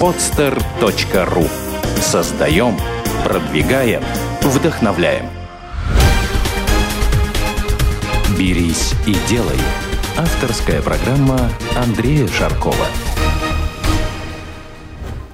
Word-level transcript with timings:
podster.ru 0.00 1.48
Создаем, 2.00 2.76
продвигаем, 3.24 4.02
вдохновляем. 4.42 5.26
«Берись 8.38 8.94
и 9.06 9.16
делай»– 9.28 9.58
авторская 10.16 10.82
программа 10.82 11.50
Андрея 11.76 12.26
Шаркова. 12.28 12.86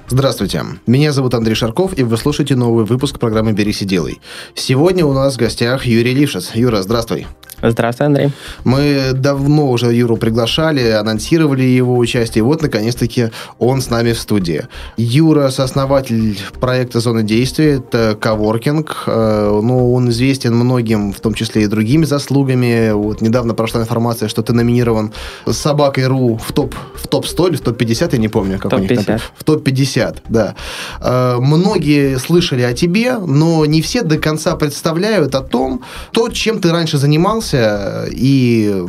Здравствуйте, 0.09 0.65
меня 0.87 1.13
зовут 1.13 1.35
Андрей 1.35 1.55
Шарков, 1.55 1.97
и 1.97 2.03
вы 2.03 2.17
слушаете 2.17 2.57
новый 2.57 2.85
выпуск 2.85 3.19
программы 3.19 3.53
«Берись 3.53 3.83
и 3.83 3.85
делай». 3.85 4.21
Сегодня 4.55 5.07
у 5.07 5.13
нас 5.13 5.35
в 5.35 5.39
гостях 5.39 5.87
Юрий 5.87 6.15
Лившиц. 6.15 6.51
Юра, 6.55 6.83
здравствуй. 6.83 7.27
Здравствуй, 7.63 8.07
Андрей. 8.07 8.31
Мы 8.65 9.13
давно 9.15 9.71
уже 9.71 9.93
Юру 9.93 10.17
приглашали, 10.17 10.91
анонсировали 10.91 11.63
его 11.63 11.97
участие. 11.97 12.43
Вот, 12.43 12.63
наконец-таки, 12.63 13.31
он 13.59 13.83
с 13.83 13.91
нами 13.91 14.13
в 14.13 14.19
студии. 14.19 14.67
Юра– 14.97 15.51
сооснователь 15.51 16.39
проекта 16.59 17.01
«Зона 17.01 17.23
действия». 17.23 17.79
Это 17.79 18.17
коворкинг. 18.19 19.05
Э, 19.07 19.61
ну, 19.63 19.93
он 19.93 20.09
известен 20.11 20.55
многим, 20.55 21.13
в 21.13 21.21
том 21.21 21.35
числе 21.35 21.65
и 21.65 21.67
другими 21.67 22.05
заслугами. 22.05 22.93
Вот 22.93 23.21
недавно 23.21 23.55
прошла 23.55 23.83
информация, 23.83 24.29
что 24.29 24.43
ты 24.43 24.53
номинирован 24.53 25.13
собакой.ру 25.47 26.39
в 26.39 26.53
топ, 26.53 26.75
в 26.95 27.09
топ-100 27.09 27.49
или 27.49 27.57
в 27.57 27.61
топ-50, 27.61 28.09
я 28.13 28.19
не 28.19 28.29
помню, 28.29 28.59
как 28.59 28.71
топ 28.71 28.81
у 28.81 28.83
них 28.83 29.05
там. 29.05 29.19
В 29.37 29.45
топ-50, 29.45 30.19
да. 30.29 30.55
Э, 31.01 31.37
многие 31.41 32.19
слышали 32.19 32.63
о 32.63 32.73
тебе, 32.73 33.19
но 33.19 33.67
не 33.67 33.83
все 33.83 34.03
до 34.03 34.19
конца 34.19 34.57
представляют 34.57 35.35
о 35.35 35.43
том, 35.43 35.83
то, 36.13 36.29
чем 36.29 36.61
ты 36.61 36.71
раньше 36.71 36.99
занимался, 36.99 37.50
занимался 37.51 38.09
и 38.11 38.87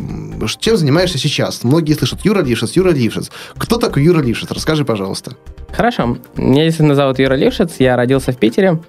чем 0.60 0.78
занимаешься 0.78 1.18
сейчас? 1.18 1.64
Многие 1.64 1.94
слышат 1.94 2.22
Юра 2.24 2.42
Лившиц, 2.42 2.74
Юра 2.74 2.92
Лившиц. 2.92 3.32
Кто 3.58 3.78
такой 3.78 4.04
Юра 4.04 4.22
Лившиц? 4.22 4.52
Расскажи, 4.52 4.86
пожалуйста. 4.86 5.34
Хорошо. 5.72 6.18
Меня 6.36 6.64
действительно 6.64 6.96
зовут 6.96 7.20
Юра 7.20 7.36
Лившиц, 7.36 7.76
я 7.80 7.96
родился 7.96 8.32
в 8.32 8.38
Питере, 8.38 8.80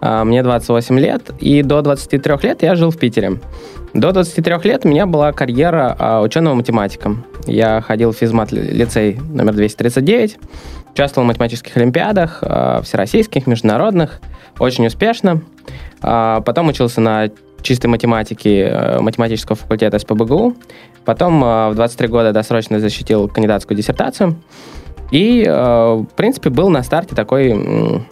а, 0.00 0.24
мне 0.24 0.42
28 0.42 0.98
лет, 0.98 1.30
и 1.38 1.62
до 1.62 1.80
23 1.82 2.42
лет 2.42 2.62
я 2.62 2.74
жил 2.76 2.90
в 2.90 2.98
Питере. 2.98 3.38
До 3.94 4.12
23 4.12 4.54
лет 4.64 4.84
у 4.84 4.88
меня 4.88 5.06
была 5.06 5.32
карьера 5.32 5.96
а, 5.98 6.20
ученого-математика. 6.20 7.16
Я 7.46 7.80
ходил 7.80 8.12
в 8.12 8.16
физмат-лицей 8.16 9.18
номер 9.32 9.54
239, 9.54 10.38
участвовал 10.92 11.24
в 11.24 11.28
математических 11.28 11.76
олимпиадах, 11.76 12.38
а, 12.42 12.82
всероссийских, 12.82 13.46
международных, 13.46 14.20
очень 14.58 14.86
успешно. 14.86 15.42
Потом 16.00 16.68
учился 16.68 17.00
на 17.00 17.28
чистой 17.62 17.86
математики 17.86 18.66
э, 18.68 19.00
математического 19.00 19.56
факультета 19.56 19.98
СПБГУ. 19.98 20.56
Потом 21.04 21.42
э, 21.44 21.70
в 21.70 21.74
23 21.74 22.08
года 22.08 22.32
досрочно 22.32 22.80
защитил 22.80 23.28
кандидатскую 23.28 23.76
диссертацию. 23.76 24.36
И, 25.10 25.44
э, 25.46 25.52
в 25.52 26.14
принципе, 26.16 26.50
был 26.50 26.68
на 26.68 26.82
старте 26.82 27.14
такой 27.14 28.04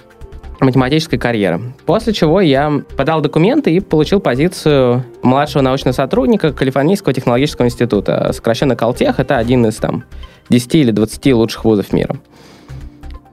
математической 0.60 1.18
карьеры. 1.18 1.60
После 1.84 2.12
чего 2.12 2.40
я 2.40 2.82
подал 2.96 3.20
документы 3.20 3.70
и 3.72 3.80
получил 3.80 4.20
позицию 4.20 5.04
младшего 5.22 5.62
научного 5.62 5.92
сотрудника 5.92 6.52
Калифорнийского 6.52 7.12
технологического 7.12 7.66
института. 7.66 8.30
Сокращенно 8.32 8.74
Калтех. 8.74 9.20
Это 9.20 9.36
один 9.36 9.66
из 9.66 9.76
там 9.76 10.04
10 10.48 10.74
или 10.76 10.90
20 10.92 11.34
лучших 11.34 11.64
вузов 11.64 11.92
мира 11.92 12.16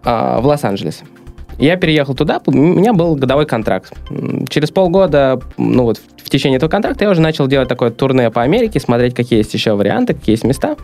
в 0.03 0.41
Лос-Анджелесе. 0.43 1.05
Я 1.57 1.77
переехал 1.77 2.15
туда, 2.15 2.41
у 2.45 2.51
меня 2.51 2.93
был 2.93 3.15
годовой 3.15 3.45
контракт. 3.45 3.93
Через 4.49 4.71
полгода, 4.71 5.39
ну 5.57 5.83
вот 5.83 6.01
в 6.17 6.29
течение 6.29 6.57
этого 6.57 6.69
контракта 6.69 7.05
я 7.05 7.11
уже 7.11 7.21
начал 7.21 7.47
делать 7.47 7.69
такое 7.69 7.91
турне 7.91 8.29
по 8.31 8.41
Америке, 8.41 8.79
смотреть, 8.79 9.13
какие 9.13 9.39
есть 9.39 9.53
еще 9.53 9.73
варианты, 9.73 10.13
какие 10.13 10.33
есть 10.33 10.43
места. 10.43 10.75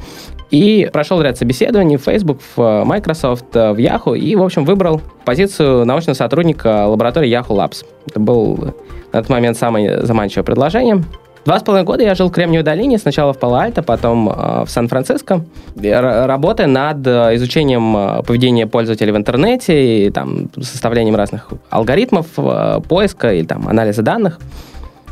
И 0.51 0.89
прошел 0.91 1.21
ряд 1.21 1.37
собеседований 1.37 1.97
в 1.97 2.03
Facebook, 2.03 2.39
в 2.55 2.61
э, 2.61 2.83
Microsoft, 2.83 3.55
э, 3.55 3.71
в 3.71 3.77
Yahoo, 3.77 4.17
и, 4.17 4.35
в 4.35 4.43
общем, 4.43 4.65
выбрал 4.65 5.01
позицию 5.25 5.85
научного 5.85 6.15
сотрудника 6.15 6.87
лаборатории 6.87 7.29
Yahoo 7.29 7.55
Labs. 7.55 7.85
Это 8.07 8.19
был 8.19 8.73
на 9.11 9.21
тот 9.21 9.29
момент 9.29 9.57
самое 9.57 10.05
заманчивое 10.05 10.43
предложение. 10.43 11.03
Два 11.45 11.59
с 11.59 11.63
половиной 11.63 11.85
года 11.85 12.03
я 12.03 12.15
жил 12.15 12.29
в 12.29 12.31
Кремниевой 12.31 12.63
долине, 12.63 12.97
сначала 12.97 13.33
в 13.33 13.39
Пало-Альто, 13.39 13.81
потом 13.81 14.29
э, 14.29 14.65
в 14.65 14.69
Сан-Франциско, 14.69 15.45
работая 15.75 16.67
над 16.67 17.05
э, 17.07 17.35
изучением 17.35 17.95
э, 17.95 18.23
поведения 18.23 18.67
пользователей 18.67 19.11
в 19.11 19.17
интернете 19.17 20.07
и 20.07 20.09
там, 20.09 20.49
составлением 20.61 21.15
разных 21.15 21.49
алгоритмов 21.69 22.27
э, 22.37 22.81
поиска 22.87 23.33
или 23.33 23.45
там, 23.45 23.67
анализа 23.67 24.01
данных. 24.01 24.39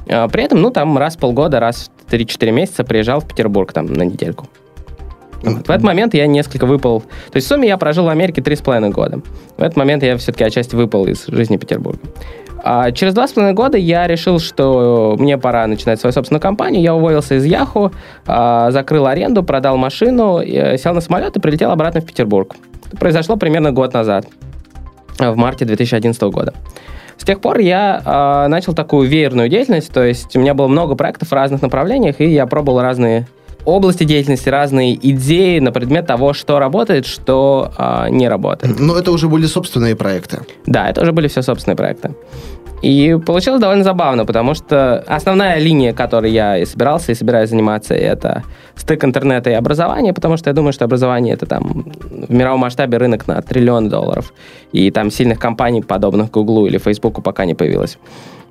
Э, 0.06 0.28
при 0.28 0.44
этом, 0.44 0.62
ну, 0.62 0.70
там 0.70 0.98
раз 0.98 1.16
в 1.16 1.20
полгода, 1.20 1.60
раз 1.60 1.90
в 2.06 2.12
3-4 2.12 2.52
месяца 2.52 2.84
приезжал 2.84 3.22
в 3.22 3.28
Петербург 3.28 3.72
там 3.72 3.86
на 3.86 4.04
недельку. 4.04 4.48
Вот. 5.44 5.68
В 5.68 5.70
этот 5.70 5.84
момент 5.84 6.14
я 6.14 6.28
несколько 6.28 6.66
выпал... 6.66 7.02
То 7.02 7.36
есть 7.36 7.48
в 7.48 7.50
сумме 7.50 7.68
я 7.68 7.78
прожил 7.78 8.06
в 8.06 8.10
Америке 8.10 8.42
три 8.42 8.56
с 8.56 8.62
половиной 8.62 8.90
года. 8.90 9.22
В 9.58 9.62
этот 9.62 9.78
момент 9.78 10.04
я 10.04 10.18
все-таки 10.18 10.44
отчасти 10.44 10.76
выпал 10.76 11.06
из 11.06 11.26
жизни 11.28 11.58
Петербурга. 11.58 12.00
А 12.64 12.92
через 12.92 13.14
два 13.14 13.28
с 13.28 13.34
половиной 13.34 13.56
года 13.56 13.78
я 13.78 14.08
решил, 14.08 14.40
что 14.40 15.16
мне 15.20 15.38
пора 15.38 15.68
начинать 15.68 16.00
свою 16.00 16.14
собственную 16.14 16.42
компанию. 16.42 16.82
Я 16.82 16.96
уволился 16.96 17.36
из 17.36 17.46
Яху, 17.46 17.92
а, 18.26 18.72
закрыл 18.72 19.06
аренду, 19.06 19.44
продал 19.44 19.78
машину, 19.78 20.40
э, 20.40 20.78
сел 20.78 20.94
на 20.94 21.02
самолет 21.02 21.36
и 21.38 21.40
прилетел 21.40 21.72
обратно 21.72 22.02
в 22.02 22.06
Петербург. 22.06 22.56
Это 22.88 22.98
произошло 22.98 23.36
примерно 23.38 23.72
год 23.72 23.94
назад, 23.94 24.26
в 25.20 25.36
марте 25.36 25.66
2011 25.66 26.32
года. 26.32 26.54
С 27.18 27.24
тех 27.24 27.42
пор 27.42 27.60
я 27.60 28.02
э, 28.06 28.48
начал 28.48 28.74
такую 28.74 29.08
веерную 29.08 29.50
деятельность, 29.50 29.92
то 29.92 30.04
есть 30.04 30.36
у 30.36 30.40
меня 30.40 30.54
было 30.54 30.68
много 30.68 30.96
проектов 30.96 31.30
в 31.30 31.34
разных 31.34 31.62
направлениях, 31.62 32.22
и 32.22 32.26
я 32.26 32.46
пробовал 32.46 32.82
разные 32.82 33.28
области 33.68 34.06
деятельности, 34.06 34.50
разные 34.50 34.96
идеи 34.96 35.60
на 35.60 35.72
предмет 35.72 36.08
того, 36.08 36.34
что 36.34 36.60
работает, 36.60 37.06
что 37.06 37.72
э, 37.78 38.10
не 38.10 38.30
работает. 38.30 38.80
Но 38.80 38.98
это 38.98 39.12
уже 39.12 39.28
были 39.28 39.46
собственные 39.46 39.96
проекты. 39.96 40.40
Да, 40.66 40.90
это 40.90 41.02
уже 41.02 41.12
были 41.12 41.28
все 41.28 41.42
собственные 41.42 41.76
проекты. 41.76 42.12
И 42.82 43.18
получилось 43.26 43.60
довольно 43.60 43.84
забавно, 43.84 44.26
потому 44.26 44.54
что 44.54 45.04
основная 45.08 45.60
линия, 45.60 45.94
которой 45.94 46.32
я 46.32 46.58
и 46.60 46.66
собирался, 46.66 47.12
и 47.12 47.16
собираюсь 47.16 47.50
заниматься, 47.50 47.96
это 47.96 48.44
стык 48.76 49.04
интернета 49.04 49.50
и 49.50 49.54
образования, 49.54 50.14
потому 50.14 50.38
что 50.38 50.50
я 50.50 50.54
думаю, 50.54 50.74
что 50.74 50.86
образование 50.86 51.34
это 51.34 51.48
там 51.48 51.86
в 52.10 52.32
мировом 52.32 52.60
масштабе 52.60 52.98
рынок 52.98 53.28
на 53.28 53.42
триллион 53.42 53.90
долларов. 53.90 54.32
И 54.72 54.92
там 54.92 55.10
сильных 55.10 55.40
компаний, 55.40 55.82
подобных 55.82 56.30
Гуглу 56.30 56.68
или 56.68 56.78
Фейсбуку, 56.78 57.22
пока 57.22 57.46
не 57.46 57.56
появилось. 57.56 57.98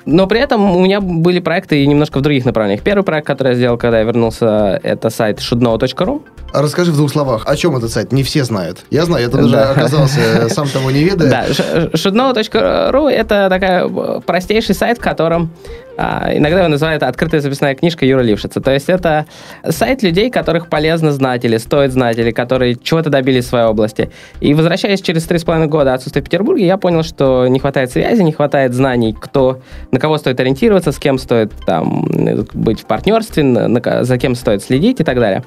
Но 0.06 0.28
при 0.28 0.40
этом 0.40 0.70
у 0.76 0.80
меня 0.80 1.00
были 1.00 1.40
проекты 1.40 1.84
немножко 1.84 2.18
в 2.18 2.22
других 2.22 2.44
направлениях. 2.44 2.82
Первый 2.82 3.02
проект, 3.02 3.26
который 3.26 3.48
я 3.50 3.54
сделал, 3.56 3.76
когда 3.76 3.98
я 3.98 4.04
вернулся, 4.04 4.80
это 4.82 5.10
сайт 5.10 5.40
shouldknow.ru. 5.40 6.22
А 6.52 6.62
расскажи 6.62 6.92
в 6.92 6.96
двух 6.96 7.10
словах, 7.10 7.42
о 7.44 7.56
чем 7.56 7.76
этот 7.76 7.90
сайт? 7.90 8.12
Не 8.12 8.22
все 8.22 8.44
знают. 8.44 8.84
Я 8.90 9.04
знаю, 9.04 9.24
я 9.24 9.28
даже 9.28 9.48
да. 9.48 9.72
оказался, 9.72 10.48
сам 10.48 10.68
того 10.68 10.92
не 10.92 11.02
ведая. 11.02 11.28
Да, 11.28 11.46
shouldknow.ru 11.48 13.10
это 13.10 13.48
такая 13.50 13.88
простейший 14.20 14.76
сайт, 14.76 14.98
в 14.98 15.02
котором 15.02 15.50
иногда 15.96 16.58
его 16.60 16.68
называют 16.68 17.02
«Открытая 17.02 17.40
записная 17.40 17.74
книжка 17.74 18.04
Юра 18.04 18.20
Лившица». 18.20 18.60
То 18.60 18.72
есть 18.72 18.88
это 18.88 19.26
сайт 19.68 20.02
людей, 20.02 20.30
которых 20.30 20.68
полезно 20.68 21.12
знать 21.12 21.44
или 21.44 21.56
стоит 21.56 21.92
знать, 21.92 22.18
или 22.18 22.30
которые 22.30 22.76
чего-то 22.76 23.10
добились 23.10 23.44
в 23.44 23.48
своей 23.48 23.66
области. 23.66 24.10
И 24.40 24.54
возвращаясь 24.54 25.00
через 25.00 25.24
три 25.24 25.38
с 25.38 25.44
половиной 25.44 25.68
года 25.68 25.94
отсутствия 25.94 26.22
в 26.22 26.24
Петербурге, 26.24 26.66
я 26.66 26.76
понял, 26.76 27.02
что 27.02 27.46
не 27.46 27.58
хватает 27.58 27.90
связи, 27.90 28.22
не 28.22 28.32
хватает 28.32 28.74
знаний, 28.74 29.16
кто, 29.18 29.60
на 29.90 29.98
кого 29.98 30.18
стоит 30.18 30.38
ориентироваться, 30.40 30.92
с 30.92 30.98
кем 30.98 31.18
стоит 31.18 31.52
там, 31.66 32.06
быть 32.52 32.80
в 32.80 32.86
партнерстве, 32.86 33.42
на, 33.42 34.04
за 34.04 34.18
кем 34.18 34.34
стоит 34.34 34.62
следить 34.62 35.00
и 35.00 35.04
так 35.04 35.18
далее. 35.18 35.44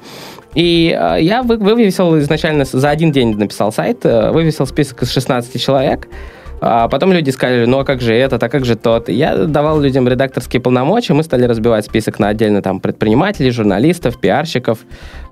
И 0.54 0.96
э, 0.98 1.18
я 1.20 1.42
вы, 1.42 1.56
вывесил 1.56 2.18
изначально, 2.18 2.64
за 2.64 2.90
один 2.90 3.12
день 3.12 3.36
написал 3.36 3.72
сайт, 3.72 4.04
э, 4.04 4.30
вывесил 4.30 4.66
список 4.66 5.02
из 5.02 5.12
16 5.12 5.60
человек, 5.60 6.08
а 6.60 6.88
потом 6.88 7.12
люди 7.12 7.30
сказали, 7.30 7.64
ну 7.64 7.78
а 7.78 7.84
как 7.84 8.00
же 8.02 8.14
этот, 8.14 8.42
а 8.42 8.48
как 8.48 8.64
же 8.64 8.76
тот. 8.76 9.08
Я 9.08 9.46
давал 9.46 9.80
людям 9.80 10.06
редакторские 10.06 10.60
полномочия, 10.60 11.14
мы 11.14 11.22
стали 11.22 11.44
разбивать 11.44 11.86
список 11.86 12.18
на 12.18 12.28
отдельно 12.28 12.60
там 12.60 12.80
предпринимателей, 12.80 13.50
журналистов, 13.50 14.20
пиарщиков, 14.20 14.80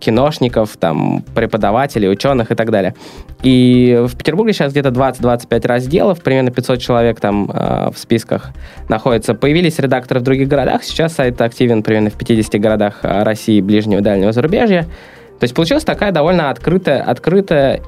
киношников, 0.01 0.77
там 0.79 1.23
преподавателей, 1.35 2.11
ученых 2.11 2.51
и 2.51 2.55
так 2.55 2.71
далее. 2.71 2.95
И 3.43 4.05
в 4.07 4.17
Петербурге 4.17 4.55
сейчас 4.55 4.73
где-то 4.73 4.89
20-25 4.89 5.67
разделов, 5.67 6.23
примерно 6.23 6.51
500 6.51 6.81
человек 6.81 7.21
там 7.21 7.51
э, 7.53 7.91
в 7.95 7.99
списках 7.99 8.51
находится. 8.89 9.35
Появились 9.35 9.79
редакторы 9.79 10.21
в 10.21 10.23
других 10.23 10.49
городах, 10.49 10.83
сейчас 10.83 11.15
сайт 11.15 11.41
активен 11.41 11.83
примерно 11.83 12.11
в 12.11 12.15
50 12.15 12.61
городах 12.61 13.01
а, 13.03 13.23
России, 13.25 13.61
ближнего 13.61 14.01
и 14.01 14.03
дальнего 14.03 14.33
зарубежья. 14.33 14.87
То 15.39 15.45
есть 15.45 15.55
получилась 15.55 15.85
такая 15.85 16.11
довольно 16.11 16.51
открытая, 16.51 17.03
открытая 17.03 17.81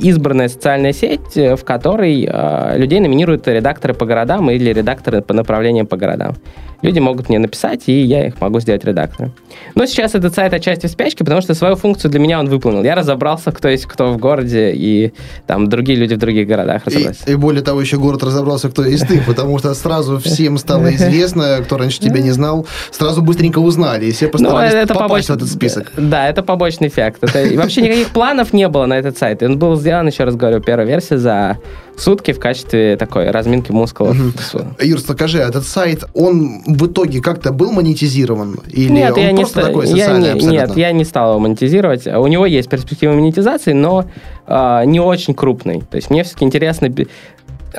избранная 0.00 0.48
социальная 0.48 0.92
сеть, 0.92 1.36
э, 1.36 1.56
в 1.56 1.64
которой 1.64 2.26
э, 2.30 2.78
людей 2.78 3.00
номинируют 3.00 3.46
редакторы 3.48 3.94
по 3.94 4.06
городам 4.06 4.50
или 4.50 4.72
редакторы 4.72 5.22
по 5.22 5.34
направлениям 5.34 5.86
по 5.86 5.96
городам. 5.96 6.34
Люди 6.82 6.98
могут 6.98 7.28
мне 7.28 7.38
написать, 7.38 7.82
и 7.86 8.00
я 8.02 8.26
их 8.26 8.40
могу 8.40 8.60
сделать 8.60 8.84
редактором. 8.84 9.32
Но 9.74 9.86
сейчас 9.86 10.14
этот 10.14 10.34
сайт 10.34 10.52
отчасти 10.54 10.86
в 10.86 10.90
спячке, 10.90 11.24
потому 11.24 11.40
что 11.40 11.54
свою 11.54 11.76
функцию 11.76 12.10
для 12.10 12.20
меня 12.20 12.40
он 12.40 12.48
выполнил. 12.48 12.82
Я 12.82 12.94
разобрался, 12.94 13.52
кто 13.52 13.68
есть 13.68 13.86
кто 13.86 14.12
в 14.12 14.18
городе, 14.18 14.72
и 14.74 15.12
там 15.46 15.68
другие 15.68 15.98
люди 15.98 16.14
в 16.14 16.18
других 16.18 16.46
городах 16.46 16.86
разобрались. 16.86 17.22
И, 17.26 17.32
и 17.32 17.34
более 17.34 17.62
того, 17.62 17.80
еще 17.80 17.98
город 17.98 18.22
разобрался, 18.22 18.68
кто 18.68 18.84
есть 18.84 19.06
ты, 19.06 19.20
потому 19.22 19.58
что 19.58 19.74
сразу 19.74 20.18
всем 20.18 20.58
стало 20.58 20.94
известно, 20.94 21.58
кто 21.64 21.76
раньше 21.76 22.00
тебя 22.00 22.20
не 22.20 22.30
знал, 22.30 22.66
сразу 22.90 23.22
быстренько 23.22 23.58
узнали, 23.58 24.06
и 24.06 24.12
все 24.12 24.26
ну, 24.26 24.32
постарались 24.32 24.74
это 24.74 24.94
попасть 24.94 25.28
побоч... 25.28 25.40
в 25.40 25.44
этот 25.44 25.48
список. 25.48 25.92
Да, 25.96 26.28
это 26.28 26.42
побочный 26.42 26.88
эффект. 26.88 27.22
Это... 27.22 27.42
И 27.42 27.56
вообще 27.56 27.82
никаких 27.82 28.08
планов 28.10 28.52
не 28.52 28.68
было 28.68 28.86
на 28.86 28.98
этот 28.98 29.18
сайт. 29.18 29.42
Он 29.42 29.58
был 29.58 29.76
сделан, 29.76 30.06
еще 30.06 30.24
раз 30.24 30.36
говорю, 30.36 30.60
первая 30.60 30.86
версия 30.86 31.18
за 31.18 31.58
сутки 32.00 32.32
в 32.32 32.40
качестве 32.40 32.96
такой 32.96 33.30
разминки 33.30 33.70
мускулов. 33.70 34.16
Юр, 34.80 35.00
скажи, 35.00 35.42
а 35.42 35.48
этот 35.48 35.66
сайт, 35.66 36.04
он 36.14 36.62
в 36.74 36.86
итоге 36.86 37.20
как-то 37.20 37.52
был 37.52 37.72
монетизирован? 37.72 38.60
Или 38.68 38.92
нет, 38.92 39.16
он 39.16 39.22
я 39.22 39.34
просто 39.34 39.60
не 39.60 39.66
такой 39.66 39.86
я 39.88 40.18
не, 40.18 40.32
Нет, 40.46 40.76
я 40.76 40.92
не 40.92 41.04
стал 41.04 41.30
его 41.30 41.40
монетизировать. 41.40 42.06
У 42.06 42.26
него 42.26 42.46
есть 42.46 42.68
перспектива 42.68 43.12
монетизации, 43.12 43.72
но 43.72 44.04
э, 44.46 44.82
не 44.86 45.00
очень 45.00 45.34
крупный. 45.34 45.82
То 45.90 45.96
есть 45.96 46.10
мне 46.10 46.22
все-таки 46.24 46.44
интересно 46.44 46.88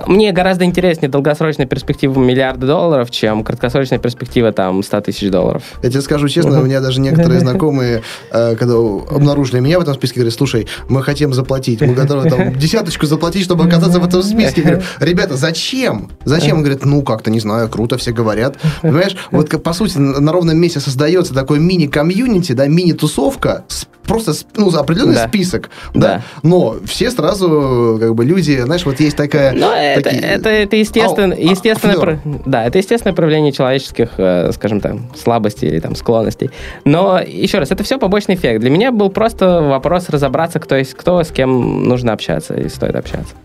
мне 0.07 0.31
гораздо 0.31 0.65
интереснее 0.65 1.09
долгосрочная 1.09 1.65
перспектива 1.65 2.19
миллиарда 2.19 2.67
долларов, 2.67 3.11
чем 3.11 3.43
краткосрочная 3.43 3.99
перспектива 3.99 4.51
там 4.51 4.83
100 4.83 5.01
тысяч 5.01 5.29
долларов. 5.29 5.63
Я 5.83 5.89
тебе 5.89 6.01
скажу 6.01 6.27
честно, 6.27 6.59
у 6.59 6.63
меня 6.63 6.81
даже 6.81 7.01
некоторые 7.01 7.39
знакомые, 7.41 8.03
э, 8.31 8.55
когда 8.55 8.75
обнаружили 8.75 9.59
меня 9.59 9.79
в 9.79 9.81
этом 9.81 9.93
списке, 9.93 10.19
говорят, 10.19 10.33
слушай, 10.33 10.67
мы 10.87 11.03
хотим 11.03 11.33
заплатить, 11.33 11.81
мы 11.81 11.93
готовы 11.93 12.29
там 12.29 12.53
десяточку 12.57 13.05
заплатить, 13.05 13.43
чтобы 13.43 13.65
оказаться 13.65 13.99
в 13.99 14.05
этом 14.05 14.23
списке. 14.23 14.61
Говорю, 14.61 14.81
ребята, 14.99 15.35
зачем? 15.35 16.11
Зачем? 16.25 16.57
Он 16.57 16.63
говорит, 16.63 16.85
ну, 16.85 17.01
как-то, 17.03 17.31
не 17.31 17.39
знаю, 17.39 17.69
круто, 17.69 17.97
все 17.97 18.11
говорят. 18.11 18.57
Понимаешь, 18.81 19.15
вот 19.31 19.49
по 19.63 19.73
сути 19.73 19.97
на 19.97 20.31
ровном 20.31 20.57
месте 20.57 20.79
создается 20.79 21.33
такой 21.33 21.59
мини-комьюнити, 21.59 22.53
да, 22.53 22.67
мини-тусовка 22.67 23.65
с 23.67 23.85
просто 24.11 24.33
ну, 24.55 24.69
определенный 24.69 25.15
да. 25.15 25.27
список, 25.27 25.69
да. 25.93 25.99
да, 26.01 26.23
но 26.43 26.77
все 26.85 27.11
сразу 27.11 27.97
как 27.99 28.15
бы 28.15 28.25
люди, 28.25 28.59
знаешь, 28.59 28.85
вот 28.85 28.99
есть 28.99 29.15
такая. 29.15 29.53
Но 29.53 29.73
это, 29.81 30.09
это, 30.09 30.49
это 30.49 30.75
естественно, 30.75 31.35
а, 31.35 31.39
естественное, 31.39 31.97
про... 31.97 32.19
да, 32.45 32.65
это 32.65 32.77
естественное 32.77 33.15
проявление 33.15 33.51
человеческих, 33.51 34.11
э, 34.17 34.51
скажем 34.53 34.81
так, 34.81 34.95
слабостей 35.15 35.67
или 35.67 35.79
там 35.79 35.95
склонностей. 35.95 36.51
Но 36.85 37.19
еще 37.19 37.59
раз, 37.59 37.71
это 37.71 37.83
все 37.83 37.97
побочный 37.97 38.35
эффект. 38.35 38.61
Для 38.61 38.69
меня 38.69 38.91
был 38.91 39.09
просто 39.09 39.61
вопрос 39.61 40.09
разобраться, 40.09 40.59
кто 40.59 40.75
есть 40.75 40.93
кто, 40.93 41.23
с 41.23 41.29
кем 41.31 41.83
нужно 41.83 42.13
общаться 42.13 42.53
и 42.55 42.69
стоит 42.69 42.95
общаться. 42.95 43.35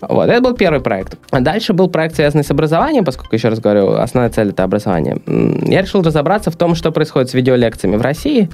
Вот, 0.00 0.28
это 0.28 0.40
был 0.40 0.54
первый 0.54 0.80
проект. 0.80 1.16
А 1.30 1.40
дальше 1.40 1.72
был 1.72 1.88
проект, 1.88 2.16
связанный 2.16 2.44
с 2.44 2.50
образованием, 2.50 3.04
поскольку, 3.04 3.34
еще 3.34 3.48
раз 3.48 3.60
говорю, 3.60 3.94
основная 3.94 4.30
цель— 4.30 4.48
это 4.50 4.62
образование. 4.62 5.18
Я 5.26 5.82
решил 5.82 6.02
разобраться 6.02 6.50
в 6.50 6.56
том, 6.56 6.74
что 6.74 6.92
происходит 6.92 7.30
с 7.30 7.34
видеолекциями 7.34 7.96
в 7.96 8.02
России, 8.02 8.50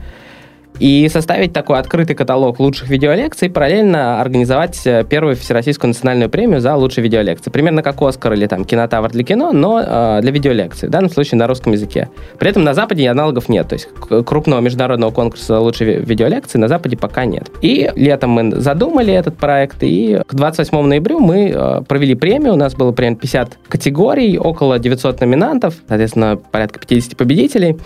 и 0.82 1.08
составить 1.08 1.52
такой 1.52 1.78
открытый 1.78 2.16
каталог 2.16 2.58
лучших 2.58 2.88
видеолекций, 2.88 3.48
параллельно 3.48 4.20
организовать 4.20 4.84
э, 4.84 5.04
первую 5.08 5.36
всероссийскую 5.36 5.86
национальную 5.86 6.28
премию 6.28 6.60
за 6.60 6.74
лучшие 6.74 7.04
видеолекции. 7.04 7.52
Примерно 7.52 7.84
как 7.84 8.02
Оскар 8.02 8.32
или 8.32 8.48
там 8.48 8.64
кинотавр 8.64 9.10
для 9.10 9.22
кино, 9.22 9.52
но 9.52 9.80
э, 9.80 10.18
для 10.22 10.32
видеолекций. 10.32 10.88
В 10.88 10.90
данном 10.90 11.08
случае 11.08 11.38
на 11.38 11.46
русском 11.46 11.72
языке. 11.72 12.08
При 12.40 12.50
этом 12.50 12.64
на 12.64 12.74
Западе 12.74 13.08
аналогов 13.08 13.48
нет. 13.48 13.68
То 13.68 13.74
есть 13.74 13.88
крупного 14.26 14.58
международного 14.60 15.12
конкурса 15.12 15.60
лучшей 15.60 16.00
видеолекции 16.00 16.58
на 16.58 16.66
Западе 16.66 16.96
пока 16.96 17.26
нет. 17.26 17.48
И 17.60 17.88
летом 17.94 18.30
мы 18.30 18.60
задумали 18.60 19.14
этот 19.14 19.36
проект, 19.36 19.84
и 19.84 20.20
к 20.26 20.34
28 20.34 20.80
ноября 20.80 21.18
мы 21.20 21.52
э, 21.54 21.82
провели 21.86 22.16
премию. 22.16 22.54
У 22.54 22.56
нас 22.56 22.74
было 22.74 22.90
примерно 22.90 23.18
50 23.18 23.56
категорий, 23.68 24.36
около 24.36 24.80
900 24.80 25.20
номинантов, 25.20 25.76
соответственно, 25.86 26.36
порядка 26.50 26.80
50 26.80 27.16
победителей 27.16 27.78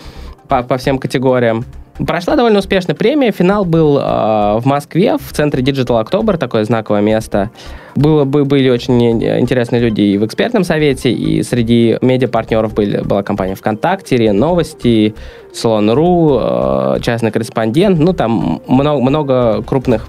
по, 0.47 0.63
по 0.63 0.79
всем 0.79 0.97
категориям. 0.97 1.63
Прошла 2.05 2.35
довольно 2.35 2.59
успешно 2.59 2.93
премия. 2.93 3.31
Финал 3.31 3.65
был 3.65 3.97
э, 3.97 4.01
в 4.01 4.63
Москве, 4.65 5.17
в 5.17 5.33
центре 5.33 5.63
Digital 5.63 6.03
October, 6.03 6.37
такое 6.37 6.63
знаковое 6.63 7.01
место. 7.01 7.49
Было, 7.95 8.23
бы, 8.23 8.45
были 8.45 8.69
очень 8.69 9.01
интересные 9.23 9.81
люди 9.81 10.01
и 10.01 10.17
в 10.17 10.25
экспертном 10.25 10.63
совете, 10.63 11.11
и 11.11 11.41
среди 11.41 11.97
медиапартнеров 12.01 12.73
были, 12.73 13.01
была 13.01 13.23
компания 13.23 13.55
ВКонтакте, 13.55 14.17
РИА 14.17 14.33
Новости, 14.33 15.15
Слон.ру, 15.53 16.39
э, 16.39 16.99
частный 17.01 17.31
корреспондент. 17.31 17.97
Ну, 17.97 18.13
там 18.13 18.61
много, 18.67 19.01
много 19.01 19.63
крупных 19.63 20.07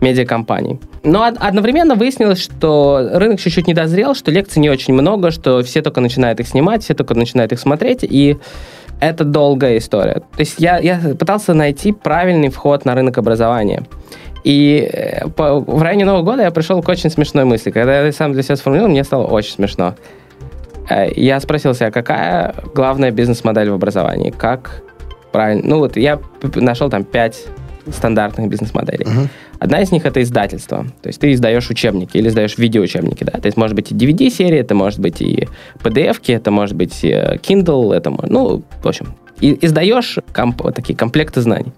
медиакомпаний. 0.00 0.80
Но 1.02 1.22
одновременно 1.22 1.94
выяснилось, 1.94 2.40
что 2.40 3.08
рынок 3.12 3.38
чуть-чуть 3.38 3.66
не 3.66 3.74
дозрел, 3.74 4.14
что 4.14 4.30
лекций 4.30 4.60
не 4.60 4.70
очень 4.70 4.94
много, 4.94 5.30
что 5.30 5.62
все 5.62 5.82
только 5.82 6.00
начинают 6.00 6.40
их 6.40 6.48
снимать, 6.48 6.82
все 6.82 6.94
только 6.94 7.14
начинают 7.14 7.52
их 7.52 7.60
смотреть, 7.60 8.00
и 8.02 8.36
это 9.00 9.24
долгая 9.24 9.78
история. 9.78 10.14
То 10.14 10.40
есть 10.40 10.56
я, 10.58 10.78
я 10.78 10.98
пытался 11.18 11.54
найти 11.54 11.92
правильный 11.92 12.50
вход 12.50 12.84
на 12.84 12.94
рынок 12.94 13.18
образования. 13.18 13.82
И 14.44 14.88
э, 14.92 15.28
по, 15.28 15.60
в 15.60 15.82
районе 15.82 16.04
Нового 16.04 16.22
года 16.22 16.42
я 16.42 16.50
пришел 16.50 16.82
к 16.82 16.88
очень 16.88 17.10
смешной 17.10 17.44
мысли. 17.44 17.70
Когда 17.70 18.02
я 18.02 18.12
сам 18.12 18.32
для 18.32 18.42
себя 18.42 18.56
сформулировал, 18.56 18.90
мне 18.90 19.04
стало 19.04 19.26
очень 19.26 19.52
смешно. 19.52 19.94
Э, 20.88 21.10
я 21.14 21.40
спросил 21.40 21.74
себя, 21.74 21.90
какая 21.90 22.54
главная 22.74 23.10
бизнес-модель 23.10 23.70
в 23.70 23.74
образовании? 23.74 24.30
Как 24.30 24.82
правильно... 25.32 25.62
Ну 25.66 25.78
вот 25.78 25.96
я 25.96 26.20
нашел 26.54 26.88
там 26.88 27.04
пять 27.04 27.44
стандартных 27.90 28.48
бизнес-моделей. 28.48 29.04
Uh-huh. 29.04 29.28
Одна 29.60 29.82
из 29.82 29.92
них 29.92 30.06
это 30.06 30.22
издательство. 30.22 30.86
То 31.02 31.08
есть 31.08 31.20
ты 31.20 31.32
издаешь 31.32 31.68
учебники 31.68 32.16
или 32.16 32.28
издаешь 32.28 32.56
видеоучебники. 32.56 33.24
Да? 33.24 33.32
То 33.32 33.46
есть 33.46 33.58
может 33.58 33.76
быть 33.76 33.92
и 33.92 33.94
DVD-серия, 33.94 34.60
это 34.60 34.74
может 34.74 35.00
быть 35.00 35.20
и 35.20 35.46
PDF-ки, 35.82 36.32
это 36.32 36.50
может 36.50 36.74
быть 36.74 37.04
э, 37.04 37.36
Kindle, 37.36 37.94
это 37.94 38.10
ну, 38.26 38.62
в 38.82 38.88
общем, 38.88 39.14
и 39.40 39.58
издаешь 39.60 40.18
комп- 40.32 40.72
такие 40.74 40.96
комплекты 40.96 41.42
знаний. 41.42 41.72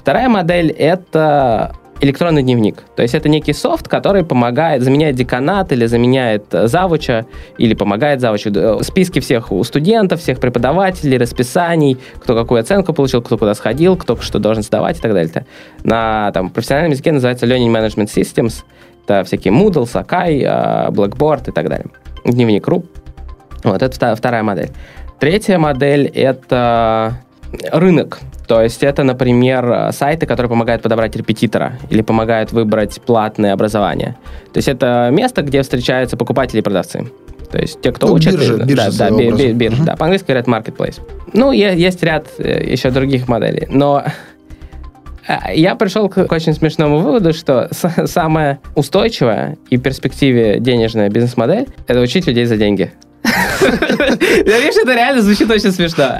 Вторая 0.00 0.28
модель 0.28 0.70
это 0.70 1.76
электронный 2.04 2.42
дневник. 2.42 2.82
То 2.96 3.02
есть 3.02 3.14
это 3.14 3.28
некий 3.28 3.52
софт, 3.52 3.88
который 3.88 4.24
помогает, 4.24 4.82
заменяет 4.82 5.16
деканат 5.16 5.72
или 5.72 5.86
заменяет 5.86 6.44
э, 6.52 6.68
завуча, 6.68 7.26
или 7.58 7.74
помогает 7.74 8.20
завучу. 8.20 8.50
Э, 8.54 8.78
списки 8.82 9.20
всех 9.20 9.50
у 9.50 9.64
студентов, 9.64 10.20
всех 10.20 10.38
преподавателей, 10.38 11.18
расписаний, 11.18 11.98
кто 12.16 12.34
какую 12.34 12.60
оценку 12.60 12.92
получил, 12.92 13.22
кто 13.22 13.38
куда 13.38 13.54
сходил, 13.54 13.96
кто 13.96 14.16
что 14.16 14.38
должен 14.38 14.62
сдавать 14.62 14.98
и 14.98 15.00
так 15.00 15.12
далее. 15.12 15.46
На 15.82 16.30
там, 16.32 16.50
профессиональном 16.50 16.92
языке 16.92 17.12
называется 17.12 17.46
Learning 17.46 17.72
Management 17.72 18.08
Systems. 18.14 18.64
Это 19.04 19.24
всякие 19.24 19.52
Moodle, 19.52 19.84
Sakai, 19.84 20.42
э, 20.42 20.90
Blackboard 20.90 21.48
и 21.48 21.52
так 21.52 21.68
далее. 21.68 21.86
Дневник 22.24 22.68
RU. 22.68 22.84
Вот, 23.64 23.82
это 23.82 24.14
вторая 24.14 24.42
модель. 24.42 24.70
Третья 25.18 25.58
модель— 25.58 26.06
это 26.14 27.14
рынок. 27.72 28.20
То 28.46 28.62
есть 28.62 28.82
это, 28.82 29.04
например, 29.04 29.90
сайты, 29.92 30.26
которые 30.26 30.50
помогают 30.50 30.82
подобрать 30.82 31.16
репетитора 31.16 31.78
или 31.90 32.02
помогают 32.02 32.52
выбрать 32.52 33.00
платное 33.00 33.52
образование. 33.52 34.16
То 34.52 34.58
есть 34.58 34.68
это 34.68 35.08
место, 35.10 35.42
где 35.42 35.62
встречаются 35.62 36.16
покупатели 36.16 36.58
и 36.58 36.62
продавцы. 36.62 37.06
То 37.50 37.60
есть 37.60 37.80
те, 37.80 37.92
кто 37.92 38.08
ну, 38.08 38.14
учат... 38.14 38.32
Биржа, 38.32 38.64
биржа 38.64 38.90
да, 38.98 39.10
да, 39.10 39.16
биржа, 39.16 39.52
биржа 39.52 39.82
uh-huh. 39.82 39.86
да. 39.86 39.96
По-английски 39.96 40.26
говорят 40.26 40.48
marketplace. 40.48 41.00
Ну, 41.32 41.52
есть 41.52 42.02
ряд 42.02 42.26
э, 42.38 42.64
еще 42.68 42.90
других 42.90 43.28
моделей. 43.28 43.68
Но 43.70 44.02
э, 45.28 45.54
я 45.54 45.76
пришел 45.76 46.08
к 46.08 46.32
очень 46.32 46.52
смешному 46.52 46.98
выводу, 46.98 47.32
что 47.32 47.70
самая 48.06 48.58
устойчивая 48.74 49.56
и 49.70 49.76
в 49.76 49.82
перспективе 49.82 50.58
денежная 50.58 51.08
бизнес-модель– 51.10 51.68
это 51.86 52.00
учить 52.00 52.26
людей 52.26 52.44
за 52.46 52.56
деньги. 52.56 52.92
Я 54.46 54.60
вижу, 54.60 54.80
это 54.82 54.94
реально 54.94 55.22
звучит 55.22 55.50
очень 55.50 55.72
смешно. 55.72 56.18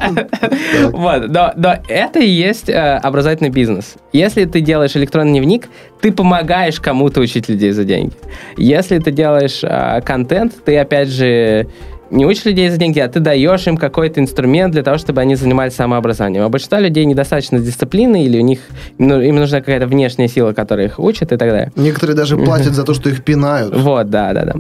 Вот, 0.91 1.29
но, 1.29 1.53
но 1.57 1.77
это 1.89 2.19
и 2.19 2.29
есть 2.29 2.69
э, 2.69 2.97
образовательный 2.97 3.51
бизнес. 3.51 3.95
Если 4.13 4.45
ты 4.47 4.61
делаешь 4.61 4.97
электронный 4.97 5.33
дневник, 5.33 5.69
ты 6.01 6.13
помогаешь 6.13 6.81
кому-то 6.81 7.21
учить 7.21 7.49
людей 7.49 7.73
за 7.73 7.85
деньги. 7.85 8.15
Если 8.57 8.99
ты 8.99 9.11
делаешь 9.11 9.61
э, 9.63 10.01
контент, 10.03 10.65
ты 10.65 10.79
опять 10.79 11.09
же 11.09 11.67
не 12.11 12.27
учишь 12.27 12.45
людей 12.45 12.71
за 12.71 12.77
деньги, 12.77 13.01
а 13.01 13.09
ты 13.09 13.21
даешь 13.21 13.67
им 13.67 13.77
какой-то 13.77 14.21
инструмент 14.21 14.73
для 14.73 14.83
того, 14.83 14.99
чтобы 14.99 15.21
они 15.21 15.35
занимались 15.35 15.75
самообразованием. 15.75 16.45
А 16.45 16.49
большинство 16.49 16.79
людей 16.79 17.05
недостаточно 17.05 17.59
дисциплины, 17.59 18.25
или 18.25 18.39
у 18.39 18.43
них 18.43 18.61
ну, 18.99 19.21
им 19.21 19.37
нужна 19.37 19.61
какая-то 19.61 19.87
внешняя 19.87 20.29
сила, 20.29 20.53
которая 20.53 20.87
их 20.87 20.99
учит 20.99 21.33
и 21.33 21.37
так 21.37 21.51
далее. 21.51 21.73
Некоторые 21.77 22.17
даже 22.17 22.37
платят 22.37 22.75
за 22.75 22.85
то, 22.85 22.95
что 22.95 23.11
их 23.11 23.25
пинают. 23.25 23.75
Вот, 23.75 24.11
да, 24.11 24.33
да, 24.33 24.45
да. 24.45 24.55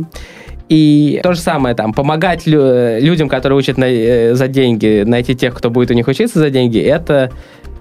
И 0.68 1.21
то 1.23 1.35
же 1.35 1.40
самое 1.40 1.75
там, 1.75 1.92
помогать 1.92 2.47
лю- 2.47 2.99
людям, 3.00 3.28
которые 3.28 3.59
учат 3.59 3.76
на, 3.76 3.85
э, 3.85 4.35
за 4.35 4.49
деньги, 4.49 5.02
найти 5.06 5.35
тех, 5.35 5.54
кто 5.54 5.71
будет 5.71 5.90
у 5.90 5.94
них 5.94 6.09
учиться 6.09 6.38
за 6.38 6.50
деньги, 6.50 6.78
это 6.78 7.30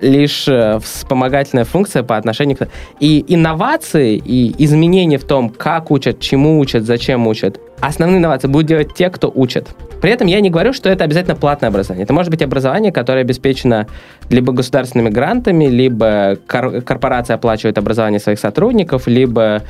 лишь 0.02 0.48
э, 0.48 0.80
вспомогательная 0.84 1.64
функция 1.64 2.04
по 2.04 2.18
отношению 2.18 2.58
к... 2.58 2.68
И 3.00 3.24
инновации, 3.28 4.18
и 4.18 4.54
изменения 4.64 5.18
в 5.18 5.24
том, 5.24 5.50
как 5.50 5.92
учат, 5.92 6.20
чему 6.20 6.60
учат, 6.60 6.84
зачем 6.84 7.26
учат, 7.26 7.60
основные 7.80 8.20
инновации 8.20 8.48
будут 8.48 8.68
делать 8.68 8.94
те, 8.94 9.10
кто 9.10 9.32
учат. 9.34 9.70
При 10.02 10.12
этом 10.12 10.28
я 10.28 10.42
не 10.42 10.50
говорю, 10.50 10.74
что 10.74 10.90
это 10.90 11.06
обязательно 11.06 11.36
платное 11.36 11.70
образование. 11.70 12.04
Это 12.04 12.14
может 12.14 12.30
быть 12.30 12.42
образование, 12.42 12.92
которое 12.92 13.22
обеспечено 13.22 13.88
либо 14.30 14.52
государственными 14.52 15.10
грантами, 15.10 15.66
либо 15.66 16.38
кор- 16.48 16.82
корпорация 16.82 17.36
оплачивает 17.36 17.78
образование 17.78 18.20
своих 18.20 18.40
сотрудников, 18.40 19.08
либо 19.08 19.64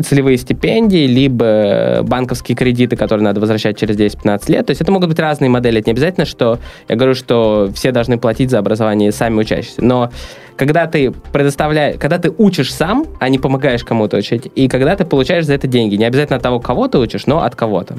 целевые 0.00 0.36
стипендии, 0.38 1.06
либо 1.06 2.00
банковские 2.02 2.56
кредиты, 2.56 2.96
которые 2.96 3.24
надо 3.24 3.40
возвращать 3.40 3.76
через 3.78 3.96
10-15 3.96 4.50
лет. 4.50 4.66
То 4.66 4.70
есть 4.70 4.80
это 4.80 4.90
могут 4.92 5.08
быть 5.08 5.18
разные 5.18 5.50
модели. 5.50 5.80
Это 5.80 5.90
не 5.90 5.92
обязательно, 5.92 6.26
что 6.26 6.58
я 6.88 6.96
говорю, 6.96 7.14
что 7.14 7.70
все 7.74 7.92
должны 7.92 8.18
платить 8.18 8.50
за 8.50 8.58
образование 8.58 9.12
сами 9.12 9.40
учащиеся. 9.40 9.82
Но 9.82 10.10
когда 10.56 10.86
ты 10.86 11.12
предоставляешь, 11.32 11.98
когда 11.98 12.18
ты 12.18 12.32
учишь 12.36 12.72
сам, 12.72 13.06
а 13.20 13.28
не 13.28 13.38
помогаешь 13.38 13.84
кому-то 13.84 14.16
учить, 14.16 14.50
и 14.54 14.68
когда 14.68 14.96
ты 14.96 15.04
получаешь 15.04 15.46
за 15.46 15.54
это 15.54 15.66
деньги, 15.66 15.96
не 15.96 16.04
обязательно 16.04 16.36
от 16.36 16.42
того, 16.42 16.60
кого 16.60 16.88
ты 16.88 16.98
учишь, 16.98 17.26
но 17.26 17.42
от 17.42 17.56
кого-то. 17.56 17.96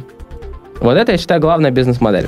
Вот 0.80 0.98
это, 0.98 1.14
я 1.14 1.18
считаю, 1.18 1.42
главная 1.42 1.72
бизнес-модель. 1.72 2.28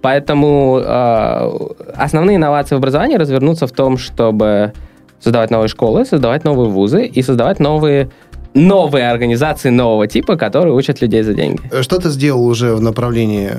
Поэтому 0.00 0.78
э, 0.78 1.50
основные 1.96 2.36
инновации 2.36 2.74
в 2.74 2.78
образовании 2.78 3.16
развернутся 3.16 3.66
в 3.66 3.72
том, 3.72 3.98
чтобы 3.98 4.72
создавать 5.20 5.50
новые 5.50 5.68
школы, 5.68 6.04
создавать 6.04 6.44
новые 6.44 6.68
вузы 6.68 7.06
и 7.06 7.22
создавать 7.22 7.58
новые 7.58 8.10
новые 8.56 9.10
организации 9.10 9.70
нового 9.70 10.06
типа, 10.06 10.36
которые 10.36 10.74
учат 10.74 11.00
людей 11.00 11.22
за 11.22 11.34
деньги. 11.34 11.60
Э, 11.70 11.82
что 11.82 11.98
ты 11.98 12.08
сделал 12.08 12.44
уже 12.46 12.74
в 12.74 12.80
направлении 12.80 13.50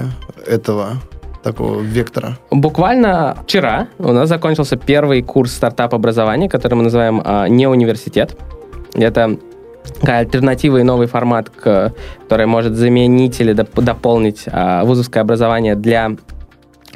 этого 0.46 0.98
такого 1.44 1.82
вектора? 1.82 2.38
Буквально 2.52 3.38
вчера 3.44 3.88
у 4.00 4.12
нас 4.12 4.28
закончился 4.28 4.76
первый 4.76 5.22
курс 5.22 5.54
стартап-образования, 5.54 6.50
который 6.50 6.74
мы 6.74 6.84
называем 6.84 7.22
а, 7.24 7.48
«Не 7.48 7.68
университет». 7.68 8.36
Это 8.94 9.38
альтернатива 10.02 10.78
и 10.78 10.84
новый 10.84 11.08
формат, 11.08 11.50
который 11.50 12.46
может 12.46 12.76
заменить 12.76 13.40
или 13.40 13.54
дополнить 13.54 14.44
а, 14.48 14.84
вузовское 14.84 15.22
образование 15.22 15.76
для 15.76 16.12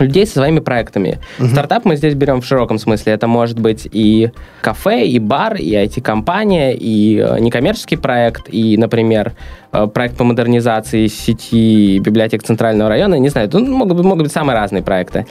людей 0.04 0.26
со 0.26 0.34
своими 0.34 0.60
проектами. 0.60 1.20
Угу. 1.40 1.48
Стартап 1.48 1.86
мы 1.86 1.96
здесь 1.96 2.14
берем 2.16 2.42
в 2.42 2.46
широком 2.46 2.78
смысле. 2.78 3.14
Это 3.14 3.28
может 3.28 3.60
быть 3.60 3.88
и 3.92 4.32
кафе, 4.62 5.06
и 5.06 5.20
бар, 5.20 5.56
и 5.56 5.74
IT-компания, 5.74 6.74
и 6.74 7.18
э, 7.18 7.40
некоммерческий 7.40 7.98
проект, 7.98 8.48
и, 8.50 8.78
например, 8.78 9.34
э, 9.72 9.88
проект 9.88 10.18
по 10.18 10.24
модернизации 10.24 11.08
сети 11.08 12.00
библиотек 12.00 12.44
Центрального 12.44 12.90
района. 12.90 13.16
Не 13.16 13.30
знаю, 13.30 13.50
тут 13.50 13.68
могут 13.68 13.98
быть, 13.98 14.06
могут 14.06 14.24
быть 14.24 14.32
самые 14.32 14.58
разные 14.58 14.84
проекты. 14.84 15.26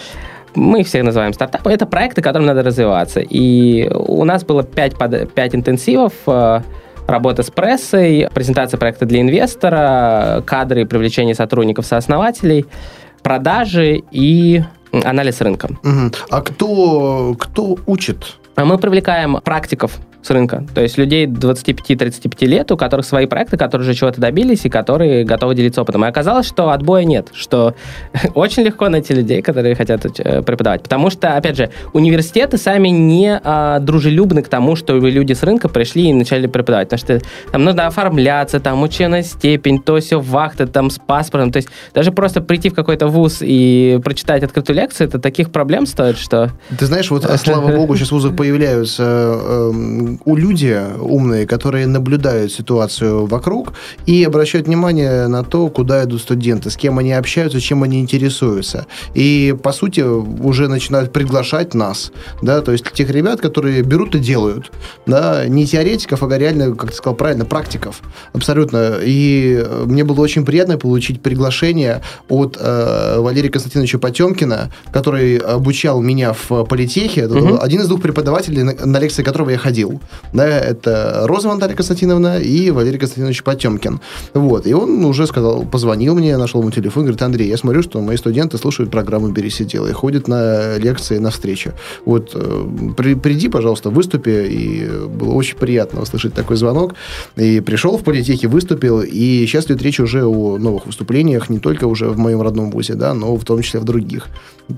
Мы 0.55 0.81
их 0.81 0.89
всех 0.89 1.05
называем 1.05 1.33
стартапы. 1.33 1.71
Это 1.71 1.87
проекты, 1.87 2.23
которым 2.23 2.47
надо 2.47 2.63
развиваться. 2.63 3.21
И 3.21 3.89
у 3.95 4.25
нас 4.25 4.45
было 4.45 4.65
5, 4.65 4.95
5 5.33 5.55
интенсивов 5.55 6.13
э, 6.27 6.61
работа 7.07 7.43
с 7.43 7.51
прессой, 7.51 8.29
презентация 8.35 8.79
проекта 8.79 9.07
для 9.07 9.21
инвестора, 9.21 10.43
кадры 10.47 10.87
привлечения 10.87 11.35
сотрудников, 11.35 11.87
сооснователей– 11.87 12.67
продажи 13.23 14.03
и 14.11 14.63
анализ 14.93 15.41
рынка. 15.41 15.69
Угу. 15.83 16.13
А 16.31 16.41
кто, 16.43 17.35
кто 17.39 17.79
учит? 17.87 18.37
Мы 18.57 18.79
привлекаем 18.79 19.41
практиков 19.43 19.99
с 20.23 20.31
рынка. 20.31 20.65
То 20.75 20.81
есть 20.81 20.99
людей 20.99 21.27
25-35 21.27 22.47
лет, 22.47 22.71
у 22.73 22.77
которых 22.77 23.07
свои 23.07 23.27
проекты, 23.27 23.57
которые 23.57 23.89
уже 23.89 23.99
чего-то 23.99 24.21
добились 24.21 24.65
и 24.65 24.69
которые 24.69 25.25
готовы 25.25 25.55
делиться 25.55 25.83
опытом. 25.83 26.05
И 26.05 26.09
оказалось, 26.09 26.47
что 26.47 26.71
отбоя 26.71 27.05
нет, 27.05 27.29
что 27.33 27.75
очень 28.35 28.63
легко 28.63 28.89
найти 28.89 29.15
людей, 29.15 29.43
которые 29.43 29.75
хотят 29.75 30.05
э, 30.19 30.43
преподавать. 30.43 30.83
Потому 30.83 31.11
что, 31.11 31.37
опять 31.37 31.57
же, 31.57 31.71
университеты 31.93 32.59
сами 32.59 32.89
не 32.89 33.41
а, 33.43 33.79
дружелюбны 33.79 34.43
к 34.43 34.49
тому, 34.49 34.77
что 34.77 34.97
люди 34.99 35.33
с 35.33 35.43
рынка 35.43 35.69
пришли 35.69 36.11
и 36.11 36.13
начали 36.13 36.47
преподавать. 36.47 36.89
Потому 36.89 36.99
что 37.19 37.27
там 37.53 37.65
нужно 37.65 37.87
оформляться, 37.87 38.61
там 38.61 38.83
ученая 38.83 39.23
степень, 39.23 39.81
то 39.81 39.99
все 40.01 40.21
вахта, 40.21 40.67
там 40.67 40.91
с 40.91 40.99
паспортом. 40.99 41.53
То 41.53 41.59
есть 41.59 41.69
даже 41.95 42.13
просто 42.13 42.41
прийти 42.41 42.69
в 42.69 42.75
какой-то 42.75 43.09
вуз 43.09 43.39
и 43.41 43.99
прочитать 44.05 44.43
открытую 44.43 44.77
лекцию, 44.77 45.09
это 45.09 45.19
таких 45.19 45.51
проблем 45.51 45.87
стоит, 45.87 46.19
что... 46.19 46.51
Ты 46.79 46.87
знаешь, 46.87 47.11
вот, 47.11 47.25
слава 47.43 47.75
богу, 47.75 47.97
сейчас 47.97 48.11
вузы 48.13 48.31
появляются 48.31 49.03
эм, 49.03 50.10
у 50.25 50.37
люди 50.37 50.79
умные, 50.99 51.47
которые 51.47 51.87
наблюдают 51.87 52.53
ситуацию 52.53 53.27
вокруг 53.27 53.73
и 54.07 54.25
обращают 54.25 54.67
внимание 54.67 55.27
на 55.29 55.45
то, 55.45 55.69
куда 55.69 56.05
идут 56.05 56.23
студенты, 56.23 56.71
с 56.71 56.77
кем 56.77 56.99
они 56.99 57.13
общаются, 57.13 57.61
чем 57.61 57.83
они 57.83 58.01
интересуются. 58.01 58.87
И, 59.15 59.55
по 59.63 59.73
сути, 59.73 60.01
уже 60.01 60.69
начинают 60.69 61.13
приглашать 61.13 61.75
нас, 61.75 62.13
да, 62.43 62.61
то 62.61 62.73
есть 62.73 62.85
тех 62.93 63.11
ребят, 63.11 63.41
которые 63.41 63.83
берут 63.83 64.15
и 64.15 64.19
делают, 64.19 64.71
да, 65.07 65.47
не 65.47 65.67
теоретиков, 65.67 66.23
а 66.23 66.39
реально, 66.39 66.75
как 66.75 66.91
ты 66.91 66.97
сказал 66.97 67.17
правильно, 67.17 67.45
практиков. 67.45 68.01
Абсолютно. 68.33 68.99
И 69.03 69.65
мне 69.85 70.05
было 70.05 70.21
очень 70.21 70.45
приятно 70.45 70.79
получить 70.79 71.21
приглашение 71.23 72.03
от 72.29 72.57
э, 72.61 73.17
Валерия 73.19 73.51
Константиновича 73.51 73.99
Потемкина, 73.99 74.71
который 74.93 75.37
обучал 75.37 76.01
меня 76.01 76.33
в 76.33 76.65
политехе. 76.65 77.27
Угу. 77.27 77.59
Один 77.61 77.81
из 77.81 77.89
двух 77.89 78.01
преподавателей, 78.01 78.63
на, 78.63 78.75
на 78.87 78.99
лекции 78.99 79.23
которого 79.23 79.51
я 79.51 79.59
ходил. 79.59 80.00
Да, 80.33 80.47
это 80.47 81.23
Роза 81.25 81.49
Наталья 81.49 81.75
Константиновна 81.75 82.39
и 82.39 82.71
Валерий 82.71 82.99
Константинович 82.99 83.43
Потемкин. 83.43 84.01
Вот. 84.35 84.67
И 84.67 84.73
он 84.73 85.05
уже 85.05 85.27
сказал, 85.27 85.65
позвонил 85.65 86.15
мне, 86.15 86.37
нашел 86.37 86.61
ему 86.61 86.71
телефон, 86.71 87.05
говорит, 87.05 87.23
Андрей, 87.23 87.49
я 87.49 87.57
смотрю, 87.57 87.83
что 87.83 88.01
мои 88.01 88.17
студенты 88.17 88.59
слушают 88.59 88.91
программу 88.91 89.29
«Бери 89.29 89.51
сидел» 89.51 89.87
и 89.87 89.93
ходят 89.93 90.29
на 90.29 90.77
лекции, 90.79 91.19
на 91.19 91.31
встречи. 91.31 91.73
Вот, 92.05 92.33
э, 92.35 92.65
при, 92.97 93.15
приди, 93.15 93.49
пожалуйста, 93.49 93.91
выступи. 93.91 94.31
И 94.31 94.87
было 95.09 95.33
очень 95.35 95.57
приятно 95.57 96.03
услышать 96.03 96.35
такой 96.35 96.57
звонок. 96.57 96.95
И 97.37 97.61
пришел 97.61 97.99
в 97.99 98.05
политехе, 98.05 98.49
выступил. 98.49 99.03
И 99.03 99.47
сейчас 99.47 99.67
идет 99.67 99.83
речь 99.83 100.01
уже 100.01 100.25
о 100.25 100.59
новых 100.59 100.87
выступлениях, 100.87 101.49
не 101.49 101.59
только 101.59 101.87
уже 101.87 102.09
в 102.09 102.19
моем 102.19 102.43
родном 102.43 102.71
вузе, 102.71 102.95
да, 102.95 103.15
но 103.15 103.37
в 103.37 103.45
том 103.45 103.63
числе 103.63 103.81
в 103.81 103.85
других. 103.85 104.29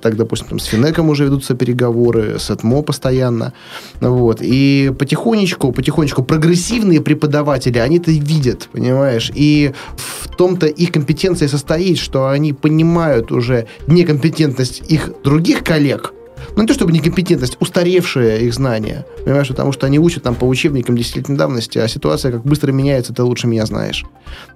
Так, 0.00 0.16
допустим, 0.16 0.48
там 0.48 0.58
с 0.58 0.64
Финеком 0.64 1.08
уже 1.08 1.24
ведутся 1.24 1.54
переговоры, 1.54 2.38
с 2.38 2.50
ЭТМО 2.50 2.82
постоянно. 2.82 3.52
Вот. 4.00 4.38
И 4.40 4.92
потихонечку, 5.12 5.72
потихонечку 5.72 6.22
прогрессивные 6.22 7.02
преподаватели, 7.02 7.78
они 7.78 7.98
это 7.98 8.10
видят, 8.10 8.68
понимаешь? 8.72 9.30
И 9.34 9.72
в 9.96 10.34
том-то 10.36 10.66
их 10.66 10.90
компетенция 10.90 11.48
состоит, 11.48 11.98
что 11.98 12.28
они 12.28 12.54
понимают 12.54 13.30
уже 13.30 13.66
некомпетентность 13.86 14.82
их 14.88 15.12
других 15.22 15.62
коллег– 15.64 16.14
ну, 16.56 16.62
не 16.62 16.68
то 16.68 16.74
чтобы 16.74 16.92
некомпетентность, 16.92 17.56
устаревшие 17.60 18.46
их 18.46 18.54
знания. 18.54 19.06
Понимаешь, 19.24 19.48
потому 19.48 19.72
что 19.72 19.86
они 19.86 19.98
учат 19.98 20.22
там 20.22 20.34
по 20.34 20.44
учебникам 20.44 20.96
десятилетней 20.96 21.36
давности, 21.36 21.78
а 21.78 21.88
ситуация 21.88 22.32
как 22.32 22.44
быстро 22.44 22.72
меняется, 22.72 23.14
ты 23.14 23.22
лучше 23.22 23.46
меня 23.46 23.66
знаешь. 23.66 24.04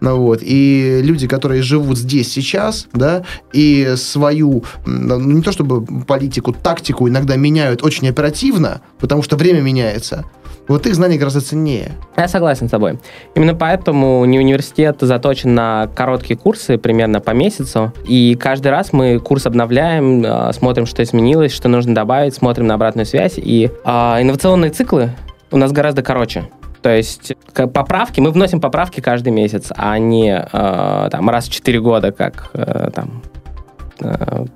Ну, 0.00 0.16
вот. 0.16 0.40
И 0.42 1.00
люди, 1.02 1.26
которые 1.26 1.62
живут 1.62 1.98
здесь 1.98 2.30
сейчас, 2.30 2.88
да, 2.92 3.24
и 3.52 3.94
свою, 3.96 4.64
ну, 4.84 5.18
не 5.20 5.42
то 5.42 5.52
чтобы 5.52 5.84
политику, 6.04 6.52
тактику 6.52 7.08
иногда 7.08 7.36
меняют 7.36 7.82
очень 7.82 8.08
оперативно, 8.08 8.82
потому 8.98 9.22
что 9.22 9.36
время 9.36 9.60
меняется, 9.60 10.24
вот 10.68 10.86
их 10.86 10.94
знания 10.94 11.16
гораздо 11.16 11.40
ценнее. 11.40 11.92
Я 12.16 12.28
согласен 12.28 12.68
с 12.68 12.70
тобой. 12.70 12.98
Именно 13.34 13.54
поэтому 13.54 14.24
не 14.24 14.38
университет 14.38 14.98
заточен 15.00 15.54
на 15.54 15.88
короткие 15.94 16.36
курсы, 16.36 16.76
примерно 16.78 17.20
по 17.20 17.30
месяцу. 17.30 17.92
И 18.06 18.34
каждый 18.34 18.68
раз 18.68 18.92
мы 18.92 19.20
курс 19.20 19.46
обновляем, 19.46 20.24
а, 20.26 20.52
смотрим, 20.52 20.86
что 20.86 21.02
изменилось, 21.02 21.52
что 21.52 21.68
нужно 21.68 21.94
добавить, 21.94 22.34
смотрим 22.34 22.66
на 22.66 22.74
обратную 22.74 23.06
связь. 23.06 23.34
И 23.36 23.70
а, 23.84 24.18
инновационные 24.20 24.70
циклы 24.70 25.10
у 25.50 25.56
нас 25.56 25.70
гораздо 25.72 26.02
короче. 26.02 26.48
То 26.82 26.94
есть 26.94 27.32
поправки, 27.52 28.20
мы 28.20 28.30
вносим 28.30 28.60
поправки 28.60 29.00
каждый 29.00 29.30
месяц, 29.32 29.72
а 29.74 29.98
не 29.98 30.30
э, 30.30 31.08
там, 31.10 31.28
раз 31.28 31.48
в 31.48 31.50
4 31.50 31.80
года, 31.80 32.12
как 32.12 32.50
э, 32.52 32.90
там, 32.94 33.22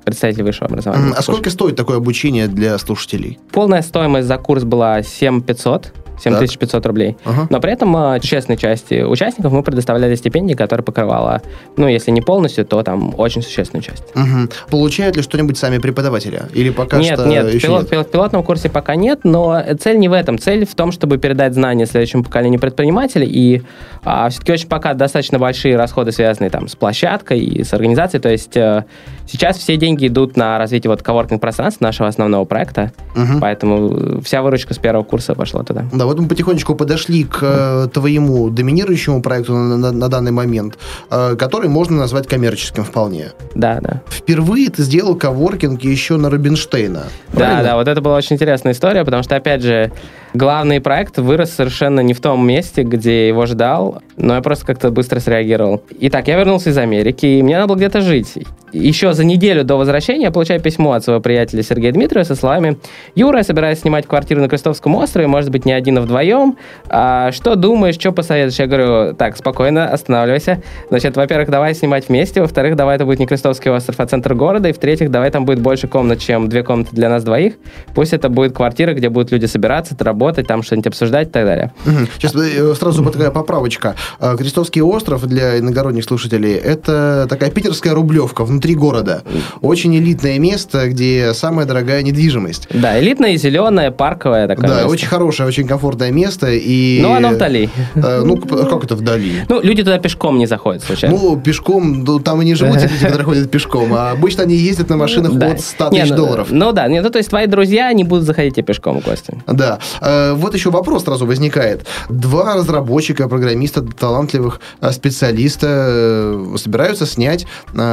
представителей 0.05 0.45
высшего 0.45 0.67
образования. 0.67 1.14
А 1.17 1.23
сколько 1.23 1.50
стоит 1.50 1.76
такое 1.76 1.97
обучение 1.97 2.47
для 2.47 2.79
слушателей? 2.79 3.38
Полная 3.50 3.83
стоимость 3.83 4.29
за 4.29 4.37
курс 4.37 4.64
была 4.64 5.02
7 5.02 5.40
500. 5.40 5.93
7500 6.22 6.86
рублей. 6.86 7.16
Ага. 7.24 7.46
Но 7.50 7.60
при 7.60 7.72
этом 7.72 7.94
а, 7.96 8.20
честной 8.20 8.56
части 8.56 9.02
участников 9.02 9.52
мы 9.52 9.62
предоставляли 9.62 10.14
стипендии, 10.14 10.54
которые 10.54 10.84
покрывала, 10.84 11.42
ну, 11.76 11.88
если 11.88 12.10
не 12.10 12.20
полностью, 12.20 12.64
то 12.64 12.82
там 12.82 13.14
очень 13.18 13.42
существенную 13.42 13.82
часть. 13.82 14.04
Угу. 14.14 14.70
Получают 14.70 15.16
ли 15.16 15.22
что-нибудь 15.22 15.58
сами 15.58 15.78
преподаватели? 15.78 16.42
Или 16.54 16.70
пока 16.70 16.98
нет, 16.98 17.18
что 17.18 17.28
нет, 17.28 17.52
еще 17.52 17.66
пилот, 17.66 17.90
нет? 17.90 18.06
В 18.06 18.10
пилотном 18.10 18.42
курсе 18.42 18.68
пока 18.68 18.96
нет, 18.96 19.20
но 19.24 19.62
цель 19.80 19.98
не 19.98 20.08
в 20.08 20.12
этом. 20.12 20.38
Цель 20.38 20.66
в 20.66 20.74
том, 20.74 20.92
чтобы 20.92 21.18
передать 21.18 21.54
знания 21.54 21.86
следующему 21.86 22.24
поколению 22.24 22.60
предпринимателей. 22.60 23.26
И 23.26 23.62
а, 24.04 24.28
все-таки 24.28 24.52
очень 24.52 24.68
пока 24.68 24.94
достаточно 24.94 25.38
большие 25.38 25.76
расходы, 25.76 26.12
связанные 26.12 26.50
там 26.50 26.68
с 26.68 26.76
площадкой 26.76 27.40
и 27.40 27.64
с 27.64 27.72
организацией. 27.72 28.20
То 28.20 28.30
есть 28.30 28.56
а, 28.56 28.84
сейчас 29.26 29.58
все 29.58 29.76
деньги 29.76 30.06
идут 30.06 30.36
на 30.36 30.58
развитие 30.58 30.90
вот 30.90 31.02
коворкинг 31.02 31.40
пространства 31.40 31.84
нашего 31.84 32.08
основного 32.08 32.44
проекта. 32.44 32.92
Угу. 33.14 33.40
Поэтому 33.40 34.20
вся 34.22 34.42
выручка 34.42 34.74
с 34.74 34.78
первого 34.78 35.04
курса 35.04 35.34
пошла 35.34 35.62
туда. 35.62 35.84
Да, 35.92 36.06
вот 36.11 36.19
мы 36.19 36.26
потихонечку 36.26 36.75
подошли 36.75 37.23
к 37.23 37.38
э, 37.40 37.88
твоему 37.93 38.50
доминирующему 38.50 39.23
проекту 39.23 39.55
на, 39.55 39.76
на, 39.76 39.93
на 39.93 40.09
данный 40.09 40.33
момент, 40.33 40.76
э, 41.09 41.37
который 41.37 41.69
можно 41.69 41.97
назвать 41.97 42.26
коммерческим 42.26 42.83
вполне. 42.83 43.31
Да, 43.55 43.79
да. 43.81 44.02
Впервые 44.09 44.71
ты 44.71 44.83
сделал 44.83 45.14
коворкинг 45.14 45.85
еще 45.85 46.17
на 46.17 46.29
Рубинштейна. 46.29 47.05
Да, 47.33 47.62
да, 47.62 47.76
вот 47.76 47.87
это 47.87 48.00
была 48.00 48.17
очень 48.17 48.35
интересная 48.35 48.73
история, 48.73 49.05
потому 49.05 49.23
что, 49.23 49.37
опять 49.37 49.62
же, 49.62 49.93
Главный 50.32 50.80
проект 50.80 51.18
вырос 51.18 51.50
совершенно 51.50 52.00
не 52.00 52.14
в 52.14 52.20
том 52.20 52.46
месте, 52.46 52.82
где 52.84 53.26
его 53.26 53.46
ждал, 53.46 54.02
но 54.16 54.37
я 54.37 54.40
просто 54.42 54.64
как-то 54.64 54.90
быстро 54.90 55.18
среагировал. 55.18 55.82
Итак, 55.99 56.28
я 56.28 56.38
вернулся 56.38 56.70
из 56.70 56.78
Америки, 56.78 57.26
и 57.26 57.42
мне 57.42 57.56
надо 57.56 57.66
было 57.68 57.76
где-то 57.76 58.00
жить. 58.00 58.34
Еще 58.72 59.12
за 59.12 59.25
неделю 59.25 59.64
до 59.64 59.75
возвращения 59.75 60.26
я 60.26 60.30
получаю 60.30 60.60
письмо 60.60 60.92
от 60.92 61.02
своего 61.02 61.20
приятеля 61.20 61.64
Сергея 61.64 61.90
Дмитриева 61.90 62.25
со 62.25 62.37
словами 62.37 62.78
«Юра, 63.16 63.38
я 63.38 63.42
собираюсь 63.42 63.80
снимать 63.80 64.06
квартиру 64.06 64.40
на 64.40 64.49
Крестовском 64.49 64.94
острове, 64.94 65.26
может 65.26 65.50
быть, 65.50 65.64
не 65.64 65.72
один, 65.72 65.99
а 65.99 66.02
вдвоем. 66.02 66.56
А 66.88 67.32
что 67.32 67.56
думаешь, 67.56 67.96
что 67.96 68.12
посоветуешь?» 68.12 68.60
Я 68.60 68.68
говорю, 68.68 69.14
так, 69.16 69.37
спокойно, 69.37 69.88
останавливайся. 69.88 70.62
Значит, 70.88 71.16
во-первых, 71.16 71.50
давай 71.50 71.75
снимать 71.75 72.08
вместе, 72.08 72.40
во-вторых, 72.40 72.76
давай 72.76 72.94
это 72.94 73.04
будет 73.04 73.18
не 73.18 73.26
Крестовский 73.26 73.72
остров, 73.72 73.99
а 73.99 74.06
центр 74.06 74.34
города, 74.34 74.68
и 74.68 74.72
в-третьих, 74.72 75.10
давай 75.10 75.32
там 75.32 75.44
будет 75.44 75.60
больше 75.60 75.88
комнат, 75.88 76.20
чем 76.20 76.49
две 76.49 76.62
комнаты 76.62 76.90
для 76.92 77.08
нас 77.08 77.25
двоих. 77.25 77.54
Пусть 77.96 78.12
это 78.12 78.28
будет 78.28 78.52
квартира, 78.52 78.94
где 78.94 79.08
будут 79.08 79.32
люди 79.32 79.46
собираться, 79.46 79.96
работать, 79.99 80.19
там 80.46 80.62
что-нибудь 80.62 80.88
обсуждать 80.88 81.28
и 81.28 81.30
так 81.30 81.44
далее. 81.44 81.72
Сейчас 82.16 82.34
э, 82.34 82.74
сразу 82.78 83.04
такая 83.04 83.30
поправочка. 83.30 83.96
А, 84.18 84.36
Крестовский 84.36 84.82
остров 84.82 85.26
для 85.26 85.58
иногородних 85.58 86.04
слушателей– 86.04 86.52
это 86.54 87.26
такая 87.28 87.50
питерская 87.50 87.94
рублевка 87.94 88.44
внутри 88.44 88.74
города. 88.74 89.22
Очень 89.60 89.96
элитное 89.96 90.38
место, 90.38 90.88
где 90.88 91.32
самая 91.34 91.66
дорогая 91.66 92.02
недвижимость. 92.02 92.68
Да, 92.72 92.98
элитное, 93.00 93.36
зеленое, 93.36 93.90
парковое 93.90 94.46
такое 94.46 94.68
Да, 94.68 94.74
место. 94.74 94.88
очень 94.88 95.08
хорошее, 95.08 95.48
очень 95.48 95.66
комфортное 95.66 96.10
место. 96.10 96.48
И... 96.50 97.00
Ну, 97.02 97.12
оно 97.14 97.30
вдали. 97.30 97.68
Э, 97.94 98.22
Ну, 98.24 98.36
как 98.36 98.84
это 98.84 98.94
вдали? 98.96 99.42
Ну, 99.48 99.60
люди 99.62 99.82
туда 99.82 99.98
пешком 99.98 100.38
не 100.38 100.46
заходят, 100.46 100.82
случайно. 100.84 101.16
Ну, 101.16 101.36
пешком, 101.40 102.04
ну, 102.04 102.18
там 102.20 102.42
и 102.42 102.44
не 102.44 102.54
живут 102.54 102.76
люди, 102.82 102.98
которые 103.00 103.24
ходят 103.24 103.50
пешком, 103.50 103.92
а 103.94 104.10
обычно 104.12 104.42
они 104.42 104.54
ездят 104.54 104.88
на 104.90 104.96
машинах 104.96 105.32
Да. 105.34 105.52
от 105.52 105.60
100 105.60 105.88
Не, 105.90 106.00
тысяч 106.00 106.10
ну, 106.10 106.16
долларов. 106.16 106.48
Ну 106.50 106.72
да, 106.72 106.88
ну 106.88 107.10
то 107.10 107.18
есть 107.18 107.30
твои 107.30 107.46
друзья 107.46 107.92
не 107.92 108.04
будут 108.04 108.24
заходить 108.24 108.54
тебе 108.54 108.64
пешком 108.64 109.00
в 109.00 109.04
гости. 109.04 109.34
Да. 109.46 109.78
Э, 110.11 110.33
Вот 110.35 110.55
еще 110.55 110.71
вопрос 110.71 111.05
сразу 111.05 111.26
возникает. 111.26 111.87
Два 112.09 112.55
разработчика, 112.55 113.29
программиста, 113.29 113.83
талантливых 113.83 114.61
э, 114.81 114.93
специалиста 114.93 115.67
э, 115.69 116.57
собираются 116.57 117.07
снять 117.07 117.47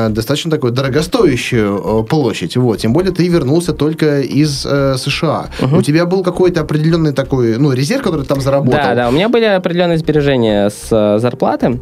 достаточно 0.09 0.51
такую 0.51 0.73
дорогостоящую 0.73 2.03
площадь. 2.03 2.57
Вот. 2.57 2.77
Тем 2.77 2.93
более 2.93 3.11
ты 3.11 3.27
вернулся 3.27 3.73
только 3.73 4.21
из 4.21 4.61
США. 4.61 5.47
У 5.71 5.81
тебя 5.81 6.05
был 6.05 6.23
какой-то 6.23 6.61
определенный 6.61 7.13
такой, 7.13 7.57
ну, 7.57 7.73
резерв, 7.73 8.03
который 8.03 8.21
ты 8.21 8.27
там 8.27 8.41
заработал? 8.41 8.79
Да, 8.79 8.95
да, 8.95 9.09
у 9.09 9.11
меня 9.11 9.29
были 9.29 9.45
определенные 9.45 9.97
сбережения 9.97 10.69
с 10.69 11.19
зарплаты. 11.19 11.79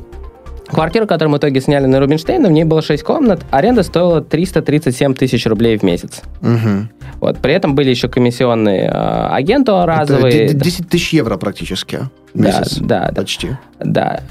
Квартиру, 0.68 1.08
которую 1.08 1.32
мы 1.32 1.38
в 1.38 1.40
итоге 1.40 1.62
сняли 1.62 1.86
на 1.86 2.00
Рубинштейна, 2.00 2.48
в 2.48 2.52
ней 2.52 2.64
было 2.64 2.82
6 2.82 3.04
комнат, 3.04 3.46
аренда 3.52 3.84
стоила 3.84 4.22
337 4.22 5.14
тысяч 5.14 5.46
рублей 5.46 5.78
в 5.78 5.84
месяц. 5.84 6.22
Мгм. 6.42 6.90
Вот, 7.20 7.38
при 7.40 7.54
этом 7.54 7.76
были 7.76 7.90
еще 7.92 8.08
комиссионные 8.10 8.90
э, 8.90 9.28
агенту 9.32 9.74
Это 9.74 9.86
разовые. 9.86 10.48
де- 10.50 10.54
10 10.54 10.90
тысяч 10.90 11.14
евро 11.14 11.38
практически 11.38 12.00
в 12.34 12.40
месяц. 12.40 12.78
да, 12.80 13.10
да. 13.12 13.22
Почти. 13.22 13.52
Да. 13.80 14.22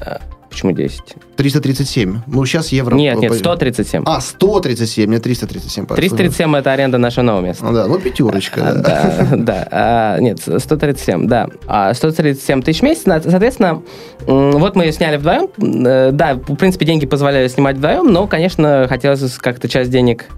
Почему 0.55 0.71
10? 0.71 1.03
337. 1.37 2.21
Ну, 2.29 2.47
сейчас 2.47 2.69
евро... 2.69 2.95
Нет, 2.95 3.19
нет, 3.19 3.33
по- 3.33 3.37
137. 3.37 4.05
А, 4.07 4.21
137, 4.21 5.09
мне 5.09 5.19
337. 5.19 5.85
пошло. 5.85 5.97
337 5.97 6.57
это 6.57 6.73
аренда 6.73 6.99
нашего 6.99 7.25
нового 7.25 7.45
места. 7.45 7.65
Ну 7.65 7.73
да, 7.73 7.89
ну 7.89 7.99
пятерочка. 7.99 8.61
А, 8.69 8.73
да. 8.75 9.29
Да. 9.37 9.69
А, 9.73 10.19
Нет, 10.21 10.39
137, 10.41 11.27
да. 11.27 11.49
А, 11.67 11.93
137 11.93 12.63
тысяч 12.63 12.81
в 12.81 12.83
месяц. 12.85 13.03
Соответственно, 13.05 13.83
вот 14.27 14.77
мы 14.77 14.85
ее 14.85 14.93
сняли 14.93 15.17
вдвоем. 15.17 15.49
Э, 15.87 16.13
Да, 16.13 16.35
в 16.35 16.55
принципе, 16.55 16.87
деньги 16.87 17.05
позволяли 17.05 17.49
снимать 17.49 17.77
вдвоем, 17.77 18.13
но, 18.13 18.29
конечно, 18.29 18.87
хотелось 18.89 19.37
как-то 19.39 19.69
часть 19.69 19.91
денег 19.91 20.27
а, 20.27 20.33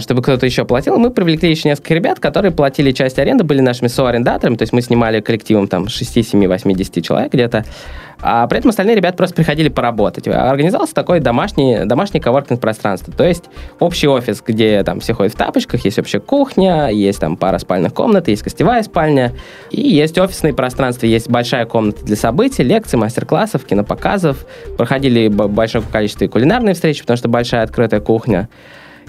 чтобы 0.00 0.22
кто-то 0.22 0.46
еще 0.46 0.64
платил, 0.64 0.98
мы 0.98 1.10
привлекли 1.10 1.50
еще 1.50 1.68
несколько 1.68 1.94
ребят, 1.94 2.20
которые 2.20 2.52
платили 2.52 2.92
часть 2.92 3.18
аренды, 3.18 3.44
были 3.44 3.60
нашими 3.60 3.88
соарендаторами, 3.88 4.56
то 4.56 4.62
есть 4.62 4.72
мы 4.72 4.82
снимали 4.82 5.20
коллективом 5.20 5.68
там 5.68 5.88
6, 5.88 6.28
7, 6.28 6.46
8, 6.46 6.72
10 6.72 7.04
человек 7.04 7.32
где-то, 7.32 7.64
а 8.20 8.46
при 8.48 8.58
этом 8.58 8.70
остальные 8.70 8.96
ребята 8.96 9.16
просто 9.16 9.36
приходили 9.36 9.68
поработать. 9.68 10.26
Организовался 10.26 10.94
такое 10.94 11.20
домашний, 11.20 11.84
домашний 11.84 12.20
коворкинг 12.20 12.60
пространство, 12.60 13.12
то 13.12 13.24
есть 13.24 13.44
общий 13.78 14.08
офис, 14.08 14.42
где 14.44 14.82
там 14.82 15.00
все 15.00 15.14
ходят 15.14 15.34
в 15.34 15.36
тапочках, 15.36 15.84
есть 15.84 15.98
общая 15.98 16.20
кухня, 16.20 16.88
есть 16.88 17.20
там 17.20 17.36
пара 17.36 17.58
спальных 17.58 17.94
комнат, 17.94 18.28
есть 18.28 18.42
гостевая 18.42 18.82
спальня, 18.82 19.32
и 19.70 19.80
есть 19.80 20.18
офисные 20.18 20.54
пространства, 20.54 21.06
есть 21.06 21.30
большая 21.30 21.66
комната 21.66 22.04
для 22.04 22.16
событий, 22.16 22.62
лекций, 22.62 22.98
мастер-классов, 22.98 23.64
кинопоказов, 23.64 24.46
проходили 24.76 25.28
большое 25.28 25.84
количество 25.84 26.24
и 26.24 26.28
кулинарные 26.28 26.74
встречи, 26.74 27.02
потому 27.02 27.16
что 27.16 27.28
большая 27.28 27.62
открытая 27.62 28.00
кухня. 28.00 28.48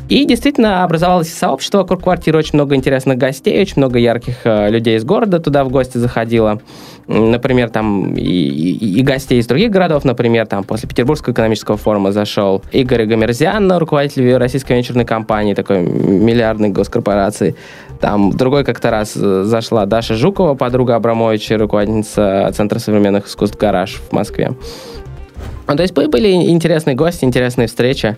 И 0.08 0.26
действительно 0.26 0.84
образовалось 0.84 1.32
сообщество 1.32 1.80
вокруг 1.80 2.02
квартиры, 2.04 2.40
очень 2.40 2.56
много 2.56 2.76
интересных 2.76 3.18
гостей, 3.20 3.62
очень 3.62 3.76
много 3.78 4.00
ярких 4.00 4.38
э, 4.44 4.72
людей 4.72 4.98
из 4.98 5.04
города 5.04 5.40
туда 5.40 5.64
в 5.64 5.70
гости 5.70 6.00
заходило. 6.00 6.62
Например, 7.06 7.70
там 7.70 8.16
и, 8.16 8.22
и- 8.22 9.00
и 9.00 9.02
гостей 9.04 9.40
из 9.40 9.46
других 9.46 9.70
городов, 9.70 10.06
например, 10.06 10.48
там 10.48 10.64
после 10.64 10.90
Петербургского 10.90 11.34
экономического 11.34 11.78
форума 11.78 12.12
зашел 12.12 12.64
Игорь 12.72 13.06
Гомерзян, 13.06 13.72
руководитель 13.74 14.36
российской 14.38 14.74
венчурной 14.74 15.06
компании, 15.06 15.54
такой 15.54 15.82
миллиардной 15.82 16.70
госкорпорации. 16.70 17.56
Там 18.02 18.32
другой 18.32 18.64
как-то 18.64 18.90
раз 18.90 19.14
э, 19.16 19.44
зашла 19.44 19.86
Даша 19.86 20.16
Жукова, 20.16 20.56
подруга 20.56 20.96
Абрамовича, 20.96 21.58
руководительница 21.60 22.52
Центра 22.56 22.80
современных 22.80 23.28
искусств 23.28 23.58
«Гараж» 23.60 24.02
в 24.10 24.12
Москве. 24.12 24.54
Ну, 25.68 25.76
то 25.76 25.84
есть 25.84 25.94
бы- 25.94 26.08
были 26.08 26.32
интересные 26.32 26.96
гости, 26.96 27.26
интересные 27.26 27.68
встречи. 27.68 28.18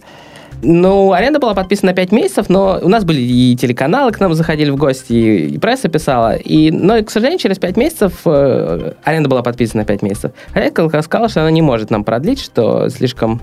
Ну, 0.64 1.12
аренда 1.12 1.40
была 1.40 1.54
подписана 1.54 1.92
на 1.92 1.96
5 1.96 2.12
месяцев, 2.12 2.50
но 2.50 2.80
у 2.82 2.88
нас 2.88 3.04
были 3.04 3.20
и 3.20 3.56
телеканалы 3.56 4.12
к 4.12 4.20
нам 4.20 4.34
заходили 4.34 4.70
в 4.70 4.76
гости, 4.76 5.14
и, 5.14 5.48
и 5.56 5.58
пресса 5.58 5.90
писала. 5.90 6.36
И, 6.36 6.72
но, 6.72 7.04
к 7.04 7.10
сожалению, 7.10 7.40
через 7.40 7.58
5 7.58 7.78
месяцев 7.78 8.14
э, 8.26 8.94
аренда 9.04 9.30
была 9.30 9.42
подписана 9.42 9.82
на 9.82 9.86
5 9.86 10.02
месяцев. 10.04 10.32
Хозяйка 10.54 11.02
сказала, 11.02 11.30
что 11.30 11.42
она 11.42 11.52
не 11.52 11.62
может 11.62 11.90
нам 11.90 12.04
продлить, 12.04 12.40
что 12.40 12.90
слишком 12.90 13.42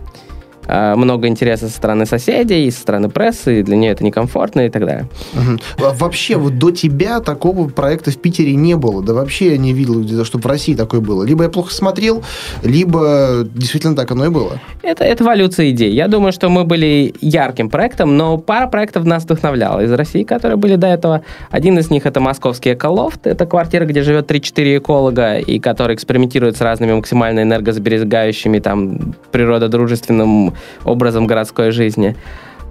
много 0.68 1.28
интереса 1.28 1.68
со 1.68 1.74
стороны 1.74 2.07
соседей, 2.07 2.66
и 2.66 2.70
со 2.70 2.81
стороны 2.81 3.09
прессы, 3.09 3.61
и 3.61 3.62
для 3.62 3.76
нее 3.76 3.92
это 3.92 4.04
некомфортно 4.04 4.66
и 4.66 4.70
так 4.70 4.85
далее. 4.85 5.09
А 5.78 5.94
Вообще, 5.94 6.37
вот 6.37 6.59
до 6.59 6.70
тебя 6.70 7.20
такого 7.20 7.68
проекта 7.68 8.11
в 8.11 8.18
Питере 8.18 8.54
не 8.54 8.76
было. 8.76 9.02
Да 9.02 9.14
вообще 9.14 9.52
я 9.52 9.59
не 9.59 9.72
видел, 9.72 10.00
где-то, 10.02 10.24
чтобы 10.24 10.44
в 10.44 10.46
России 10.46 10.74
такое 10.74 11.00
было. 11.00 11.24
Либо 11.24 11.44
я 11.44 11.50
плохо 11.50 11.72
смотрел, 11.72 12.22
либо 12.62 13.46
действительно 13.54 13.96
так 13.96 14.11
оно 14.11 14.26
и 14.26 14.28
было. 14.28 14.61
Это, 14.83 15.04
это 15.04 15.24
эволюция 15.24 15.70
идей. 15.70 15.92
Я 15.92 16.09
думаю, 16.09 16.33
что 16.33 16.48
мы 16.48 16.64
были 16.64 17.14
ярким 17.20 17.68
проектом, 17.68 18.16
но 18.16 18.38
пара 18.38 18.66
проектов 18.68 19.04
нас 19.04 19.24
вдохновляла 19.24 19.81
из 19.81 19.92
России, 19.92 20.22
которые 20.22 20.57
были 20.57 20.76
до 20.76 20.87
этого. 20.87 21.22
Один 21.50 21.78
из 21.78 21.90
них 21.90 22.07
это 22.07 22.20
московский 22.20 22.74
эколофт. 22.74 23.26
Это 23.26 23.46
квартира, 23.46 23.85
где 23.85 24.02
живет 24.02 24.31
3-4 24.31 24.78
эколога, 24.78 25.38
и 25.38 25.59
который 25.59 25.94
экспериментирует 25.94 26.57
с 26.57 26.61
разными 26.61 26.92
максимально 26.92 27.42
энергосберегающими, 27.42 28.59
там, 28.61 29.14
природодружественным 29.33 30.54
образом 30.85 31.27
городской 31.27 31.71
жизни. 31.71 32.16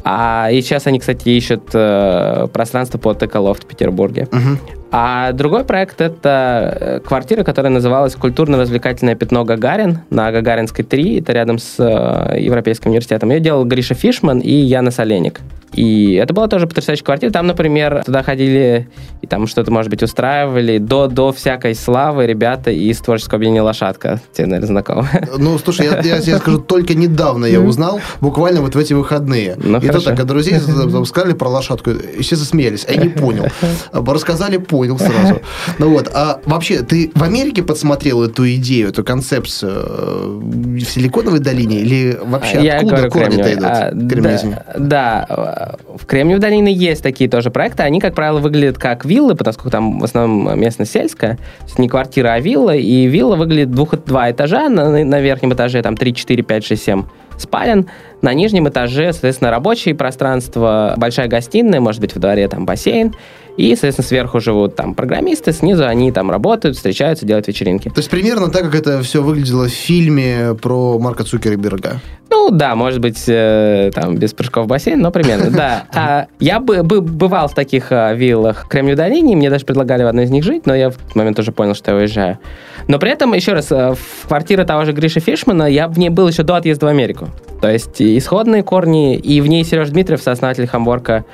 А 0.03 0.49
и 0.51 0.61
сейчас 0.61 0.87
они, 0.87 0.99
кстати, 0.99 1.29
ищут 1.29 1.69
э, 1.73 2.47
пространство 2.53 2.97
под 2.97 3.21
эколофт 3.23 3.65
в 3.65 3.67
Петербурге. 3.67 4.27
Мгм. 4.31 4.59
А 4.89 5.33
другой 5.33 5.65
проект 5.65 5.99
это 5.99 6.77
э, 6.79 6.99
квартира, 7.05 7.43
которая 7.43 7.73
называлась 7.73 8.15
Культурно-развлекательное 8.15 9.15
пятно 9.15 9.43
Гагарин 9.43 9.99
на 10.09 10.31
Гагаринской 10.31 10.85
3. 10.85 11.19
Это 11.19 11.33
рядом 11.33 11.59
с 11.59 11.75
э, 11.77 12.39
Европейским 12.39 12.91
университетом. 12.91 13.31
Ее 13.31 13.41
делал 13.41 13.65
Гриша 13.65 13.95
Фишман 13.95 14.39
и 14.39 14.51
Яна 14.51 14.91
Соленик. 14.91 15.41
И 15.73 16.13
это 16.13 16.33
была 16.33 16.47
тоже 16.47 16.67
потрясающая 16.67 17.03
квартира. 17.03 17.31
Там, 17.31 17.47
например, 17.47 18.03
туда 18.05 18.23
ходили 18.23 18.89
и 19.21 19.27
там 19.27 19.47
что-то, 19.47 19.71
может 19.71 19.89
быть, 19.89 20.03
устраивали. 20.03 20.77
До, 20.77 21.07
до 21.07 21.31
всякой 21.31 21.75
славы 21.75 22.25
ребята 22.25 22.71
из 22.71 22.99
творческого 22.99 23.37
объединения 23.37 23.61
«Лошадка». 23.61 24.21
Тебе, 24.33 24.47
наверное, 24.47 24.67
знакомо. 24.67 25.07
Ну, 25.37 25.57
слушай, 25.57 25.85
я, 25.85 25.99
я 26.01 26.21
тебе 26.21 26.37
скажу, 26.37 26.59
только 26.59 26.93
недавно 26.93 27.45
я 27.45 27.59
узнал, 27.61 27.99
буквально 28.21 28.61
вот 28.61 28.75
в 28.75 28.77
эти 28.77 28.93
выходные. 28.93 29.55
Ну, 29.57 29.79
и 29.79 29.87
то 29.87 29.99
так, 29.99 30.19
от 30.19 30.25
друзей 30.27 30.59
сказали 31.05 31.33
про 31.33 31.49
лошадку, 31.49 31.91
и 31.91 32.21
все 32.21 32.35
засмеялись, 32.35 32.85
а 32.87 32.93
я 32.93 33.01
не 33.01 33.09
понял. 33.09 33.45
А 33.91 34.03
Рассказали, 34.17 34.57
понял 34.57 34.97
сразу. 34.97 35.41
Ну 35.77 35.89
вот, 35.89 36.09
а 36.13 36.39
вообще, 36.45 36.81
ты 36.81 37.11
в 37.13 37.23
Америке 37.23 37.61
подсмотрел 37.61 38.23
эту 38.23 38.49
идею, 38.55 38.89
эту 38.89 39.03
концепцию 39.03 39.85
э, 39.87 40.39
в 40.79 40.85
Силиконовой 40.85 41.39
долине, 41.39 41.81
или 41.81 42.19
вообще 42.23 42.63
Я 42.63 42.77
откуда 42.77 43.09
корни-то 43.09 43.53
идут? 43.53 43.65
А, 43.65 43.91
да, 43.93 45.25
да, 45.27 45.56
в 45.95 46.05
Кремниевой 46.05 46.41
долине 46.41 46.71
есть 46.73 47.03
такие 47.03 47.29
тоже 47.29 47.49
проекты. 47.49 47.83
Они, 47.83 47.99
как 47.99 48.15
правило, 48.15 48.39
выглядят 48.39 48.77
как 48.77 49.05
виллы, 49.05 49.35
поскольку 49.35 49.69
там 49.69 49.99
в 49.99 50.03
основном 50.03 50.59
местность 50.59 50.91
сельская. 50.91 51.37
Не 51.77 51.87
квартира, 51.87 52.29
а 52.29 52.39
вилла. 52.39 52.75
И 52.75 53.07
вилла 53.07 53.35
выглядит 53.35 53.71
двух, 53.71 53.91
два 54.05 54.31
этажа. 54.31 54.69
На, 54.69 55.03
на 55.03 55.19
верхнем 55.21 55.53
этаже 55.53 55.81
там 55.81 55.95
3, 55.95 56.13
4, 56.13 56.43
5, 56.43 56.65
6, 56.65 56.83
7 56.83 57.03
спален. 57.37 57.87
На 58.21 58.33
нижнем 58.33 58.67
этаже, 58.67 59.13
соответственно, 59.13 59.51
рабочее 59.51 59.95
пространство, 59.95 60.95
большая 60.97 61.27
гостиная, 61.27 61.79
может 61.79 62.01
быть, 62.01 62.13
во 62.15 62.21
дворе 62.21 62.47
там 62.47 62.65
бассейн. 62.65 63.13
И, 63.57 63.71
соответственно, 63.75 64.07
сверху 64.07 64.39
живут 64.39 64.75
там 64.75 64.93
программисты, 64.93 65.51
снизу 65.51 65.85
они 65.85 66.11
там 66.11 66.29
работают, 66.29 66.77
встречаются, 66.77 67.25
делают 67.25 67.47
вечеринки. 67.47 67.89
То 67.89 67.97
есть 67.97 68.09
примерно 68.09 68.49
так, 68.49 68.63
как 68.63 68.75
это 68.75 69.01
все 69.01 69.21
выглядело 69.23 69.65
в 69.65 69.71
фильме 69.71 70.55
про 70.61 70.99
Марка 70.99 71.23
Цукерберга. 71.23 71.99
Ну 72.29 72.49
да, 72.51 72.75
может 72.75 72.99
быть, 72.99 73.23
э, 73.27 73.91
там 73.93 74.17
без 74.17 74.33
прыжков 74.33 74.65
в 74.65 74.67
бассейн, 74.67 74.99
но 74.99 75.11
примерно, 75.11 75.49
да. 75.49 75.85
А, 75.93 76.27
я 76.39 76.59
бы, 76.59 76.83
бы 76.83 77.01
бывал 77.01 77.47
в 77.47 77.55
таких 77.55 77.91
а, 77.91 78.13
виллах 78.13 78.67
Кремниевой 78.67 78.97
долине, 78.97 79.35
мне 79.35 79.49
даже 79.49 79.65
предлагали 79.65 80.03
в 80.03 80.07
одной 80.07 80.25
из 80.25 80.29
них 80.29 80.43
жить, 80.43 80.65
но 80.65 80.75
я 80.75 80.91
в 80.91 80.95
этот 80.97 81.15
момент 81.15 81.39
уже 81.39 81.51
понял, 81.51 81.73
что 81.73 81.91
я 81.91 81.97
уезжаю. 81.97 82.39
Но 82.87 82.99
при 82.99 83.11
этом, 83.11 83.33
еще 83.33 83.53
раз, 83.53 83.71
э, 83.71 83.95
в 83.95 84.27
квартире 84.27 84.65
того 84.65 84.85
же 84.85 84.91
Гриши 84.91 85.19
Фишмана 85.19 85.63
я 85.63 85.87
в 85.87 85.97
ней 85.97 86.09
был 86.09 86.27
еще 86.27 86.43
до 86.43 86.55
отъезда 86.55 86.85
в 86.85 86.89
Америку. 86.89 87.29
То 87.61 87.71
есть 87.71 88.01
исходные 88.01 88.61
корни, 88.61 89.15
и 89.15 89.41
в 89.41 89.47
ней 89.47 89.63
Сереж 89.63 89.89
Дмитриев, 89.89 90.21
сооснователь 90.21 90.67
Хамворка, 90.67 91.25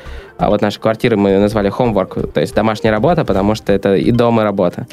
а 0.43 0.49
вот 0.49 0.61
наши 0.61 0.79
квартиры 0.79 1.15
мы 1.15 1.37
назвали 1.37 1.71
homework, 1.71 2.31
то 2.31 2.41
есть 2.41 2.53
домашняя 2.53 2.91
работа, 2.91 3.23
потому 3.23 3.55
что 3.55 3.71
это 3.71 3.95
и 3.95 4.11
дом, 4.11 4.41
и 4.41 4.43
работа. 4.43 4.87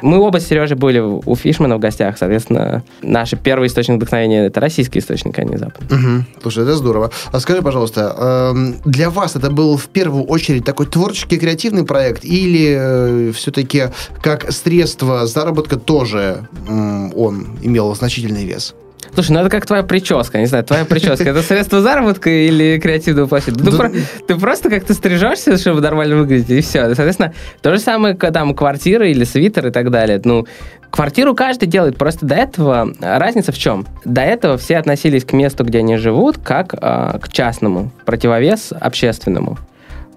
Мы 0.00 0.18
оба 0.18 0.38
с 0.38 0.46
Сережей 0.46 0.76
были 0.76 0.98
у 0.98 1.34
Фишмана 1.34 1.76
в 1.76 1.78
гостях, 1.78 2.18
соответственно, 2.18 2.82
наш 3.02 3.30
первый 3.42 3.68
источник 3.68 3.96
вдохновения— 3.96 4.46
это 4.46 4.60
российский 4.60 4.98
источник, 4.98 5.38
а 5.38 5.44
не 5.44 5.56
западный. 5.56 5.96
Угу. 5.96 6.24
Слушай, 6.42 6.64
это 6.64 6.74
здорово. 6.74 7.10
А 7.32 7.40
скажи, 7.40 7.62
пожалуйста, 7.62 8.52
эм, 8.54 8.76
для 8.84 9.10
вас 9.10 9.36
это 9.36 9.50
был 9.50 9.76
в 9.76 9.86
первую 9.88 10.24
очередь 10.24 10.64
такой 10.64 10.86
творческий, 10.86 11.38
креативный 11.38 11.84
проект 11.84 12.24
или 12.24 12.76
э, 12.78 13.32
все-таки 13.32 13.84
как 14.22 14.50
средство 14.52 15.26
заработка 15.26 15.76
тоже 15.76 16.48
он 16.68 17.58
имел 17.62 17.94
значительный 17.94 18.44
вес? 18.44 18.74
Слушай, 19.14 19.30
ну 19.30 19.40
это 19.40 19.48
как 19.48 19.64
твоя 19.64 19.84
прическа, 19.84 20.38
не 20.38 20.46
знаю, 20.46 20.64
твоя 20.64 20.84
прическа. 20.84 21.30
Это 21.30 21.42
средство 21.42 21.80
заработка 21.80 22.30
или 22.30 22.80
креативного 22.80 23.28
площадь? 23.28 23.54
Ты, 23.56 23.70
про, 23.70 23.90
ты 24.26 24.34
просто 24.34 24.68
как-то 24.70 24.92
стрижешься, 24.92 25.56
чтобы 25.56 25.80
нормально 25.80 26.16
выглядеть, 26.16 26.50
и 26.50 26.60
все. 26.60 26.94
Соответственно, 26.94 27.32
то 27.62 27.70
же 27.72 27.78
самое, 27.78 28.14
там, 28.14 28.54
квартира 28.54 29.08
или 29.08 29.22
свитер 29.22 29.68
и 29.68 29.70
так 29.70 29.90
далее. 29.90 30.20
Ну, 30.24 30.46
квартиру 30.90 31.34
каждый 31.34 31.66
делает. 31.66 31.96
Просто 31.96 32.26
до 32.26 32.34
этого 32.34 32.92
разница 33.00 33.52
в 33.52 33.58
чем? 33.58 33.86
До 34.04 34.20
этого 34.20 34.56
все 34.58 34.78
относились 34.78 35.24
к 35.24 35.32
месту, 35.32 35.64
где 35.64 35.78
они 35.78 35.96
живут, 35.96 36.38
как 36.38 36.74
э, 36.74 37.18
к 37.20 37.28
частному, 37.28 37.92
противовес 38.04 38.72
общественному. 38.78 39.58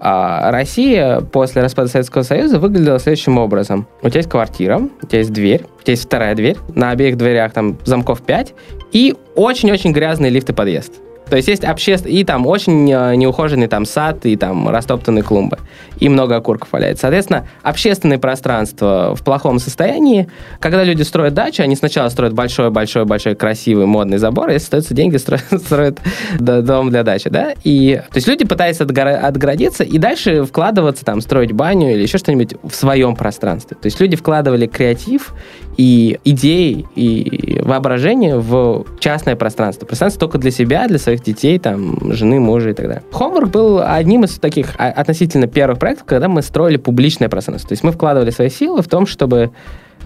А 0.00 0.50
Россия 0.50 1.20
после 1.20 1.62
распада 1.62 1.88
Советского 1.88 2.22
Союза 2.22 2.58
выглядела 2.58 2.98
следующим 2.98 3.38
образом. 3.38 3.86
У 4.02 4.08
тебя 4.08 4.18
есть 4.18 4.30
квартира, 4.30 4.78
у 4.78 5.06
тебя 5.06 5.18
есть 5.18 5.32
дверь, 5.32 5.64
у 5.78 5.82
тебя 5.82 5.92
есть 5.92 6.04
вторая 6.04 6.34
дверь, 6.34 6.56
на 6.74 6.90
обеих 6.90 7.16
дверях 7.16 7.52
там 7.52 7.78
замков 7.84 8.22
5, 8.22 8.54
и 8.92 9.14
очень-очень 9.34 9.92
грязный 9.92 10.30
лифт 10.30 10.50
и 10.50 10.52
подъезд. 10.52 10.94
То 11.28 11.36
есть 11.36 11.48
есть 11.48 11.64
общественный, 11.64 12.14
и 12.14 12.24
там 12.24 12.46
очень 12.46 12.90
э, 12.90 13.14
неухоженный 13.16 13.68
там 13.68 13.84
сад, 13.84 14.24
и 14.24 14.36
там 14.36 14.68
растоптанные 14.68 15.22
клумбы, 15.22 15.58
и 15.98 16.08
много 16.08 16.36
окурков 16.36 16.68
валяется. 16.72 17.02
Соответственно, 17.02 17.46
общественное 17.62 18.18
пространство 18.18 19.14
в 19.14 19.22
плохом 19.22 19.58
состоянии. 19.58 20.28
Когда 20.60 20.84
люди 20.84 21.02
строят 21.02 21.34
дачу, 21.34 21.62
они 21.62 21.76
сначала 21.76 22.08
строят 22.08 22.32
большой-большой-большой 22.34 23.34
красивый 23.34 23.86
модный 23.86 24.18
забор, 24.18 24.50
и 24.50 24.54
если 24.54 24.66
остаются 24.66 24.94
деньги, 24.94 25.16
строят, 25.18 25.44
строят 25.64 26.00
дом 26.38 26.90
для 26.90 27.02
дачи, 27.02 27.28
да? 27.30 27.54
И, 27.64 28.00
то 28.10 28.16
есть 28.16 28.26
люди 28.26 28.44
пытаются 28.44 28.84
отгородиться 28.84 29.84
и 29.84 29.98
дальше 29.98 30.44
вкладываться, 30.44 31.04
там, 31.04 31.20
строить 31.20 31.52
баню 31.52 31.92
или 31.92 32.02
еще 32.02 32.18
что-нибудь 32.18 32.54
в 32.62 32.74
своем 32.74 33.16
пространстве. 33.16 33.76
То 33.80 33.86
есть 33.86 34.00
люди 34.00 34.16
вкладывали 34.16 34.66
креатив 34.66 35.34
и 35.76 36.18
идеи, 36.24 36.86
и 36.96 37.47
воображение 37.68 38.38
в 38.38 38.84
частное 38.98 39.36
пространство. 39.36 39.86
Пространство 39.86 40.20
только 40.20 40.38
для 40.38 40.50
себя, 40.50 40.88
для 40.88 40.98
своих 40.98 41.22
детей, 41.22 41.58
там, 41.58 42.12
жены, 42.12 42.40
мужа 42.40 42.70
и 42.70 42.72
так 42.72 42.86
далее. 42.86 43.02
Homework 43.12 43.50
был 43.50 43.82
одним 43.84 44.24
из 44.24 44.38
таких 44.38 44.74
а, 44.78 44.88
относительно 44.88 45.46
первых 45.46 45.78
проектов, 45.78 46.06
когда 46.06 46.28
мы 46.28 46.42
строили 46.42 46.78
публичное 46.78 47.28
пространство. 47.28 47.68
То 47.68 47.72
есть 47.74 47.84
мы 47.84 47.92
вкладывали 47.92 48.30
свои 48.30 48.48
силы 48.48 48.82
в 48.82 48.88
том, 48.88 49.06
чтобы 49.06 49.50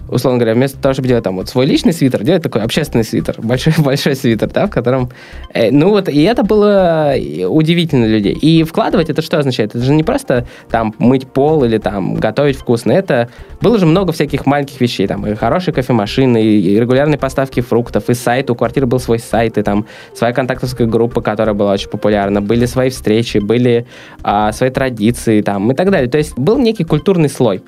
условно 0.09 0.39
говоря, 0.39 0.55
вместо 0.55 0.77
того, 0.79 0.93
чтобы 0.93 1.07
делать 1.07 1.23
там 1.23 1.35
вот 1.35 1.49
свой 1.49 1.65
личный 1.65 1.93
свитер, 1.93 2.23
делать 2.23 2.43
такой 2.43 2.61
общественный 2.61 3.03
свитер, 3.03 3.35
большой, 3.41 3.73
большой 3.77 4.15
свитер, 4.15 4.49
да, 4.49 4.67
в 4.67 4.69
котором... 4.69 5.09
Э, 5.53 5.71
ну 5.71 5.89
вот, 5.89 6.09
и 6.09 6.21
это 6.23 6.43
было 6.43 7.13
удивительно 7.47 8.07
для 8.07 8.17
людей. 8.17 8.33
И 8.33 8.63
вкладывать 8.63 9.09
это 9.09 9.21
что 9.21 9.39
означает? 9.39 9.75
Это 9.75 9.83
же 9.83 9.93
не 9.93 10.03
просто 10.03 10.45
там 10.69 10.93
мыть 10.99 11.27
пол 11.27 11.63
или 11.63 11.77
там 11.77 12.15
готовить 12.15 12.57
вкусно. 12.57 12.91
Это 12.91 13.29
было 13.61 13.77
же 13.77 13.85
много 13.85 14.11
всяких 14.11 14.45
маленьких 14.45 14.79
вещей. 14.81 15.07
Там 15.07 15.25
и 15.25 15.35
хорошие 15.35 15.73
кофемашины, 15.73 16.43
и 16.43 16.79
регулярные 16.79 17.17
поставки 17.17 17.61
фруктов, 17.61 18.09
и 18.09 18.13
сайт. 18.13 18.49
У 18.49 18.55
квартиры 18.55 18.85
был 18.85 18.99
свой 18.99 19.19
сайт, 19.19 19.57
и 19.57 19.63
там 19.63 19.85
своя 20.13 20.33
контактовская 20.33 20.87
группа, 20.87 21.21
которая 21.21 21.55
была 21.55 21.73
очень 21.73 21.89
популярна. 21.89 22.41
Были 22.41 22.65
свои 22.65 22.89
встречи, 22.89 23.37
были 23.37 23.85
а, 24.23 24.51
свои 24.51 24.69
традиции 24.69 25.41
там 25.41 25.71
и 25.71 25.75
так 25.75 25.91
далее. 25.91 26.09
То 26.09 26.17
есть 26.17 26.37
был 26.37 26.57
некий 26.57 26.83
культурный 26.83 27.29
слой. 27.29 27.61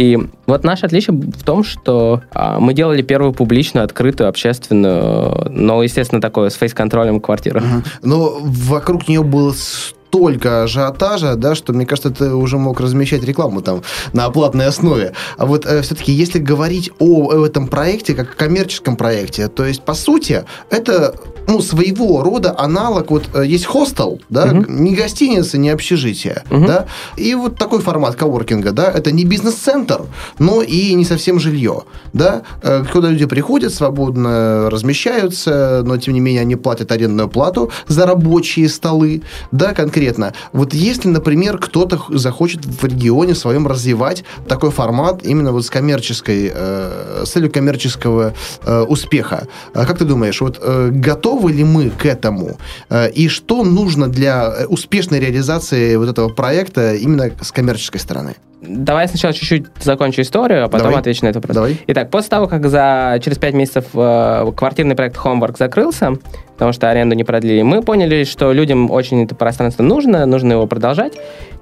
И 0.00 0.18
вот 0.46 0.64
наше 0.64 0.86
отличие 0.86 1.14
в 1.14 1.42
том, 1.44 1.62
что 1.62 2.22
а, 2.32 2.58
мы 2.58 2.72
делали 2.72 3.02
первую 3.02 3.34
публичную, 3.34 3.84
открытую, 3.84 4.30
общественную, 4.30 5.50
но, 5.50 5.82
естественно, 5.82 6.22
такое 6.22 6.48
с 6.48 6.54
фейс-контролем 6.54 7.20
квартиру. 7.20 7.60
Uh-huh. 7.60 7.86
Но 8.02 8.38
вокруг 8.40 9.08
нее 9.08 9.22
было 9.22 9.52
столько 9.52 10.62
ажиотажа, 10.62 11.36
да, 11.36 11.54
что, 11.54 11.74
мне 11.74 11.84
кажется, 11.84 12.10
ты 12.10 12.32
уже 12.32 12.56
мог 12.56 12.80
размещать 12.80 13.24
рекламу 13.24 13.60
там 13.60 13.82
на 14.14 14.24
оплатной 14.24 14.66
основе. 14.66 15.12
А 15.36 15.44
вот 15.44 15.66
э, 15.66 15.82
все-таки, 15.82 16.12
если 16.12 16.38
говорить 16.38 16.90
о, 16.98 17.30
о 17.32 17.44
этом 17.44 17.68
проекте 17.68 18.14
как 18.14 18.32
о 18.32 18.36
коммерческом 18.36 18.96
проекте, 18.96 19.48
то 19.48 19.66
есть, 19.66 19.82
по 19.82 19.92
сути, 19.92 20.44
это 20.70 21.14
ну, 21.50 21.60
своего 21.60 22.22
рода 22.22 22.54
аналог, 22.56 23.10
вот 23.10 23.24
э, 23.34 23.44
есть 23.44 23.66
хостел, 23.66 24.20
да, 24.28 24.44
угу. 24.44 24.66
не 24.68 24.94
гостиница, 24.94 25.58
не 25.58 25.70
общежитие, 25.70 26.44
угу. 26.48 26.64
да, 26.64 26.86
и 27.16 27.34
вот 27.34 27.56
такой 27.56 27.80
формат 27.80 28.14
коворкинга, 28.14 28.70
да, 28.70 28.88
это 28.88 29.10
не 29.10 29.24
бизнес-центр, 29.24 30.02
но 30.38 30.62
и 30.62 30.94
не 30.94 31.04
совсем 31.04 31.40
жилье, 31.40 31.82
да, 32.12 32.42
э, 32.62 32.84
куда 32.92 33.08
люди 33.08 33.26
приходят, 33.26 33.74
свободно 33.74 34.70
размещаются, 34.70 35.82
но, 35.84 35.96
тем 35.96 36.14
не 36.14 36.20
менее, 36.20 36.42
они 36.42 36.54
платят 36.54 36.92
арендную 36.92 37.28
плату 37.28 37.72
за 37.88 38.06
рабочие 38.06 38.68
столы, 38.68 39.22
да, 39.50 39.74
конкретно. 39.74 40.34
Вот 40.52 40.72
если, 40.72 41.08
например, 41.08 41.58
кто-то 41.58 42.00
захочет 42.10 42.64
в 42.64 42.84
регионе 42.84 43.34
своем 43.34 43.66
развивать 43.66 44.22
такой 44.46 44.70
формат 44.70 45.24
именно 45.24 45.50
вот 45.50 45.64
с 45.64 45.70
коммерческой, 45.70 46.52
э, 46.54 47.22
с 47.26 47.30
целью 47.30 47.50
коммерческого 47.50 48.34
э, 48.62 48.82
успеха, 48.82 49.48
э, 49.74 49.84
как 49.84 49.98
ты 49.98 50.04
думаешь, 50.04 50.40
вот 50.40 50.60
э, 50.62 50.90
готовы 51.40 51.52
ли 51.52 51.64
мы 51.64 51.90
к 51.90 52.06
этому? 52.06 52.58
Э, 52.90 53.10
и 53.10 53.28
что 53.28 53.64
нужно 53.64 54.08
для 54.08 54.66
успешной 54.68 55.20
реализации 55.20 55.96
вот 55.96 56.08
этого 56.08 56.28
проекта 56.28 56.94
именно 56.94 57.30
с 57.40 57.52
коммерческой 57.52 58.00
стороны? 58.00 58.34
Давай 58.62 59.08
сначала 59.08 59.32
чуть-чуть 59.32 59.66
закончу 59.80 60.20
историю, 60.20 60.64
а 60.64 60.68
потом 60.68 60.88
Давай. 60.88 61.00
отвечу 61.00 61.24
на 61.24 61.30
этот 61.30 61.42
вопрос. 61.42 61.54
Давай. 61.54 61.80
Итак, 61.86 62.10
после 62.10 62.28
того, 62.28 62.46
как 62.46 62.68
за 62.68 63.18
через 63.24 63.38
пять 63.38 63.54
месяцев 63.54 63.86
э, 63.94 64.52
квартирный 64.54 64.94
проект 64.94 65.16
Homework 65.16 65.56
закрылся, 65.58 66.12
потому 66.52 66.72
что 66.72 66.90
аренду 66.90 67.14
не 67.14 67.24
продлили, 67.24 67.62
мы 67.62 67.80
поняли, 67.80 68.24
что 68.24 68.52
людям 68.52 68.90
очень 68.90 69.24
это 69.24 69.34
пространство 69.34 69.82
нужно, 69.82 70.26
нужно 70.26 70.52
его 70.52 70.66
продолжать, 70.66 71.14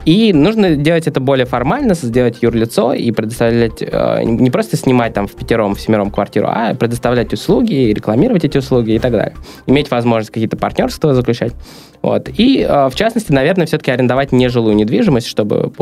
и 0.05 0.33
нужно 0.33 0.75
делать 0.75 1.07
это 1.07 1.21
более 1.21 1.47
формально, 1.47 1.95
сделать 1.95 2.39
юрлицо 2.43 2.93
и 2.93 3.13
предоставлять, 3.13 3.81
э, 3.81 4.25
не 4.25 4.51
просто 4.51 4.77
снимать 4.77 5.15
там 5.15 5.29
в 5.29 5.33
пятером, 5.37 5.77
в 5.77 5.81
семером 5.81 6.11
квартиру, 6.11 6.49
а 6.51 6.75
предоставлять 6.75 7.33
услуги, 7.33 7.93
рекламировать 7.93 8.45
эти 8.45 8.59
услуги 8.59 8.93
и 8.93 8.99
так 8.99 9.13
далее. 9.13 9.35
Иметь 9.67 9.91
возможность 9.91 10.31
какие-то 10.31 10.57
партнерства 10.57 11.15
заключать. 11.15 11.53
Вот. 12.03 12.29
И, 12.37 12.67
э, 12.69 12.89
в 12.89 12.95
частности, 12.95 13.33
наверное, 13.33 13.67
все-таки 13.67 13.91
арендовать 13.91 14.33
нежилую 14.33 14.75
недвижимость, 14.77 15.27
чтобы... 15.27 15.73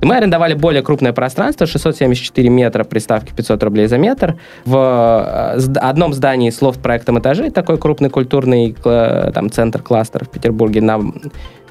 Мы 0.00 0.16
арендовали 0.16 0.54
более 0.54 0.82
крупное 0.82 1.12
пространство, 1.12 1.66
674 1.66 2.48
метра, 2.48 2.84
приставки 2.84 3.32
500 3.34 3.62
рублей 3.62 3.86
за 3.86 3.98
метр, 3.98 4.36
в 4.64 5.56
э, 5.56 5.78
одном 5.78 6.12
здании 6.12 6.50
с 6.50 6.60
лофт-проектом 6.60 7.18
этажей, 7.18 7.50
такой 7.50 7.78
крупный 7.78 8.10
культурный 8.10 8.74
там, 8.82 9.50
центр-кластер 9.50 10.24
в 10.24 10.30
Петербурге 10.30 10.80
на 10.80 11.00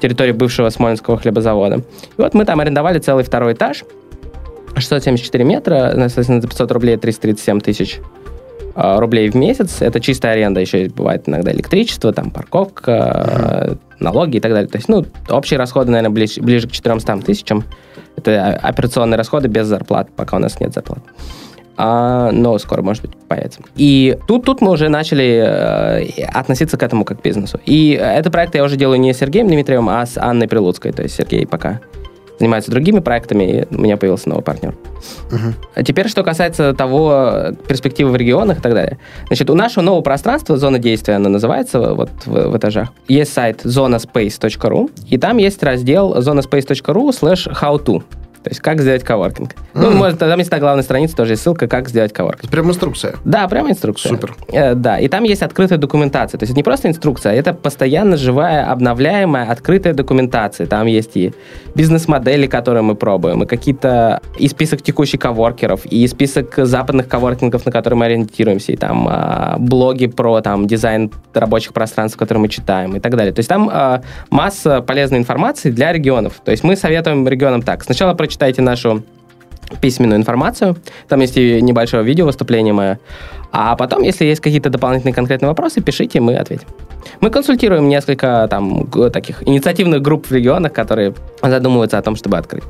территории 0.00 0.32
бывшего 0.32 0.68
Смоленского 0.70 1.18
хлебозавода. 1.18 1.76
И 1.76 1.82
вот 2.20 2.34
мы 2.34 2.44
там 2.44 2.60
арендовали 2.60 2.98
целый 2.98 3.24
второй 3.24 3.52
этаж, 3.52 3.84
674 4.74 5.44
метра, 5.44 5.92
соответственно, 5.96 6.40
за 6.40 6.48
500 6.48 6.72
рублей 6.72 6.96
337 6.96 7.60
тысяч 7.60 8.00
а, 8.00 8.21
рублей 8.74 9.30
в 9.30 9.34
месяц. 9.34 9.80
Это 9.80 10.00
чистая 10.00 10.32
аренда, 10.32 10.60
еще 10.60 10.88
бывает 10.88 11.28
иногда 11.28 11.52
электричество, 11.52 12.12
там 12.12 12.30
парковка, 12.30 12.90
uh-huh. 12.90 13.78
налоги 14.00 14.36
и 14.36 14.40
так 14.40 14.52
далее. 14.52 14.68
То 14.68 14.78
есть, 14.78 14.88
ну, 14.88 15.04
общие 15.28 15.58
расходы, 15.58 15.90
наверное, 15.90 16.14
ближе, 16.14 16.40
ближе 16.40 16.68
к 16.68 16.72
400 16.72 17.18
тысячам. 17.18 17.64
Это 18.16 18.54
операционные 18.62 19.16
расходы 19.16 19.48
без 19.48 19.66
зарплат, 19.66 20.08
пока 20.14 20.36
у 20.36 20.40
нас 20.40 20.60
нет 20.60 20.72
зарплат. 20.74 21.00
А, 21.76 22.30
но 22.32 22.58
скоро, 22.58 22.82
может 22.82 23.02
быть, 23.02 23.16
появится. 23.28 23.60
И 23.76 24.18
тут, 24.28 24.44
тут 24.44 24.60
мы 24.60 24.70
уже 24.70 24.88
начали 24.88 25.42
э, 25.42 26.24
относиться 26.26 26.76
к 26.76 26.82
этому 26.82 27.04
как 27.04 27.20
к 27.20 27.24
бизнесу. 27.24 27.60
И 27.64 27.92
этот 27.92 28.32
проект 28.32 28.54
я 28.54 28.62
уже 28.62 28.76
делаю 28.76 29.00
не 29.00 29.14
с 29.14 29.18
Сергеем 29.18 29.48
Дмитриевым, 29.48 29.88
а 29.88 30.04
с 30.04 30.18
Анной 30.18 30.48
Прилуцкой. 30.48 30.92
То 30.92 31.02
есть 31.02 31.14
Сергей 31.14 31.46
пока 31.46 31.80
занимается 32.42 32.72
другими 32.72 32.98
проектами, 32.98 33.44
и 33.44 33.74
у 33.74 33.80
меня 33.80 33.96
появился 33.96 34.28
новый 34.28 34.42
партнер. 34.42 34.74
Uh-huh. 35.30 35.54
А 35.76 35.84
теперь, 35.84 36.08
что 36.08 36.24
касается 36.24 36.74
того, 36.74 37.52
перспективы 37.68 38.10
в 38.10 38.16
регионах 38.16 38.58
и 38.58 38.60
так 38.60 38.74
далее. 38.74 38.98
Значит, 39.28 39.48
у 39.48 39.54
нашего 39.54 39.84
нового 39.84 40.02
пространства, 40.02 40.56
зона 40.56 40.80
действия, 40.80 41.14
она 41.14 41.28
называется 41.28 41.94
вот 41.94 42.10
в, 42.26 42.48
в 42.48 42.56
этажах, 42.56 42.88
есть 43.06 43.32
сайт 43.32 43.64
zonaspace.ru, 43.64 44.90
и 45.08 45.18
там 45.18 45.36
есть 45.36 45.62
раздел 45.62 46.18
zonaspace.ru 46.18 47.10
slash 47.10 47.48
how 47.62 47.80
to. 47.80 48.02
То 48.42 48.50
есть, 48.50 48.60
как 48.60 48.80
сделать 48.80 49.04
коворкинг. 49.04 49.54
Ну, 49.74 49.90
может, 49.92 50.18
там 50.18 50.38
есть 50.38 50.50
на 50.50 50.58
главной 50.58 50.82
странице 50.82 51.14
тоже 51.16 51.32
есть 51.32 51.42
ссылка, 51.42 51.68
как 51.68 51.88
сделать 51.88 52.12
коворкинг. 52.12 52.50
Прям 52.50 52.68
инструкция. 52.68 53.14
Да, 53.24 53.46
прямо 53.48 53.70
инструкция. 53.70 54.10
Супер. 54.10 54.34
Э, 54.48 54.74
да, 54.74 54.98
и 54.98 55.08
там 55.08 55.24
есть 55.24 55.42
открытая 55.42 55.78
документация. 55.78 56.38
То 56.38 56.44
есть 56.44 56.50
это 56.50 56.58
не 56.58 56.62
просто 56.62 56.88
инструкция, 56.88 57.32
а 57.32 57.34
это 57.34 57.54
постоянно 57.54 58.16
живая, 58.16 58.70
обновляемая, 58.70 59.50
открытая 59.50 59.94
документация. 59.94 60.66
Там 60.66 60.86
есть 60.86 61.16
и 61.16 61.32
бизнес-модели, 61.74 62.46
которые 62.46 62.82
мы 62.82 62.94
пробуем, 62.94 63.42
и 63.42 63.46
какие-то 63.46 64.20
и 64.38 64.48
список 64.48 64.82
текущих 64.82 65.20
коворкеров, 65.20 65.86
и 65.86 66.06
список 66.06 66.54
западных 66.56 67.08
коворкингов, 67.08 67.64
на 67.64 67.72
которые 67.72 67.98
мы 67.98 68.06
ориентируемся, 68.06 68.72
и 68.72 68.76
там 68.76 69.08
э, 69.08 69.56
блоги 69.58 70.06
про 70.06 70.40
там 70.40 70.66
дизайн 70.66 71.10
рабочих 71.32 71.72
пространств, 71.72 72.18
которые 72.18 72.42
мы 72.42 72.48
читаем, 72.48 72.96
и 72.96 73.00
так 73.00 73.16
далее. 73.16 73.32
То 73.32 73.40
есть 73.40 73.48
там 73.48 73.70
э, 73.72 74.02
масса 74.30 74.80
полезной 74.80 75.18
информации 75.18 75.70
для 75.70 75.92
регионов. 75.92 76.40
То 76.44 76.50
есть 76.50 76.64
мы 76.64 76.76
советуем 76.76 77.26
регионам 77.26 77.62
так. 77.62 77.84
Сначала 77.84 78.14
прочитайте 78.32 78.62
нашу 78.62 79.02
письменную 79.82 80.18
информацию. 80.18 80.76
Там 81.08 81.20
есть 81.20 81.36
и 81.36 81.60
небольшое 81.60 82.02
видео 82.02 82.24
выступление 82.24 82.72
мое. 82.72 82.98
А 83.52 83.76
потом, 83.76 84.02
если 84.02 84.24
есть 84.24 84.40
какие-то 84.40 84.70
дополнительные 84.70 85.14
конкретные 85.14 85.48
вопросы, 85.48 85.82
пишите, 85.82 86.20
мы 86.20 86.36
ответим. 86.36 86.66
Мы 87.20 87.28
консультируем 87.28 87.88
несколько 87.90 88.46
там 88.48 88.86
таких 89.12 89.46
инициативных 89.46 90.00
групп 90.00 90.30
в 90.30 90.32
регионах, 90.32 90.72
которые 90.72 91.14
задумываются 91.42 91.98
о 91.98 92.02
том, 92.02 92.16
чтобы 92.16 92.38
открыть. 92.38 92.64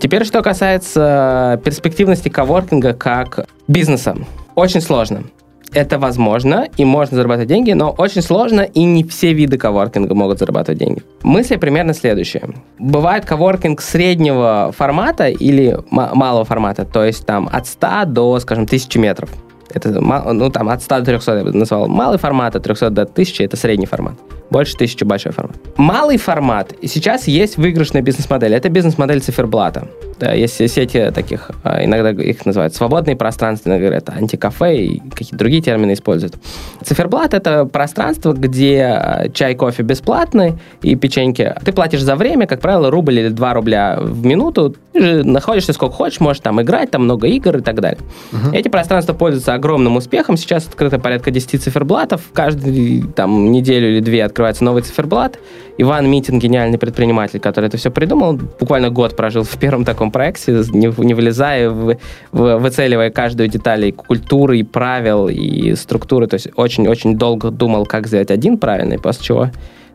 Теперь, 0.00 0.24
что 0.24 0.42
касается 0.42 1.60
перспективности 1.62 2.30
коворкинга 2.30 2.94
как 2.94 3.46
бизнеса. 3.68 4.16
Очень 4.54 4.80
сложно 4.80 5.24
это 5.72 5.98
возможно, 5.98 6.66
и 6.76 6.84
можно 6.84 7.16
зарабатывать 7.16 7.48
деньги, 7.48 7.72
но 7.72 7.90
очень 7.90 8.22
сложно, 8.22 8.62
и 8.62 8.84
не 8.84 9.04
все 9.04 9.32
виды 9.32 9.58
коворкинга 9.58 10.14
могут 10.14 10.38
зарабатывать 10.38 10.78
деньги. 10.78 11.02
Мысли 11.22 11.56
примерно 11.56 11.94
следующие. 11.94 12.42
Бывает 12.78 13.24
коворкинг 13.24 13.80
среднего 13.80 14.72
формата 14.76 15.28
или 15.28 15.78
малого 15.90 16.44
формата, 16.44 16.84
то 16.84 17.04
есть 17.04 17.26
там 17.26 17.48
от 17.52 17.66
100 17.66 18.04
до, 18.06 18.38
скажем, 18.40 18.64
1000 18.64 18.98
метров. 18.98 19.30
Это, 19.70 20.00
ну, 20.00 20.50
там, 20.50 20.70
от 20.70 20.82
100 20.82 21.00
до 21.00 21.04
300 21.04 21.36
я 21.36 21.44
бы 21.44 21.52
назвал 21.52 21.88
малый 21.88 22.18
формат, 22.18 22.56
от 22.56 22.62
300 22.62 22.90
до 22.90 23.02
1000 23.02 23.44
это 23.44 23.56
средний 23.56 23.86
формат. 23.86 24.14
Больше 24.50 24.76
тысячи 24.76 25.04
большой 25.04 25.32
формат. 25.32 25.56
Малый 25.76 26.16
формат. 26.16 26.74
Сейчас 26.82 27.28
есть 27.28 27.56
выигрышная 27.56 28.02
бизнес-модель. 28.02 28.54
Это 28.54 28.68
бизнес-модель 28.68 29.20
циферблата. 29.20 29.88
Да, 30.18 30.32
есть 30.32 30.56
сети 30.56 31.10
таких, 31.14 31.50
а, 31.62 31.84
иногда 31.84 32.10
их 32.10 32.44
называют 32.44 32.74
свободные 32.74 33.14
пространства, 33.14 33.68
иногда 33.68 33.86
говорят 33.86 34.10
антикафе 34.10 34.76
и 34.76 34.98
какие-то 35.10 35.36
другие 35.36 35.62
термины 35.62 35.92
используют. 35.92 36.34
Циферблат— 36.82 37.34
это 37.34 37.66
пространство, 37.66 38.32
где 38.32 38.82
а, 38.82 39.28
чай, 39.28 39.54
кофе 39.54 39.84
бесплатный 39.84 40.54
и 40.82 40.96
печеньки. 40.96 41.54
Ты 41.64 41.72
платишь 41.72 42.02
за 42.02 42.16
время, 42.16 42.46
как 42.46 42.60
правило, 42.60 42.90
рубль 42.90 43.20
или 43.20 43.28
два 43.28 43.54
рубля 43.54 43.98
в 44.00 44.26
минуту. 44.26 44.74
Ты 44.92 45.00
же 45.00 45.24
находишься 45.24 45.72
сколько 45.72 45.94
хочешь, 45.94 46.18
можешь 46.18 46.40
там 46.40 46.60
играть, 46.60 46.90
там 46.90 47.04
много 47.04 47.28
игр 47.28 47.58
и 47.58 47.60
так 47.60 47.80
далее. 47.80 48.00
Uh-huh. 48.32 48.54
Эти 48.54 48.68
пространства 48.68 49.12
пользуются 49.12 49.54
огромным 49.54 49.96
успехом. 49.96 50.36
Сейчас 50.36 50.66
открыто 50.66 50.98
порядка 50.98 51.30
10 51.30 51.62
циферблатов. 51.62 52.22
Каждую 52.32 53.04
там 53.12 53.52
неделю 53.52 53.90
или 53.90 54.00
две 54.00 54.24
открывается 54.38 54.62
новый 54.62 54.82
циферблат. 54.82 55.36
Иван 55.78 56.08
Митин, 56.08 56.38
гениальный 56.38 56.78
предприниматель, 56.78 57.40
который 57.40 57.66
это 57.66 57.76
все 57.76 57.90
придумал, 57.90 58.34
буквально 58.34 58.88
год 58.90 59.16
прожил 59.16 59.42
в 59.42 59.56
первом 59.58 59.84
таком 59.84 60.12
проекте, 60.12 60.62
не, 60.72 60.92
не 61.04 61.14
вылезая, 61.14 61.70
в, 61.70 61.96
в, 62.30 62.58
выцеливая 62.58 63.10
каждую 63.10 63.48
деталь 63.48 63.86
и 63.86 63.92
культуры, 63.92 64.60
и 64.60 64.62
правил, 64.62 65.28
и 65.28 65.74
структуры. 65.74 66.28
То 66.28 66.34
есть 66.34 66.48
очень-очень 66.54 67.18
долго 67.18 67.50
думал, 67.50 67.84
как 67.84 68.06
сделать 68.06 68.30
один 68.30 68.58
правильный, 68.58 69.00
после 69.00 69.24
чего 69.24 69.50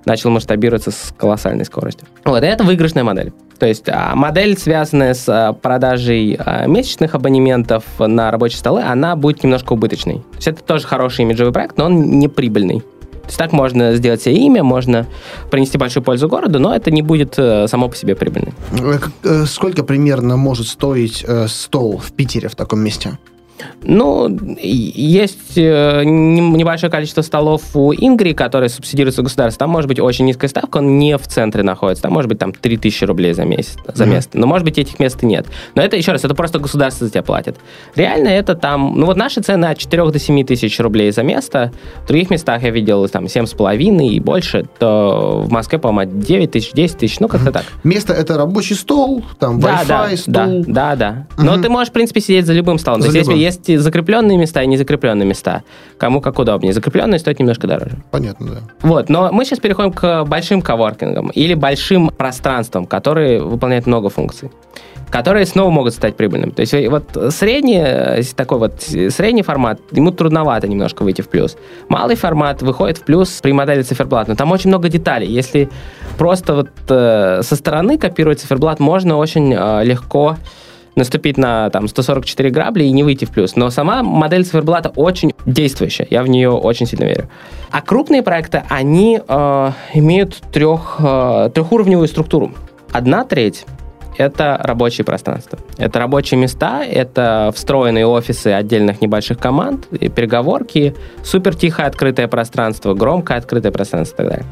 начал 0.06 0.30
масштабироваться 0.30 0.92
с 0.92 1.14
колоссальной 1.18 1.64
скоростью. 1.64 2.06
Вот, 2.26 2.44
и 2.44 2.46
это 2.46 2.66
выигрышная 2.66 3.06
модель. 3.06 3.32
То 3.60 3.68
есть 3.68 3.88
а, 3.88 4.14
модель, 4.16 4.58
связанная 4.58 5.14
с 5.14 5.30
а, 5.30 5.54
продажей 5.54 6.38
а, 6.38 6.66
месячных 6.66 7.16
абонементов 7.16 7.86
на 7.98 8.30
рабочие 8.30 8.60
столы, 8.60 8.82
она 8.82 9.16
будет 9.16 9.42
немножко 9.44 9.72
убыточной. 9.72 10.16
То 10.16 10.36
есть 10.36 10.48
это 10.50 10.64
тоже 10.64 10.86
хороший 10.86 11.22
имиджевый 11.22 11.54
проект, 11.54 11.78
но 11.78 11.86
он 11.86 12.20
не 12.20 12.28
прибыльный. 12.28 12.84
То 13.24 13.28
есть 13.28 13.38
так 13.38 13.54
можно 13.54 13.96
сделать 13.96 14.22
себе 14.22 14.36
имя, 14.36 14.64
можно 14.64 15.08
принести 15.50 15.78
большую 15.78 16.04
пользу 16.04 16.28
городу, 16.28 16.60
но 16.60 16.76
это 16.76 16.92
не 16.92 17.02
будет 17.02 17.36
э, 17.38 17.68
само 17.70 17.88
по 17.88 17.96
себе 17.96 18.16
прибыльным. 18.16 18.54
Э, 18.74 19.00
э, 19.24 19.46
сколько 19.46 19.84
примерно 19.84 20.36
может 20.36 20.68
стоить 20.68 21.26
стол 21.48 21.98
в 21.98 22.12
Питере 22.12 22.50
в 22.50 22.56
таком 22.56 22.82
месте? 22.82 23.18
Ну, 23.84 24.30
есть 24.60 25.58
э, 25.58 26.04
небольшое 26.06 26.92
количество 26.92 27.22
столов 27.22 27.62
у 27.76 27.94
Ингри, 27.94 28.34
которые 28.34 28.70
субсидируются 28.70 29.22
государством. 29.22 29.60
Там 29.60 29.70
может 29.70 29.88
быть 29.88 30.00
очень 30.00 30.26
низкая 30.26 30.50
ставка, 30.50 30.78
он 30.78 30.98
не 31.00 31.18
в 31.18 31.28
центре 31.28 31.64
находится. 31.64 32.04
Там 32.04 32.14
может 32.14 32.30
быть 32.30 32.40
там 32.40 32.54
3000 32.54 33.04
рублей 33.06 33.34
за 33.34 33.46
месяц, 33.46 33.78
за 33.94 34.06
место. 34.06 34.38
Но 34.38 34.48
может 34.48 34.66
быть 34.66 34.78
этих 34.78 35.00
мест 35.00 35.22
и 35.24 35.26
нет. 35.26 35.48
Но 35.76 35.82
это, 35.82 35.98
еще 35.98 36.12
раз, 36.12 36.24
это 36.24 36.34
просто 36.34 36.60
государство 36.60 37.06
за 37.06 37.12
тебя 37.12 37.24
платит. 37.24 37.58
Реально 37.96 38.30
это 38.30 38.56
там... 38.56 38.94
Ну 38.98 39.06
вот 39.06 39.18
наши 39.18 39.42
цены 39.42 39.66
от 39.66 39.78
4 39.78 40.12
до 40.12 40.20
7 40.20 40.46
тысяч 40.46 40.80
рублей 40.80 41.12
за 41.12 41.24
место. 41.24 41.72
В 42.04 42.08
других 42.08 42.30
местах 42.30 42.64
я 42.64 42.70
видел 42.70 43.08
там 43.10 43.26
7,5 43.26 44.08
и 44.08 44.20
больше. 44.20 44.66
То 44.80 45.44
в 45.46 45.52
Москве, 45.52 45.80
по-моему, 45.80 46.22
9 46.22 46.52
тысяч, 46.52 46.72
10 46.72 46.98
тысяч, 46.98 47.20
ну 47.20 47.28
как-то 47.28 47.52
так. 47.52 47.66
Место 47.84 48.14
это 48.14 48.38
рабочий 48.38 48.76
стол, 48.76 49.24
там 49.40 49.60
да, 49.60 49.82
Wi-Fi, 49.82 49.88
да, 49.88 50.18
стол. 50.18 50.64
Да, 50.68 50.96
да, 50.96 50.96
да. 50.96 51.28
Но 51.38 51.62
ты 51.62 51.70
можешь, 51.70 51.90
в 51.90 51.94
принципе, 51.94 52.22
сидеть 52.22 52.46
за 52.46 52.54
любым 52.54 52.80
столом. 52.80 53.02
За 53.02 53.12
То 53.12 53.18
есть, 53.18 53.30
любым. 53.30 53.43
Есть 53.44 53.80
закрепленные 53.80 54.38
места 54.38 54.64
и 54.64 54.68
незакрепленные 54.68 55.26
места. 55.26 55.64
Кому 55.98 56.22
как 56.22 56.40
удобнее. 56.40 56.74
Закрепленные 56.74 57.20
стоят 57.20 57.40
немножко 57.40 57.68
дороже. 57.68 57.98
Понятно, 58.12 58.52
да. 58.52 58.62
Вот, 58.82 59.10
но 59.10 59.32
мы 59.32 59.46
сейчас 59.46 59.60
переходим 59.60 59.92
к 59.92 60.24
большим 60.26 60.62
коворкингам 60.62 61.30
или 61.30 61.54
большим 61.54 62.10
пространствам, 62.10 62.86
которые 62.86 63.42
выполняют 63.42 63.86
много 63.88 64.10
функций 64.10 64.50
которые 65.14 65.46
снова 65.46 65.70
могут 65.70 65.94
стать 65.94 66.16
прибыльными. 66.16 66.50
То 66.50 66.62
есть 66.62 66.74
вот 66.90 67.34
средний, 67.34 67.78
э, 67.80 68.24
такой 68.36 68.58
вот 68.58 68.82
средний 68.82 69.44
формат, 69.44 69.80
ему 69.92 70.10
трудновато 70.10 70.68
немножко 70.68 71.04
выйти 71.04 71.22
в 71.22 71.30
плюс. 71.30 71.56
Малый 71.88 72.16
формат 72.16 72.64
выходит 72.64 72.98
в 72.98 73.04
плюс 73.04 73.30
при 73.40 73.54
модели 73.54 73.84
циферблат, 73.84 74.28
но 74.28 74.34
там 74.34 74.52
очень 74.52 74.70
много 74.70 74.90
деталей. 74.90 75.28
Если 75.28 75.70
просто 76.18 76.56
вот 76.56 76.70
э, 76.90 77.42
со 77.44 77.56
стороны 77.56 78.00
копировать 78.00 78.40
циферблат, 78.40 78.80
можно 78.80 79.18
очень 79.18 79.54
э, 79.54 79.84
легко 79.84 80.36
наступить 80.96 81.38
на 81.38 81.70
там 81.70 81.88
144 81.88 82.50
грабли 82.50 82.84
и 82.84 82.92
не 82.92 83.04
выйти 83.04 83.26
в 83.26 83.32
плюс. 83.32 83.56
Но 83.56 83.70
сама 83.70 84.04
модель 84.04 84.46
циферблата 84.46 84.90
очень 84.90 85.34
действующая. 85.46 86.08
Я 86.10 86.24
в 86.24 86.28
нее 86.28 86.50
очень 86.50 86.86
сильно 86.86 87.06
верю. 87.06 87.30
А 87.72 87.82
крупные 87.82 88.22
проекты, 88.22 88.64
они 88.70 89.20
э, 89.26 89.72
имеют 89.94 90.36
трех, 90.52 90.98
э, 91.00 91.50
трехуровневую 91.54 92.08
структуру. 92.08 92.52
Одна 92.92 93.26
треть 93.26 93.66
это 94.18 94.60
рабочие 94.62 95.06
пространства. 95.06 95.60
Это 95.78 96.00
рабочие 96.00 96.40
места, 96.40 96.84
это 96.84 97.52
встроенные 97.56 98.06
офисы 98.06 98.48
отдельных 98.48 99.02
небольших 99.02 99.40
команд, 99.40 99.88
и 99.92 100.10
переговорки, 100.10 100.96
супер 101.24 101.56
тихое 101.56 101.88
открытое 101.88 102.28
пространство, 102.28 102.94
громкое 102.94 103.38
открытое 103.38 103.72
пространство 103.72 104.14
и 104.14 104.18
так 104.18 104.28
далее. 104.30 104.46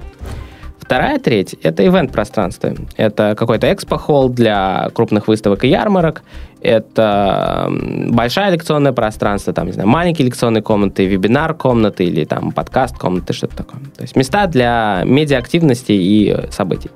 Вторая 0.91 1.19
треть— 1.19 1.55
это 1.63 1.87
ивент-пространство. 1.87 2.75
Это 2.97 3.33
какой-то 3.37 3.71
экспо-холл 3.71 4.27
для 4.27 4.89
крупных 4.93 5.29
выставок 5.29 5.63
и 5.63 5.69
ярмарок. 5.69 6.21
Это 6.59 7.71
большое 8.09 8.51
лекционное 8.51 8.91
пространство, 8.91 9.53
там, 9.53 9.67
не 9.67 9.71
знаю, 9.71 9.87
маленькие 9.87 10.25
лекционные 10.25 10.61
комнаты, 10.61 11.05
вебинар-комнаты 11.05 12.03
или 12.03 12.25
там 12.25 12.51
подкаст-комнаты, 12.51 13.31
что-то 13.31 13.55
такое. 13.55 13.79
То 13.95 14.01
есть 14.01 14.17
места 14.17 14.47
для 14.47 15.03
медиа-активности 15.05 15.93
и 15.93 16.35
событий. 16.49 16.91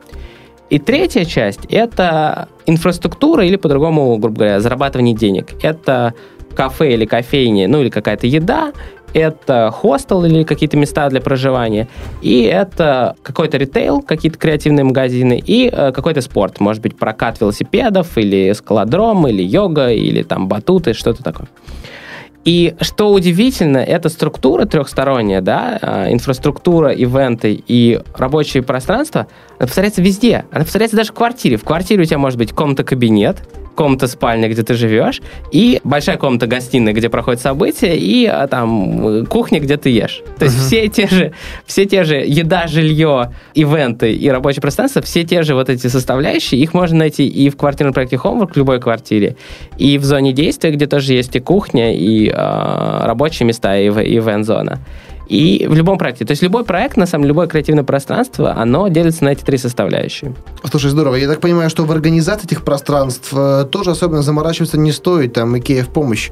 И 0.69 0.77
третья 0.77 1.23
часть— 1.23 1.63
это 1.69 2.49
инфраструктура 2.65 3.45
или, 3.45 3.55
по-другому, 3.55 4.17
грубо 4.17 4.39
говоря, 4.39 4.59
зарабатывание 4.59 5.15
денег. 5.15 5.53
Это 5.63 6.13
кафе 6.53 6.95
или 6.95 7.05
кофейни, 7.05 7.65
ну 7.67 7.79
или 7.79 7.89
какая-то 7.89 8.27
еда, 8.27 8.73
это 9.15 9.71
хостел 9.71 10.25
или 10.25 10.43
какие-то 10.43 10.75
места 10.75 11.09
для 11.09 11.21
проживания, 11.21 11.87
и 12.21 12.41
это 12.41 13.15
какой-то 13.23 13.57
ритейл, 13.57 14.01
какие-то 14.01 14.37
креативные 14.37 14.83
магазины, 14.83 15.41
и 15.43 15.69
э, 15.71 15.93
какой-то 15.93 16.19
спорт. 16.19 16.59
Может 16.59 16.81
быть, 16.81 16.97
прокат 16.97 17.39
велосипедов, 17.39 18.17
или 18.17 18.51
скалодром, 18.51 19.25
или 19.27 19.41
йога, 19.41 19.87
или 19.87 20.21
там 20.21 20.49
батуты, 20.49 20.93
что-то 20.93 21.23
такое. 21.23 21.47
И 22.43 22.75
что 22.81 23.11
удивительно, 23.11 23.77
эта 23.77 24.09
структура 24.09 24.65
трехсторонняя, 24.65 25.41
да, 25.41 25.79
э, 25.81 26.11
инфраструктура, 26.11 26.91
ивенты 26.91 27.63
и 27.67 28.01
рабочее 28.13 28.63
пространство, 28.63 29.27
она 29.57 29.67
повторяется 29.67 30.01
везде. 30.01 30.43
Она 30.51 30.65
повторяется 30.65 30.97
даже 30.97 31.11
в 31.11 31.15
квартире. 31.15 31.55
В 31.55 31.63
квартире 31.63 32.03
у 32.03 32.05
тебя 32.05 32.17
может 32.17 32.37
быть 32.37 32.51
комната-кабинет, 32.51 33.37
комната 33.75 34.07
спальня, 34.07 34.49
где 34.49 34.63
ты 34.63 34.73
живешь, 34.73 35.21
и 35.51 35.79
большая 35.83 36.17
комната 36.17 36.47
гостиная, 36.47 36.93
где 36.93 37.09
проходят 37.09 37.41
события, 37.41 37.95
и 37.95 38.25
а, 38.25 38.47
там 38.47 39.25
кухня, 39.25 39.59
где 39.59 39.77
ты 39.77 39.89
ешь. 39.89 40.21
То 40.39 40.45
есть 40.45 40.57
uh-huh. 40.57 40.67
все 40.67 40.87
те 40.87 41.07
же, 41.07 41.33
все 41.65 41.85
те 41.85 42.03
же 42.03 42.15
еда, 42.15 42.67
жилье, 42.67 43.33
ивенты 43.53 44.13
и 44.13 44.29
рабочее 44.29 44.61
пространство, 44.61 45.01
все 45.01 45.23
те 45.23 45.43
же 45.43 45.55
вот 45.55 45.69
эти 45.69 45.87
составляющие, 45.87 46.59
их 46.61 46.73
можно 46.73 46.99
найти 46.99 47.27
и 47.27 47.49
в 47.49 47.57
квартирном 47.57 47.93
проекте 47.93 48.15
Homework, 48.15 48.53
в 48.53 48.57
любой 48.57 48.79
квартире, 48.79 49.35
и 49.77 49.97
в 49.97 50.03
зоне 50.03 50.33
действия, 50.33 50.71
где 50.71 50.87
тоже 50.87 51.13
есть 51.13 51.35
и 51.35 51.39
кухня, 51.39 51.95
и 51.95 52.29
э, 52.29 52.33
рабочие 52.33 53.45
места, 53.45 53.77
и, 53.77 53.87
и 53.87 54.17
ивент-зона. 54.17 54.79
И 55.27 55.65
в 55.67 55.73
любом 55.73 55.97
проекте. 55.97 56.25
То 56.25 56.31
есть 56.31 56.43
любой 56.43 56.63
проект, 56.63 56.97
на 56.97 57.05
самом 57.05 57.23
деле, 57.23 57.29
любое 57.29 57.47
креативное 57.47 57.83
пространство, 57.83 58.53
оно 58.55 58.87
делится 58.87 59.23
на 59.23 59.29
эти 59.29 59.43
три 59.43 59.57
составляющие. 59.57 60.33
Слушай, 60.69 60.91
здорово. 60.91 61.15
Я 61.15 61.27
так 61.27 61.41
понимаю, 61.41 61.69
что 61.69 61.85
в 61.85 61.91
организации 61.91 62.45
этих 62.45 62.63
пространств 62.63 63.33
э, 63.33 63.65
тоже 63.69 63.91
особенно 63.91 64.21
заморачиваться 64.21 64.77
не 64.77 64.91
стоит. 64.91 65.33
Там 65.33 65.57
Икея 65.57 65.83
в 65.83 65.89
помощь 65.89 66.31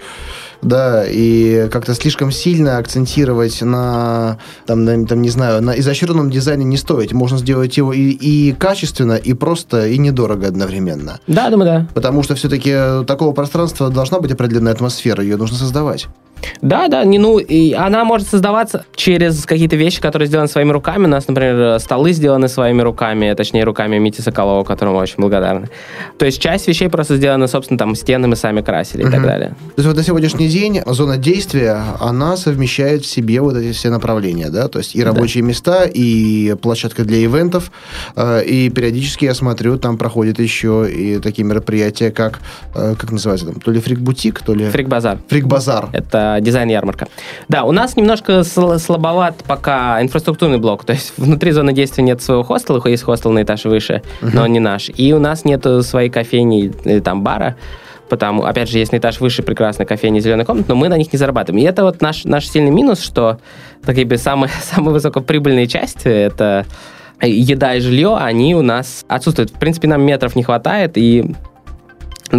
да, 0.63 1.03
и 1.05 1.67
как-то 1.69 1.93
слишком 1.93 2.31
сильно 2.31 2.77
акцентировать 2.77 3.61
на, 3.61 4.37
там, 4.65 4.83
на, 4.85 5.05
там 5.05 5.21
не 5.21 5.29
знаю, 5.29 5.61
на 5.61 5.77
изощренном 5.79 6.29
дизайне 6.29 6.63
не 6.65 6.77
стоит. 6.77 7.11
Можно 7.11 7.37
сделать 7.37 7.77
его 7.77 7.93
и, 7.93 8.11
и 8.11 8.53
качественно, 8.53 9.13
и 9.13 9.33
просто, 9.33 9.87
и 9.87 9.97
недорого 9.97 10.47
одновременно. 10.47 11.19
Да, 11.27 11.49
думаю, 11.49 11.65
да. 11.65 11.87
Потому 11.93 12.23
что 12.23 12.35
все-таки 12.35 13.03
такого 13.05 13.33
пространства 13.33 13.89
должна 13.89 14.19
быть 14.19 14.31
определенная 14.31 14.73
атмосфера, 14.73 15.21
ее 15.21 15.37
нужно 15.37 15.57
создавать. 15.57 16.07
Да, 16.61 16.87
да, 16.87 17.03
не, 17.03 17.19
ну, 17.19 17.39
и 17.39 17.73
она 17.73 18.03
может 18.03 18.27
создаваться 18.27 18.85
через 18.95 19.45
какие-то 19.45 19.75
вещи, 19.75 20.01
которые 20.01 20.27
сделаны 20.27 20.47
своими 20.47 20.71
руками. 20.71 21.05
У 21.05 21.09
нас, 21.09 21.27
например, 21.27 21.79
столы 21.79 22.13
сделаны 22.13 22.47
своими 22.47 22.81
руками, 22.81 23.33
точнее, 23.35 23.63
руками 23.63 23.97
Мити 23.97 24.21
Соколова, 24.21 24.63
которому 24.63 24.97
очень 24.97 25.17
благодарны. 25.17 25.69
То 26.17 26.25
есть 26.25 26.41
часть 26.41 26.67
вещей 26.67 26.89
просто 26.89 27.17
сделана, 27.17 27.47
собственно, 27.47 27.77
там, 27.77 27.95
стены 27.95 28.27
мы 28.27 28.35
сами 28.35 28.61
красили 28.61 29.07
и 29.07 29.11
так 29.11 29.21
далее. 29.21 29.49
То 29.49 29.73
есть 29.77 29.87
вот 29.87 29.97
на 29.97 30.03
сегодняшний 30.03 30.47
день 30.47 30.81
зона 30.85 31.17
действия, 31.17 31.81
она 31.99 32.37
совмещает 32.37 33.03
в 33.03 33.07
себе 33.07 33.41
вот 33.41 33.55
эти 33.55 33.71
все 33.73 33.89
направления, 33.89 34.49
да? 34.49 34.67
То 34.67 34.79
есть 34.79 34.95
и 34.95 35.03
рабочие 35.03 35.43
да. 35.43 35.49
места, 35.49 35.83
и 35.85 36.55
площадка 36.61 37.03
для 37.03 37.23
ивентов, 37.23 37.71
э, 38.15 38.43
и 38.43 38.69
периодически 38.69 39.25
я 39.25 39.33
смотрю, 39.33 39.77
там 39.77 39.97
проходят 39.97 40.39
еще 40.39 40.89
и 40.89 41.19
такие 41.19 41.43
мероприятия, 41.43 42.11
как, 42.11 42.39
э, 42.75 42.95
как 42.97 43.11
называется 43.11 43.47
там, 43.47 43.59
то 43.59 43.71
ли 43.71 43.79
фрик-бутик, 43.79 44.41
то 44.43 44.53
ли... 44.53 44.69
Фрик-базар. 44.69 45.19
Фрик-базар. 45.27 45.89
Это 45.91 46.32
дизайн-ярмарка. 46.41 47.07
Да, 47.47 47.63
у 47.63 47.71
нас 47.71 47.95
немножко 47.95 48.43
слабоват 48.43 49.43
пока 49.47 50.01
инфраструктурный 50.01 50.57
блок, 50.57 50.85
то 50.85 50.93
есть 50.93 51.13
внутри 51.17 51.51
зоны 51.51 51.73
действия 51.73 52.03
нет 52.03 52.21
своего 52.21 52.43
хостела, 52.43 52.81
есть 52.87 53.03
хостел 53.03 53.31
на 53.31 53.43
этаж 53.43 53.65
выше, 53.65 54.01
uh-huh. 54.21 54.31
но 54.33 54.43
он 54.43 54.51
не 54.51 54.59
наш. 54.59 54.89
И 54.95 55.13
у 55.13 55.19
нас 55.19 55.45
нет 55.45 55.65
своей 55.81 56.09
кофейни 56.09 56.71
или 56.83 56.99
там 56.99 57.23
бара, 57.23 57.55
потому, 58.09 58.43
опять 58.43 58.69
же, 58.69 58.77
есть 58.77 58.91
на 58.91 58.97
этаж 58.97 59.19
выше 59.19 59.43
прекрасная 59.43 59.85
кофейня 59.85 60.19
«Зеленая 60.19 60.45
комната», 60.45 60.69
но 60.69 60.75
мы 60.75 60.87
на 60.87 60.97
них 60.97 61.11
не 61.11 61.17
зарабатываем. 61.17 61.63
И 61.63 61.67
это 61.67 61.83
вот 61.83 62.01
наш, 62.01 62.25
наш 62.25 62.47
сильный 62.47 62.71
минус, 62.71 63.01
что 63.01 63.39
такие 63.83 64.05
бы 64.05 64.17
самые, 64.17 64.51
самые 64.63 64.93
высокоприбыльные 64.93 65.67
части, 65.67 66.07
это 66.07 66.65
еда 67.21 67.75
и 67.75 67.79
жилье, 67.79 68.17
они 68.17 68.55
у 68.55 68.61
нас 68.61 69.03
отсутствуют. 69.07 69.51
В 69.51 69.59
принципе, 69.59 69.87
нам 69.87 70.01
метров 70.01 70.35
не 70.35 70.43
хватает, 70.43 70.97
и 70.97 71.33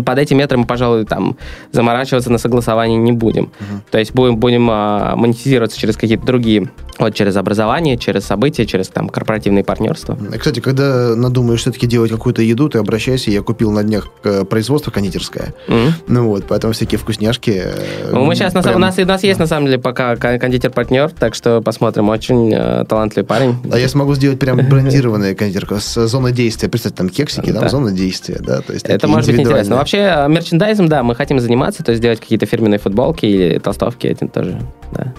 под 0.02 0.18
этим 0.18 0.38
метром 0.38 0.61
мы, 0.61 0.66
пожалуй, 0.66 1.04
там 1.04 1.37
заморачиваться 1.72 2.30
на 2.30 2.38
согласовании 2.38 2.96
не 2.96 3.12
будем. 3.12 3.44
Угу. 3.44 3.83
То 3.90 3.98
есть 3.98 4.12
будем, 4.12 4.37
будем 4.37 4.68
а, 4.70 5.14
монетизироваться 5.16 5.78
через 5.78 5.96
какие-то 5.96 6.24
другие, 6.24 6.70
вот 6.98 7.14
через 7.14 7.37
образование, 7.37 7.96
через 7.98 8.24
события, 8.24 8.66
через 8.66 8.88
там 8.88 9.09
корпоративные 9.09 9.64
партнерства. 9.64 10.18
Кстати, 10.38 10.61
когда 10.61 11.14
надумаешь 11.14 11.61
все-таки 11.61 11.87
делать 11.87 12.11
какую-то 12.11 12.42
еду, 12.42 12.68
ты 12.68 12.78
обращайся, 12.78 13.30
я 13.30 13.42
купил 13.42 13.70
на 13.70 13.83
днях 13.83 14.09
э, 14.24 14.44
производство 14.44 14.90
кондитерское. 14.90 15.54
Угу. 15.68 15.76
Ну 16.09 16.28
вот, 16.28 16.44
поэтому 16.48 16.72
всякие 16.72 16.98
вкусняшки. 16.98 17.62
Э, 17.64 18.11
ну, 18.12 18.24
мы 18.24 18.35
сейчас, 18.35 18.52
прям... 18.52 18.76
у, 18.76 18.78
нас, 18.78 18.98
у 18.98 19.04
нас 19.04 19.22
есть 19.22 19.38
на 19.38 19.46
самом 19.46 19.66
деле 19.66 19.78
пока 19.78 20.16
кондитер-партнер, 20.16 21.11
так 21.11 21.35
что 21.35 21.61
посмотрим, 21.61 22.09
очень 22.09 22.52
э, 22.54 22.85
талантливый 22.88 23.26
парень. 23.26 23.57
А 23.72 23.78
я 23.78 23.88
смогу 23.88 24.14
сделать 24.14 24.38
прям 24.38 24.57
брендированное 24.68 25.35
кондитерку 25.35 25.76
с 25.80 26.07
зоной 26.07 26.33
действия. 26.33 26.68
Представьте, 26.68 26.98
там 26.98 27.09
кексики, 27.09 27.52
там 27.52 27.68
зона 27.68 27.92
действия, 27.92 28.38
да, 28.40 28.61
то 28.61 28.72
есть 28.72 28.87
Это 28.87 29.09
может 29.09 29.30
быть 29.30 29.40
интересно 29.40 29.76
вообще 29.85 29.99
э, 29.99 30.29
мерчендайзом, 30.29 30.88
да, 30.88 31.03
мы 31.03 31.14
хотим 31.14 31.38
заниматься, 31.38 31.85
то 31.85 31.92
есть 31.92 32.03
делать 32.03 32.20
какие-то 32.20 32.47
фирменные 32.47 32.79
футболки 32.79 33.27
или 33.27 33.59
толстовки, 33.59 34.07
этим 34.07 34.29
тоже, 34.29 34.61
да. 34.92 35.12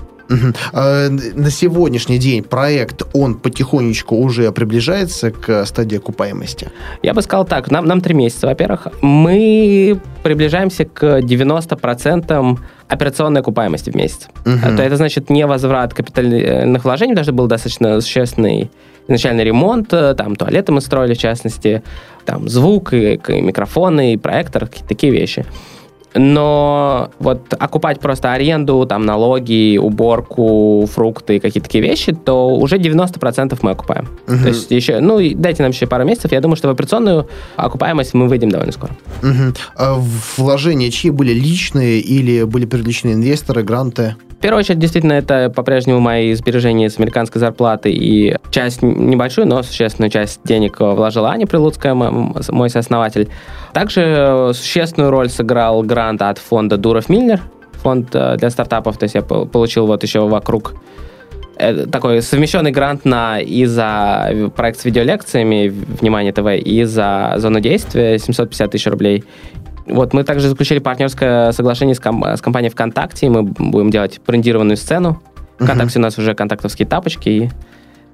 А, 0.74 1.10
на 1.10 1.52
сегодняшний 1.52 2.18
день 2.18 2.44
проект, 2.44 3.04
он 3.14 3.36
потихонечку 3.36 4.16
уже 4.16 4.52
приближается 4.52 5.30
к 5.30 5.66
стадии 5.66 5.98
окупаемости? 5.98 6.70
Я 7.04 7.14
бы 7.14 7.22
сказал 7.22 7.46
так, 7.46 7.70
нам, 7.70 7.86
нам 7.86 8.02
три 8.02 8.16
месяца, 8.16 8.48
во-первых. 8.48 8.88
Мы 9.02 10.00
приближаемся 10.24 10.86
к 10.86 11.20
90% 11.20 12.60
операционной 12.88 13.42
окупаемости 13.42 13.92
в 13.92 13.96
месяц. 13.96 14.28
Угу. 14.46 14.76
То 14.76 14.82
это 14.82 14.98
значит 14.98 15.30
не 15.30 15.46
возврат 15.46 15.94
капитальных 15.94 16.84
вложений, 16.84 17.14
даже 17.14 17.32
был 17.32 17.46
достаточно 17.48 18.02
существенный 18.02 18.72
изначальный 19.08 19.44
ремонт, 19.44 19.94
э, 19.94 20.14
там 20.16 20.36
туалеты 20.36 20.72
мы 20.72 20.82
строили, 20.82 21.14
в 21.14 21.18
частности, 21.18 21.84
там 22.26 22.50
звук, 22.50 22.94
и, 22.94 23.16
и 23.16 23.42
микрофоны, 23.42 24.14
и 24.14 24.18
проектор, 24.18 24.68
такие 24.88 25.12
вещи. 25.12 25.46
Но 26.16 27.12
вот 27.20 27.54
окупать 27.60 28.00
просто 28.00 28.32
аренду, 28.32 28.86
там 28.86 29.06
налоги, 29.06 29.78
уборку, 29.78 30.88
фрукты, 30.92 31.40
какие-то 31.40 31.68
такие 31.68 31.84
вещи, 31.84 32.14
то 32.14 32.56
уже 32.56 32.78
90% 32.78 33.58
мы 33.62 33.72
окупаем. 33.72 34.08
Угу. 34.28 34.38
То 34.38 34.48
есть 34.48 34.72
еще, 34.72 35.02
ну, 35.02 35.20
дайте 35.36 35.62
нам 35.62 35.72
еще 35.72 35.88
пару 35.88 36.06
месяцев, 36.06 36.32
я 36.32 36.40
думаю, 36.40 36.56
что 36.56 36.70
в 36.70 36.72
операционную 36.72 37.28
окупаемость 37.58 38.14
мы 38.14 38.28
выйдем 38.28 38.50
довольно 38.50 38.72
скоро. 38.72 38.94
Угу. 39.22 39.54
А 39.76 40.02
вложения 40.38 40.90
чьи 40.90 41.12
были 41.12 41.34
личные 41.34 42.00
или 42.00 42.44
были 42.44 42.66
привлечены 42.66 43.12
инвесторы, 43.12 43.64
гранты? 43.64 44.16
В 44.30 44.38
первую 44.46 44.60
очередь, 44.60 44.80
действительно, 44.80 45.14
это 45.14 45.50
по-прежнему 45.50 46.00
мои 46.00 46.34
сбережения 46.34 46.90
с 46.90 47.00
американской 47.00 47.40
зарплаты, 47.40 47.90
и 47.92 48.36
часть 48.52 48.84
небольшую, 48.84 49.48
но 49.48 49.64
существенную 49.64 50.12
часть 50.12 50.42
денег 50.44 50.80
вложила 50.80 51.30
Аня 51.30 51.48
Прилуцкая, 51.48 51.94
мой 51.96 52.70
сооснователь. 52.70 53.30
Также 53.74 54.52
существенную 54.54 55.10
роль 55.10 55.30
сыграл 55.30 55.82
грант 55.82 56.05
от 56.10 56.38
фонда 56.38 56.78
Дуров 56.78 57.10
Миллер, 57.10 57.42
фонд 57.74 58.10
э, 58.14 58.38
для 58.38 58.50
стартапов, 58.50 58.98
то 58.98 59.04
есть 59.04 59.16
я 59.16 59.22
получил 59.22 59.88
вот 59.88 60.04
еще 60.04 60.28
вокруг 60.28 60.74
э, 61.58 61.86
такой 61.86 62.22
совмещенный 62.22 62.72
грант 62.72 63.06
на 63.06 63.40
и 63.40 63.66
за 63.66 64.52
проект 64.56 64.80
с 64.80 64.86
видеолекциями 64.86 65.68
«Внимание 65.70 66.32
ТВ», 66.32 66.48
и 66.66 66.84
за 66.84 67.36
зону 67.38 67.60
действия 67.60 68.18
750 68.18 68.72
тысяч 68.72 68.88
рублей. 68.88 69.24
Вот 69.86 70.14
мы 70.14 70.24
также 70.24 70.50
заключили 70.50 70.80
партнерское 70.80 71.52
соглашение 71.52 71.96
с, 71.96 72.00
ком- 72.00 72.24
с 72.24 72.42
компанией 72.42 72.72
ВКонтакте. 72.72 73.30
Мы 73.30 73.44
будем 73.44 73.92
делать 73.92 74.20
брендированную 74.26 74.78
сцену. 74.78 75.22
ВКонтакте 75.60 76.00
uh-huh. 76.00 76.02
у 76.02 76.02
нас 76.02 76.18
уже 76.18 76.34
контактовские 76.34 76.88
тапочки, 76.88 77.30
и 77.30 77.50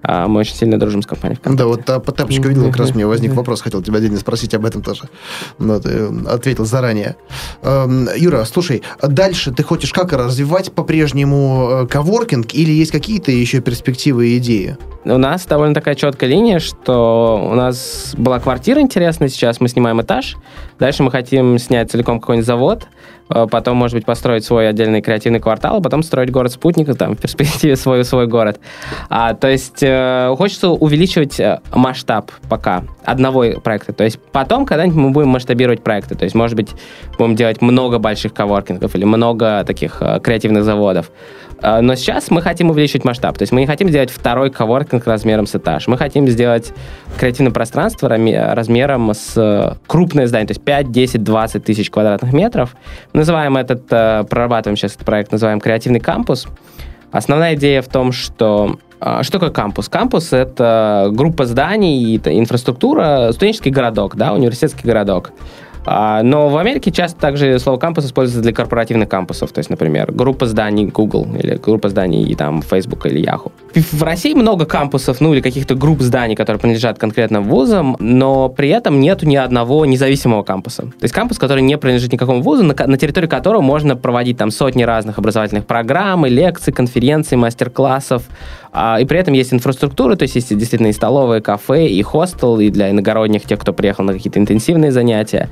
а 0.04 0.28
мы 0.28 0.40
очень 0.40 0.56
сильно 0.56 0.80
дружим 0.80 1.02
с 1.02 1.06
компанией 1.06 1.38
ВКонтакте. 1.38 1.64
Да, 1.64 1.68
вот 1.68 1.90
а, 1.90 2.00
по 2.00 2.12
тапочку 2.12 2.48
видел, 2.48 2.66
как 2.68 2.78
раз 2.78 2.92
у 2.92 2.96
меня 2.96 3.08
возник 3.08 3.34
вопрос, 3.34 3.62
хотел 3.62 3.82
тебя 3.82 3.98
отдельно 3.98 4.18
спросить 4.18 4.54
об 4.54 4.66
этом 4.66 4.82
тоже. 4.82 5.04
Но 5.60 5.80
ты 5.80 6.10
ответил 6.28 6.66
заранее. 6.66 7.16
Эм, 7.62 8.08
Юра, 8.16 8.44
слушай, 8.46 8.84
дальше 9.02 9.52
ты 9.52 9.64
хочешь 9.64 9.94
как 9.94 10.14
развивать 10.14 10.72
по-прежнему 10.72 11.84
э, 11.84 11.88
коворкинг 11.88 12.54
или 12.54 12.72
есть 12.72 12.92
какие-то 12.92 13.32
еще 13.32 13.62
перспективы 13.62 14.30
и 14.30 14.38
идеи? 14.38 14.78
У 15.04 15.18
нас 15.18 15.46
довольно 15.46 15.74
такая 15.74 15.96
четкая 15.96 16.30
линия, 16.30 16.60
что 16.60 17.48
у 17.52 17.56
нас 17.56 18.14
была 18.18 18.40
квартира 18.40 18.82
интересная, 18.82 19.30
сейчас 19.30 19.60
мы 19.60 19.68
снимаем 19.68 20.00
этаж, 20.02 20.38
дальше 20.78 21.02
мы 21.02 21.10
хотим 21.10 21.58
снять 21.58 21.90
целиком 21.90 22.20
какой-нибудь 22.20 22.46
завод, 22.46 22.88
потом, 23.48 23.78
может 23.78 23.96
быть, 23.96 24.06
построить 24.06 24.44
свой 24.44 24.70
отдельный 24.70 25.02
креативный 25.02 25.40
квартал, 25.40 25.78
а 25.78 25.82
потом 25.82 26.04
строить 26.04 26.32
город 26.32 26.52
спутника, 26.52 26.94
там, 26.94 27.16
в 27.16 27.20
перспективе 27.20 27.76
свой, 27.76 28.04
свой 28.04 28.28
город. 28.28 28.60
А, 29.10 29.34
то 29.34 29.48
есть 29.50 29.82
э, 29.82 30.34
хочется 30.38 30.70
увеличивать 30.70 31.40
э, 31.40 31.60
масштаб 31.74 32.32
пока 32.50 32.84
одного 33.04 33.60
проекта. 33.64 33.94
То 33.94 34.04
есть 34.04 34.20
потом 34.32 34.66
когда-нибудь 34.66 34.98
мы 34.98 35.10
будем 35.12 35.30
масштабировать 35.30 35.84
проекты. 35.84 36.16
То 36.16 36.24
есть, 36.24 36.36
может 36.36 36.56
быть, 36.56 36.70
будем 37.18 37.36
делать 37.36 37.62
много 37.62 38.00
больших 38.00 38.34
коворкингов 38.34 38.96
или 38.96 39.04
много 39.04 39.64
таких 39.66 39.98
э, 40.02 40.20
креативных 40.22 40.64
заводов. 40.64 41.12
А, 41.62 41.82
но 41.82 41.96
сейчас 41.96 42.32
мы 42.32 42.42
хотим 42.42 42.70
увеличить 42.70 43.06
масштаб. 43.06 43.38
То 43.38 43.44
есть 43.44 43.52
мы 43.52 43.62
не 43.62 43.68
хотим 43.68 43.90
сделать 43.90 44.10
второй 44.10 44.50
коворкинг 44.50 45.06
размером 45.06 45.46
с 45.46 45.56
этаж. 45.56 45.88
Мы 45.88 45.98
хотим 45.98 46.28
сделать 46.28 46.74
креативное 47.18 47.52
пространство 47.52 48.10
размером 48.10 49.14
с 49.14 49.34
э, 49.36 49.76
крупное 49.88 50.28
здание, 50.28 50.48
то 50.48 50.52
есть 50.52 50.64
5, 50.64 50.92
10, 50.92 51.24
20 51.24 51.64
тысяч 51.64 51.90
квадратных 51.90 52.34
метров. 52.34 52.76
Называем 53.14 53.58
этот, 53.58 53.84
э, 53.92 54.24
прорабатываем 54.30 54.78
сейчас 54.78 54.94
этот 54.94 55.06
проект, 55.06 55.32
называем 55.32 55.60
креативный 55.60 56.00
кампус. 56.00 56.48
Основная 57.12 57.56
идея 57.56 57.82
в 57.82 57.88
том, 57.88 58.12
что 58.12 58.78
а, 59.04 59.24
что 59.24 59.34
такое 59.34 59.50
кампус? 59.50 59.90
Кампус— 59.90 60.32
это 60.32 61.10
группа 61.12 61.46
зданий, 61.46 62.18
инфраструктура, 62.18 63.32
студенческий 63.32 63.72
городок, 63.72 64.16
да, 64.16 64.32
университетский 64.34 64.88
городок. 64.88 65.32
А, 65.86 66.22
но 66.22 66.50
в 66.50 66.58
Америке 66.58 66.92
часто 66.92 67.20
также 67.20 67.58
слово 67.60 67.78
кампус 67.78 68.06
используется 68.06 68.42
для 68.42 68.54
корпоративных 68.54 69.10
кампусов. 69.10 69.52
То 69.52 69.60
есть, 69.60 69.70
например, 69.70 70.12
группа 70.12 70.46
зданий 70.46 70.86
Google 70.86 71.28
или 71.38 71.56
группа 71.56 71.90
зданий 71.90 72.24
и 72.24 72.36
там 72.36 72.62
Facebook 72.62 73.06
или 73.08 73.22
Yahoo. 73.24 73.52
В 73.74 74.04
России 74.04 74.34
много 74.34 74.66
кампусов, 74.66 75.22
ну 75.22 75.34
или 75.34 75.42
каких-то 75.42 75.76
групп 75.76 76.02
зданий, 76.02 76.36
которые 76.36 76.60
принадлежат 76.60 77.00
конкретно 77.00 77.42
вузам, 77.42 77.96
но 78.00 78.50
при 78.50 78.70
этом 78.70 79.00
нету 79.00 79.26
ни 79.26 79.36
одного 79.36 79.86
независимого 79.86 80.44
кампуса. 80.44 80.84
То 80.84 81.04
есть 81.04 81.14
кампус, 81.14 81.38
который 81.40 81.64
не 81.64 81.78
принадлежит 81.78 82.12
никакому 82.12 82.42
вузу, 82.42 82.64
на, 82.64 82.76
на 82.88 82.98
территории 82.98 83.28
которого 83.28 83.62
можно 83.62 83.96
проводить 83.96 84.38
там 84.38 84.52
сотни 84.52 84.84
разных 84.84 85.18
образовательных 85.18 85.66
программ, 85.66 86.26
и 86.26 86.30
лекций, 86.30 86.74
конференций, 86.74 87.38
мастер-классов, 87.38 88.24
а, 88.74 89.00
и 89.00 89.06
при 89.06 89.20
этом 89.20 89.34
есть 89.34 89.54
инфраструктура, 89.54 90.16
то 90.16 90.24
есть 90.24 90.36
есть 90.36 90.56
действительно 90.56 90.88
и 90.88 90.94
столовые, 90.94 91.42
кафе, 91.42 91.88
и 91.88 92.02
хостел, 92.02 92.60
и 92.60 92.70
для 92.70 92.90
иногородних, 92.90 93.44
тех, 93.44 93.60
кто 93.60 93.74
приехал 93.74 94.04
на 94.04 94.14
какие-то 94.14 94.40
интенсивные 94.40 94.92
занятия. 94.92 95.50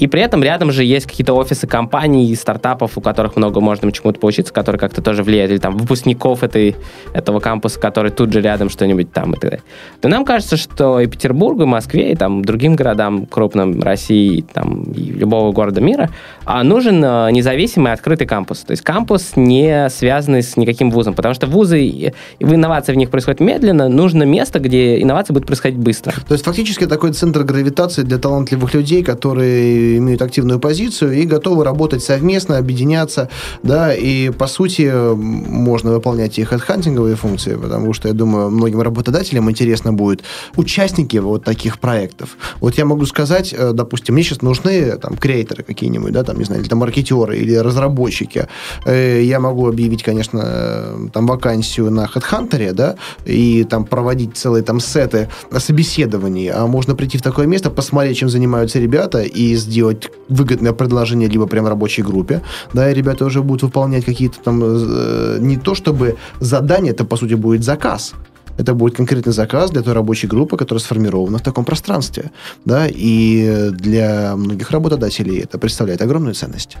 И 0.00 0.06
при 0.06 0.22
этом 0.22 0.42
рядом 0.42 0.72
же 0.72 0.82
есть 0.82 1.06
какие-то 1.06 1.34
офисы 1.34 1.66
компаний, 1.66 2.34
стартапов, 2.34 2.96
у 2.96 3.02
которых 3.02 3.36
много 3.36 3.60
можно 3.60 3.92
чему-то 3.92 4.18
поучиться, 4.18 4.50
которые 4.50 4.80
как-то 4.80 5.02
тоже 5.02 5.22
влияют, 5.22 5.52
или 5.52 5.58
там 5.58 5.76
выпускников 5.76 6.42
этой, 6.42 6.74
этого 7.12 7.38
кампуса, 7.38 7.78
который 7.78 8.10
тут 8.10 8.32
же 8.32 8.40
рядом 8.40 8.70
что-нибудь 8.70 9.12
там 9.12 9.34
и 9.34 9.36
так 9.36 9.50
далее. 9.50 9.62
Но 10.02 10.08
нам 10.08 10.24
кажется, 10.24 10.56
что 10.56 11.00
и 11.00 11.06
Петербургу, 11.06 11.64
и 11.64 11.66
Москве, 11.66 12.12
и 12.12 12.16
там 12.16 12.42
другим 12.42 12.76
городам 12.76 13.26
крупным 13.26 13.82
России, 13.82 14.42
там, 14.54 14.84
и 14.84 15.02
любого 15.02 15.52
города 15.52 15.82
мира 15.82 16.08
а, 16.46 16.64
нужен 16.64 17.04
а, 17.04 17.28
независимый 17.28 17.92
открытый 17.92 18.26
кампус. 18.26 18.60
То 18.60 18.70
есть 18.70 18.82
кампус 18.82 19.32
не 19.36 19.90
связанный 19.90 20.42
с 20.42 20.56
никаким 20.56 20.90
вузом, 20.90 21.12
потому 21.12 21.34
что 21.34 21.46
вузы, 21.46 22.14
инновации 22.38 22.94
в 22.94 22.96
них 22.96 23.10
происходят 23.10 23.40
медленно, 23.40 23.90
нужно 23.90 24.22
место, 24.22 24.60
где 24.60 25.02
инновации 25.02 25.34
будут 25.34 25.46
происходить 25.46 25.78
быстро. 25.78 26.14
То 26.26 26.32
есть 26.32 26.44
фактически 26.46 26.86
такой 26.86 27.12
центр 27.12 27.42
гравитации 27.42 28.00
для 28.00 28.16
талантливых 28.16 28.72
людей, 28.72 29.02
которые 29.02 29.89
имеют 29.98 30.22
активную 30.22 30.58
позицию 30.60 31.12
и 31.12 31.24
готовы 31.24 31.64
работать 31.64 32.02
совместно, 32.02 32.58
объединяться, 32.58 33.28
да, 33.62 33.94
и 33.94 34.30
по 34.30 34.46
сути 34.46 34.90
можно 35.14 35.92
выполнять 35.92 36.38
и 36.38 36.44
хедхантинговые 36.44 37.16
функции, 37.16 37.56
потому 37.56 37.92
что, 37.92 38.08
я 38.08 38.14
думаю, 38.14 38.50
многим 38.50 38.80
работодателям 38.80 39.50
интересно 39.50 39.92
будет 39.92 40.22
участники 40.56 41.16
вот 41.16 41.44
таких 41.44 41.78
проектов. 41.78 42.36
Вот 42.60 42.74
я 42.78 42.84
могу 42.84 43.06
сказать, 43.06 43.54
э, 43.56 43.72
допустим, 43.72 44.14
мне 44.14 44.22
сейчас 44.22 44.42
нужны 44.42 44.96
там 44.98 45.16
креаторы 45.16 45.62
какие-нибудь, 45.62 46.12
да, 46.12 46.22
там, 46.22 46.38
не 46.38 46.44
знаю, 46.44 46.62
или 46.62 46.68
там 46.68 46.78
маркетеры, 46.78 47.38
или 47.38 47.54
разработчики. 47.54 48.48
Э, 48.84 49.22
я 49.22 49.40
могу 49.40 49.68
объявить, 49.68 50.02
конечно, 50.02 51.10
там 51.12 51.26
вакансию 51.26 51.90
на 51.90 52.04
HeadHunter, 52.04 52.72
да, 52.72 52.96
и 53.24 53.64
там 53.64 53.84
проводить 53.84 54.36
целые 54.36 54.62
там 54.62 54.80
сеты 54.80 55.28
собеседований, 55.58 56.48
а 56.48 56.66
можно 56.66 56.94
прийти 56.94 57.18
в 57.18 57.22
такое 57.22 57.46
место, 57.46 57.70
посмотреть, 57.70 58.18
чем 58.18 58.28
занимаются 58.28 58.78
ребята, 58.78 59.22
и 59.22 59.54
сделать 59.56 59.79
выгодное 60.28 60.72
предложение 60.72 61.28
либо 61.28 61.46
прям 61.46 61.66
рабочей 61.66 62.02
группе, 62.02 62.42
да, 62.72 62.90
и 62.90 62.94
ребята 62.94 63.24
уже 63.24 63.42
будут 63.42 63.62
выполнять 63.62 64.04
какие-то 64.04 64.38
там, 64.40 64.60
э, 64.62 65.38
не 65.40 65.56
то 65.56 65.74
чтобы 65.74 66.16
задание, 66.40 66.92
это, 66.92 67.04
по 67.04 67.16
сути, 67.16 67.34
будет 67.34 67.64
заказ, 67.64 68.14
это 68.58 68.74
будет 68.74 68.96
конкретный 68.96 69.32
заказ 69.32 69.70
для 69.70 69.82
той 69.82 69.94
рабочей 69.94 70.26
группы, 70.26 70.56
которая 70.56 70.80
сформирована 70.80 71.38
в 71.38 71.42
таком 71.42 71.64
пространстве. 71.64 72.30
Да? 72.64 72.86
И 72.88 73.70
для 73.70 74.36
многих 74.36 74.70
работодателей 74.70 75.40
это 75.40 75.58
представляет 75.58 76.02
огромную 76.02 76.34
ценность. 76.34 76.76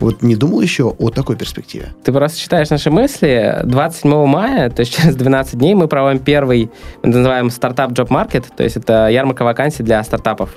Вот 0.00 0.22
не 0.22 0.36
думал 0.36 0.60
еще 0.60 0.84
о 0.84 1.10
такой 1.10 1.36
перспективе? 1.36 1.88
Ты 2.04 2.12
просто 2.12 2.38
читаешь 2.38 2.70
наши 2.70 2.90
мысли. 2.90 3.60
27 3.64 4.26
мая, 4.26 4.70
то 4.70 4.80
есть 4.80 4.94
через 4.96 5.16
12 5.16 5.58
дней, 5.58 5.74
мы 5.74 5.88
проводим 5.88 6.20
первый, 6.20 6.70
мы 7.02 7.08
называем 7.08 7.50
стартап 7.50 7.92
Job 7.92 8.08
Market, 8.08 8.44
то 8.56 8.62
есть 8.62 8.76
это 8.76 9.08
ярмарка 9.08 9.42
вакансий 9.42 9.82
для 9.82 10.02
стартапов. 10.04 10.56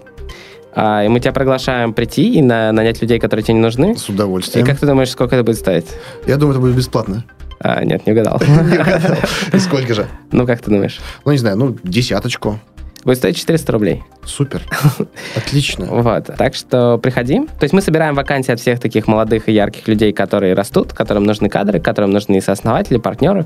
А, 0.73 1.03
и 1.03 1.07
мы 1.07 1.19
тебя 1.19 1.33
приглашаем 1.33 1.93
прийти 1.93 2.33
и 2.33 2.41
на, 2.41 2.71
нанять 2.71 3.01
людей, 3.01 3.19
которые 3.19 3.43
тебе 3.43 3.55
не 3.55 3.61
нужны. 3.61 3.97
С 3.97 4.09
удовольствием. 4.09 4.65
И 4.65 4.69
как 4.69 4.79
ты 4.79 4.85
думаешь, 4.85 5.09
сколько 5.09 5.35
это 5.35 5.43
будет 5.43 5.57
стоить? 5.57 5.87
Я 6.25 6.37
думаю, 6.37 6.53
это 6.53 6.61
будет 6.61 6.75
бесплатно. 6.75 7.25
А, 7.59 7.83
нет, 7.83 8.05
не 8.05 8.13
угадал. 8.13 8.41
Не 8.47 8.77
угадал. 8.79 9.17
И 9.53 9.59
сколько 9.59 9.93
же? 9.93 10.07
Ну, 10.31 10.47
как 10.47 10.61
ты 10.61 10.71
думаешь? 10.71 10.99
Ну, 11.25 11.31
не 11.31 11.37
знаю, 11.37 11.57
ну, 11.57 11.77
десяточку. 11.83 12.59
Будет 13.03 13.17
стоить 13.17 13.37
400 13.37 13.71
рублей. 13.71 14.03
Супер. 14.25 14.61
Отлично. 15.35 15.85
Вот. 15.87 16.25
Так 16.37 16.53
что 16.53 16.97
приходи. 16.99 17.39
То 17.39 17.63
есть 17.63 17.73
мы 17.73 17.81
собираем 17.81 18.13
вакансии 18.13 18.51
от 18.51 18.59
всех 18.59 18.79
таких 18.79 19.07
молодых 19.07 19.49
и 19.49 19.51
ярких 19.51 19.87
людей, 19.87 20.13
которые 20.13 20.53
растут, 20.53 20.93
которым 20.93 21.23
нужны 21.23 21.49
кадры, 21.49 21.79
которым 21.79 22.11
нужны 22.11 22.39
сооснователи, 22.41 22.97
партнеры. 22.97 23.45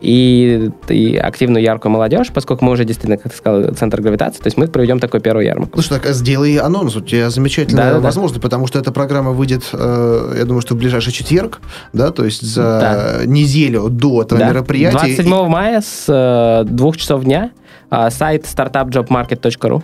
И, 0.00 0.70
и 0.88 1.16
активную, 1.16 1.62
яркую 1.64 1.92
молодежь, 1.92 2.28
поскольку 2.32 2.64
мы 2.64 2.72
уже 2.72 2.84
действительно, 2.84 3.16
как 3.16 3.32
ты 3.32 3.38
сказал, 3.38 3.74
центр 3.74 4.00
гравитации. 4.00 4.40
То 4.42 4.46
есть 4.46 4.56
мы 4.56 4.68
проведем 4.68 5.00
такую 5.00 5.20
первую 5.20 5.44
ярмарку. 5.46 5.76
Ну 5.76 5.82
что, 5.82 5.98
так, 5.98 6.12
сделай 6.14 6.56
анонс. 6.56 6.94
У 6.96 7.00
тебя 7.00 7.30
замечательная 7.30 7.84
Да-да-да. 7.86 8.00
возможность, 8.04 8.42
потому 8.42 8.66
что 8.66 8.78
эта 8.78 8.92
программа 8.92 9.32
выйдет, 9.32 9.64
э, 9.72 10.34
я 10.38 10.44
думаю, 10.44 10.62
что 10.62 10.74
в 10.74 10.78
ближайший 10.78 11.12
четверг, 11.12 11.60
да, 11.92 12.10
то 12.12 12.24
есть 12.24 12.42
за 12.42 12.62
Да. 12.62 13.26
неделю 13.26 13.88
до 13.88 14.22
этого 14.22 14.38
Да. 14.38 14.48
мероприятия. 14.50 14.98
27 14.98 15.46
мая 15.48 15.80
с 15.80 16.04
э, 16.08 16.64
двух 16.70 16.96
часов 16.96 17.24
дня 17.24 17.50
а, 17.56 17.65
сайт 18.10 18.44
startupjobmarket.ru. 18.44 19.82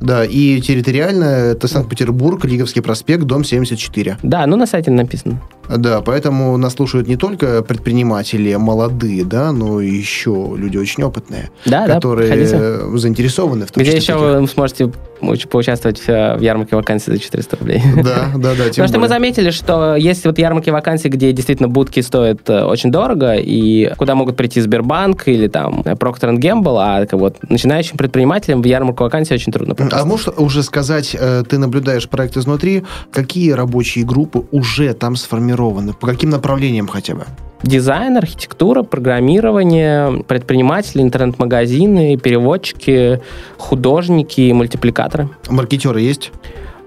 Да, 0.00 0.24
и 0.24 0.60
территориально 0.60 1.24
это 1.24 1.68
Санкт-Петербург, 1.68 2.44
Лиговский 2.44 2.82
проспект, 2.82 3.24
дом 3.24 3.44
74. 3.44 4.18
Да, 4.22 4.46
ну 4.46 4.56
на 4.56 4.66
сайте 4.66 4.90
написано. 4.90 5.40
Да, 5.68 6.02
поэтому 6.02 6.56
нас 6.56 6.74
слушают 6.74 7.08
не 7.08 7.16
только 7.16 7.62
предприниматели 7.62 8.54
молодые, 8.56 9.24
да, 9.24 9.52
но 9.52 9.80
и 9.80 9.90
еще 9.90 10.54
люди 10.56 10.76
очень 10.76 11.04
опытные, 11.04 11.50
Да, 11.64 11.86
да, 11.86 11.94
которые 11.94 12.30
э, 12.34 12.90
заинтересованы 12.96 13.66
в 13.66 13.72
том 13.72 13.82
Где 13.82 13.96
числе 13.96 14.14
еще 14.14 14.16
в 14.18 14.40
вы 14.40 14.48
сможете 14.48 14.92
поучаствовать 15.20 16.02
э, 16.06 16.36
в 16.36 16.40
ярмарке 16.40 16.76
вакансий 16.76 17.10
за 17.10 17.18
400 17.18 17.56
рублей. 17.56 17.82
Да, 17.96 18.30
да, 18.36 18.54
да, 18.54 18.64
Потому 18.68 18.70
что 18.70 18.98
мы 18.98 19.06
более. 19.06 19.08
заметили, 19.08 19.50
что 19.50 19.96
есть 19.96 20.24
вот 20.24 20.38
ярмарки 20.38 20.70
вакансий, 20.70 21.08
где 21.08 21.32
действительно 21.32 21.68
будки 21.68 22.00
стоят 22.00 22.48
э, 22.48 22.64
очень 22.64 22.90
дорого, 22.90 23.34
и 23.34 23.92
куда 23.96 24.14
могут 24.14 24.36
прийти 24.36 24.60
Сбербанк 24.60 25.28
или 25.28 25.48
там 25.48 25.82
э, 25.84 25.92
Procter 25.92 26.34
Gamble, 26.36 26.78
а 26.80 27.06
как 27.06 27.20
вот 27.20 27.36
начинающим 27.48 27.96
предпринимателям 27.96 28.62
в 28.62 28.64
ярмарку 28.66 29.04
вакансий 29.04 29.34
очень 29.34 29.52
трудно. 29.52 29.74
А 29.92 30.04
можешь 30.04 30.28
уже 30.36 30.62
сказать, 30.62 31.16
ты 31.48 31.58
наблюдаешь 31.58 32.08
проект 32.08 32.36
изнутри, 32.36 32.84
какие 33.10 33.52
рабочие 33.52 34.04
группы 34.04 34.44
уже 34.50 34.94
там 34.94 35.16
сформированы? 35.16 35.92
По 35.92 36.06
каким 36.06 36.30
направлениям 36.30 36.88
хотя 36.88 37.14
бы? 37.14 37.24
Дизайн, 37.64 38.18
архитектура, 38.18 38.82
программирование, 38.82 40.22
предприниматели, 40.24 41.00
интернет-магазины, 41.00 42.18
переводчики, 42.18 43.22
художники, 43.56 44.52
мультипликаторы. 44.52 45.30
Маркетеры 45.48 46.02
есть? 46.02 46.30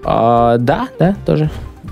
А, 0.04 0.56
да, 0.58 0.88
да, 1.00 1.16
тоже. 1.26 1.50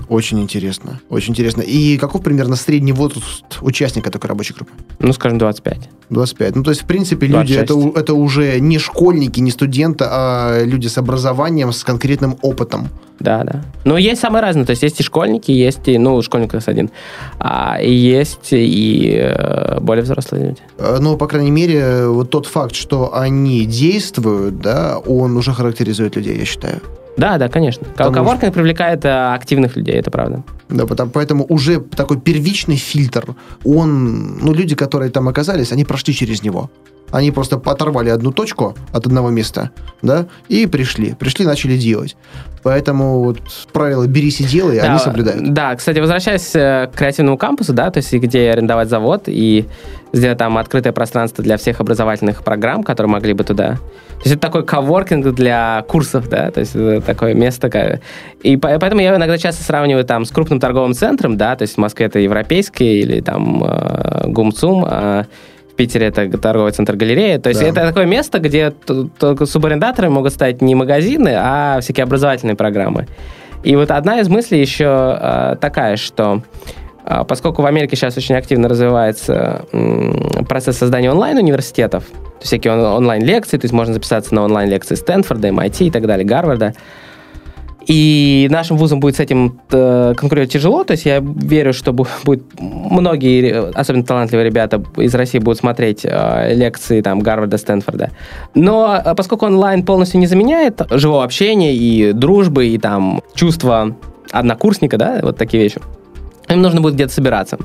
Очень 0.09 0.39
интересно. 0.39 0.99
Очень 1.09 1.31
интересно. 1.33 1.61
И 1.61 1.97
каков 1.97 2.21
примерно 2.23 2.55
средний 2.55 2.93
возраст 2.93 3.43
участника 3.61 4.09
такой 4.09 4.29
рабочей 4.29 4.53
группы? 4.53 4.71
Ну, 4.99 5.11
скажем, 5.13 5.37
25. 5.37 5.89
25. 6.09 6.55
Ну, 6.55 6.63
то 6.63 6.69
есть, 6.71 6.83
в 6.83 6.85
принципе, 6.85 7.27
люди 7.27 7.55
26. 7.55 7.63
это, 7.63 7.75
у- 7.75 7.91
это 7.91 8.13
уже 8.13 8.59
не 8.61 8.79
школьники, 8.79 9.41
не 9.41 9.51
студенты, 9.51 10.05
а 10.07 10.63
люди 10.63 10.87
с 10.87 10.97
образованием, 10.97 11.71
с 11.73 11.83
конкретным 11.83 12.37
опытом. 12.41 12.87
Да, 13.19 13.43
да. 13.43 13.63
Но 13.83 13.97
есть 13.97 14.21
самые 14.21 14.41
разные. 14.43 14.65
То 14.65 14.71
есть 14.71 14.83
есть 14.83 14.99
и 14.99 15.03
школьники, 15.03 15.51
есть 15.51 15.87
и, 15.87 15.97
ну, 15.97 16.21
школьник 16.21 16.53
у 16.53 16.55
нас 16.55 16.67
один. 16.67 16.89
А, 17.39 17.79
есть 17.81 18.49
и 18.53 19.11
э, 19.19 19.79
более 19.81 20.03
взрослые 20.03 20.45
люди. 20.49 20.61
Э, 20.77 20.99
Но, 21.01 21.17
по 21.17 21.27
крайней 21.27 21.51
мере, 21.51 22.07
вот 22.07 22.29
тот 22.29 22.45
факт, 22.45 22.75
что 22.75 23.13
они 23.13 23.65
действуют, 23.65 24.59
да, 24.61 24.99
он 24.99 25.35
уже 25.35 25.51
характеризует 25.53 26.15
людей, 26.15 26.37
я 26.37 26.45
считаю. 26.45 26.79
Да, 27.17 27.37
да, 27.37 27.49
конечно. 27.49 27.85
Потому 27.85 28.13
Коворкинг 28.13 28.53
привлекает 28.53 29.03
э, 29.05 29.33
активных 29.33 29.75
людей, 29.75 29.95
это 29.95 30.11
правда. 30.11 30.43
Да, 30.69 30.85
потому, 30.85 31.11
поэтому 31.11 31.45
уже 31.49 31.79
такой 31.79 32.19
первичный 32.19 32.75
фильтр, 32.75 33.35
он, 33.65 34.37
ну, 34.37 34.53
люди, 34.53 34.75
которые 34.75 35.09
там 35.09 35.27
оказались, 35.27 35.71
они 35.71 35.83
прошли 35.83 36.13
через 36.13 36.43
него. 36.43 36.69
Они 37.11 37.31
просто 37.31 37.55
оторвали 37.63 38.09
одну 38.09 38.31
точку 38.31 38.75
от 38.91 39.05
одного 39.05 39.29
места, 39.29 39.69
да, 40.01 40.25
и 40.49 40.65
пришли. 40.65 41.13
Пришли, 41.13 41.45
начали 41.45 41.77
делать. 41.77 42.17
Поэтому 42.63 43.23
вот 43.23 43.39
правила 43.71 44.05
«берись 44.07 44.41
и 44.41 44.43
делай» 44.43 44.79
они 44.79 44.97
Да, 44.97 44.99
соблюдают. 44.99 45.53
Да, 45.53 45.73
кстати, 45.75 45.99
возвращаясь 45.99 46.53
э, 46.53 46.89
к 46.93 46.97
креативному 46.97 47.37
кампусу, 47.37 47.71
да, 47.71 47.91
то 47.91 47.99
есть 47.99 48.11
где 48.11 48.49
арендовать 48.51 48.89
завод 48.89 49.23
и 49.27 49.65
сделать 50.11 50.37
там 50.37 50.57
открытое 50.57 50.91
пространство 50.91 51.41
для 51.41 51.55
всех 51.55 51.79
образовательных 51.79 52.43
программ, 52.43 52.83
которые 52.83 53.09
могли 53.09 53.31
бы 53.31 53.45
туда. 53.45 53.75
То 53.75 54.23
есть 54.25 54.31
это 54.35 54.39
такой 54.39 54.65
коворкинг 54.65 55.33
для 55.33 55.85
курсов, 55.87 56.27
да, 56.27 56.51
то 56.51 56.59
есть 56.59 56.75
это 56.75 56.99
такое 57.05 57.33
место. 57.35 57.69
ка- 57.69 58.01
И 58.43 58.57
по- 58.57 58.77
поэтому 58.79 58.99
я 59.01 59.15
иногда 59.15 59.37
часто 59.37 59.63
сравниваю 59.63 60.03
там 60.03 60.25
с 60.25 60.31
крупным 60.31 60.59
торговым 60.59 60.93
центром, 60.93 61.37
да, 61.37 61.55
то 61.55 61.61
есть 61.61 61.75
в 61.75 61.77
Москве 61.77 62.07
это 62.07 62.19
европейский 62.19 62.99
или 62.99 63.21
там 63.21 63.63
э, 63.63 64.27
ГУМЦУМ, 64.27 64.83
в 64.83 65.25
Питере 65.77 66.07
это 66.07 66.37
торговый 66.37 66.71
центр 66.73 66.95
галерея. 66.95 67.39
То 67.39 67.49
есть 67.49 67.61
Да. 67.61 67.67
это 67.67 67.81
такое 67.87 68.05
место, 68.05 68.39
где 68.39 68.71
только 68.71 69.45
субарендаторы 69.45 70.09
могут 70.09 70.33
стать 70.33 70.61
не 70.61 70.75
магазины, 70.75 71.33
а 71.37 71.79
всякие 71.81 72.03
образовательные 72.03 72.55
программы. 72.55 73.07
И 73.63 73.75
вот 73.75 73.91
одна 73.91 74.19
из 74.19 74.27
мыслей 74.29 74.59
еще 74.61 75.17
э, 75.19 75.55
такая, 75.61 75.95
что 75.97 76.41
э, 77.05 77.23
поскольку 77.27 77.61
в 77.61 77.65
Америке 77.65 77.95
сейчас 77.95 78.17
очень 78.17 78.35
активно 78.35 78.67
развивается 78.69 79.65
м, 79.71 80.45
процесс 80.49 80.77
создания 80.77 81.11
онлайн-университетов, 81.11 82.03
всякие 82.41 82.73
он- 82.73 82.81
онлайн-лекции, 82.97 83.57
то 83.57 83.65
есть 83.65 83.73
можно 83.73 83.93
записаться 83.93 84.35
на 84.35 84.43
онлайн-лекции 84.43 84.95
Стэнфорда, 84.95 85.47
MIT 85.47 85.85
и 85.87 85.91
так 85.91 86.05
далее, 86.05 86.25
Гарварда, 86.25 86.73
и 87.87 88.47
нашим 88.51 88.77
вузам 88.77 88.99
будет 88.99 89.15
с 89.15 89.19
этим 89.19 89.61
э, 89.71 90.13
конкурировать 90.15 90.51
тяжело. 90.51 90.83
То 90.83 90.91
есть 90.91 91.05
я 91.05 91.19
верю, 91.19 91.73
что 91.73 91.91
бу- 91.91 92.07
будет 92.25 92.43
многие, 92.59 93.71
особенно 93.71 94.03
талантливые 94.03 94.45
ребята 94.45 94.83
из 94.97 95.15
России 95.15 95.39
будут 95.39 95.59
смотреть 95.59 96.01
э, 96.03 96.53
лекции 96.53 97.01
там 97.01 97.19
Гарварда, 97.19 97.57
Стэнфорда. 97.57 98.11
Но 98.53 99.01
э, 99.03 99.15
поскольку 99.15 99.45
онлайн 99.45 99.83
полностью 99.83 100.19
не 100.19 100.27
заменяет 100.27 100.81
живого 100.91 101.23
общения 101.23 101.73
и 101.73 102.11
дружбы, 102.11 102.67
и 102.67 102.77
там 102.77 103.21
чувства 103.33 103.95
однокурсника, 104.31 104.97
да, 104.97 105.19
вот 105.23 105.37
такие 105.37 105.63
вещи, 105.63 105.79
им 106.49 106.61
нужно 106.61 106.81
будет 106.81 106.95
где-то 106.95 107.13
собираться. 107.13 107.57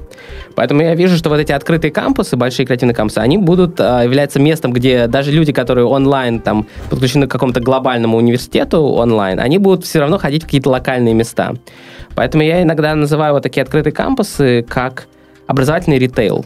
Поэтому 0.55 0.83
я 0.83 0.95
вижу, 0.95 1.17
что 1.17 1.31
вот 1.31 1.39
эти 1.39 1.53
открытые 1.53 1.91
кампусы, 1.91 2.37
большие 2.37 2.67
креативные 2.67 2.95
кампусы, 2.95 3.19
они 3.19 3.39
будут 3.39 3.81
а, 3.81 4.03
являться 4.03 4.41
местом, 4.41 4.73
где 4.73 5.07
даже 5.07 5.31
люди, 5.31 5.53
которые 5.53 5.87
онлайн 5.87 6.41
там 6.41 6.67
подключены 6.91 7.27
к 7.27 7.31
какому-то 7.31 7.61
глобальному 7.61 8.17
университету 8.17 8.83
онлайн, 8.83 9.39
они 9.39 9.59
будут 9.59 9.85
все 9.85 10.01
равно 10.01 10.19
ходить 10.19 10.43
в 10.43 10.47
какие-то 10.47 10.71
локальные 10.71 11.15
места. 11.15 11.55
Поэтому 12.15 12.43
я 12.43 12.63
иногда 12.63 12.95
называю 12.95 13.35
вот 13.35 13.43
такие 13.43 13.63
открытые 13.63 13.93
кампусы 13.93 14.65
как 14.69 15.07
образовательный 15.47 15.99
ритейл. 15.99 16.45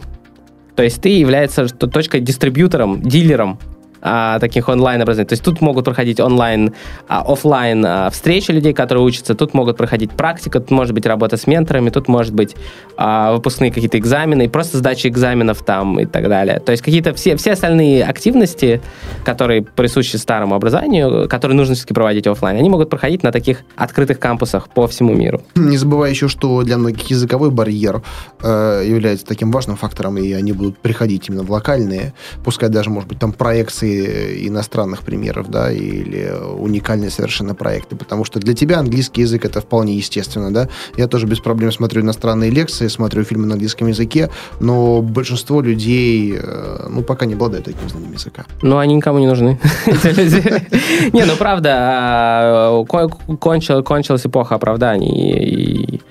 То 0.75 0.83
есть 0.83 1.01
ты 1.01 1.09
являешься 1.09 1.67
точкой 1.67 2.21
дистрибьютором, 2.21 3.01
дилером 3.01 3.59
а, 4.01 4.39
таких 4.39 4.69
онлайн 4.69 5.01
образований. 5.01 5.29
То 5.29 5.33
есть 5.33 5.43
тут 5.43 5.61
могут 5.61 5.85
проходить 5.85 6.19
онлайн, 6.19 6.73
а, 7.07 7.21
офлайн 7.21 7.85
а, 7.85 8.09
встречи 8.09 8.51
людей, 8.51 8.73
которые 8.73 9.03
учатся, 9.03 9.35
тут 9.35 9.53
могут 9.53 9.77
проходить 9.77 10.11
практика, 10.11 10.59
тут 10.59 10.71
может 10.71 10.93
быть 10.93 11.05
работа 11.05 11.37
с 11.37 11.47
менторами, 11.47 11.89
тут 11.89 12.07
может 12.07 12.33
быть 12.33 12.55
а, 12.97 13.33
выпускные 13.33 13.71
какие-то 13.71 13.97
экзамены, 13.97 14.49
просто 14.49 14.77
сдача 14.77 15.07
экзаменов 15.09 15.63
там 15.63 15.99
и 15.99 16.05
так 16.05 16.27
далее. 16.29 16.59
То 16.59 16.71
есть 16.71 16.83
какие-то 16.83 17.13
все, 17.13 17.35
все 17.35 17.53
остальные 17.53 18.03
активности, 18.03 18.81
которые 19.23 19.63
присущи 19.63 20.15
старому 20.17 20.55
образованию, 20.55 21.27
которые 21.29 21.55
нужно 21.55 21.75
все-таки 21.75 21.93
проводить 21.93 22.27
офлайн, 22.27 22.57
они 22.57 22.69
могут 22.69 22.89
проходить 22.89 23.23
на 23.23 23.31
таких 23.31 23.61
открытых 23.75 24.19
кампусах 24.19 24.69
по 24.69 24.87
всему 24.87 25.13
миру. 25.13 25.41
Не 25.55 25.77
забывай 25.77 26.11
еще, 26.11 26.27
что 26.27 26.63
для 26.63 26.77
многих 26.77 27.09
языковой 27.09 27.51
барьер 27.51 28.01
э, 28.41 28.83
является 28.85 29.25
таким 29.25 29.51
важным 29.51 29.77
фактором, 29.77 30.17
и 30.17 30.31
они 30.33 30.51
будут 30.51 30.77
приходить 30.77 31.29
именно 31.29 31.43
в 31.43 31.51
локальные, 31.51 32.13
пускай 32.43 32.69
даже, 32.69 32.89
может 32.89 33.09
быть, 33.09 33.19
там 33.19 33.31
проекции 33.31 33.86
иностранных 34.47 35.03
примеров, 35.03 35.49
да, 35.49 35.71
или 35.71 36.31
уникальные 36.57 37.09
совершенно 37.09 37.55
проекты, 37.55 37.95
потому 37.95 38.25
что 38.25 38.39
для 38.39 38.53
тебя 38.53 38.79
английский 38.79 39.21
язык 39.21 39.45
это 39.45 39.61
вполне 39.61 39.95
естественно, 39.95 40.53
да. 40.53 40.69
Я 40.97 41.07
тоже 41.07 41.27
без 41.27 41.39
проблем 41.39 41.71
смотрю 41.71 42.01
иностранные 42.01 42.49
лекции, 42.49 42.87
смотрю 42.87 43.23
фильмы 43.23 43.45
на 43.47 43.53
английском 43.53 43.87
языке, 43.87 44.29
но 44.59 45.01
большинство 45.01 45.61
людей, 45.61 46.37
э, 46.37 46.87
ну, 46.89 47.03
пока 47.03 47.25
не 47.25 47.33
обладают 47.33 47.65
таким 47.65 47.89
знанием 47.89 48.13
языка. 48.13 48.45
Ну, 48.61 48.77
они 48.77 48.95
никому 48.95 49.19
не 49.19 49.27
нужны. 49.27 49.59
Не, 51.13 51.25
ну, 51.25 51.35
правда, 51.37 51.73
а, 51.77 52.85
кончилась 52.85 54.25
эпоха 54.25 54.55
оправданий, 54.55 56.01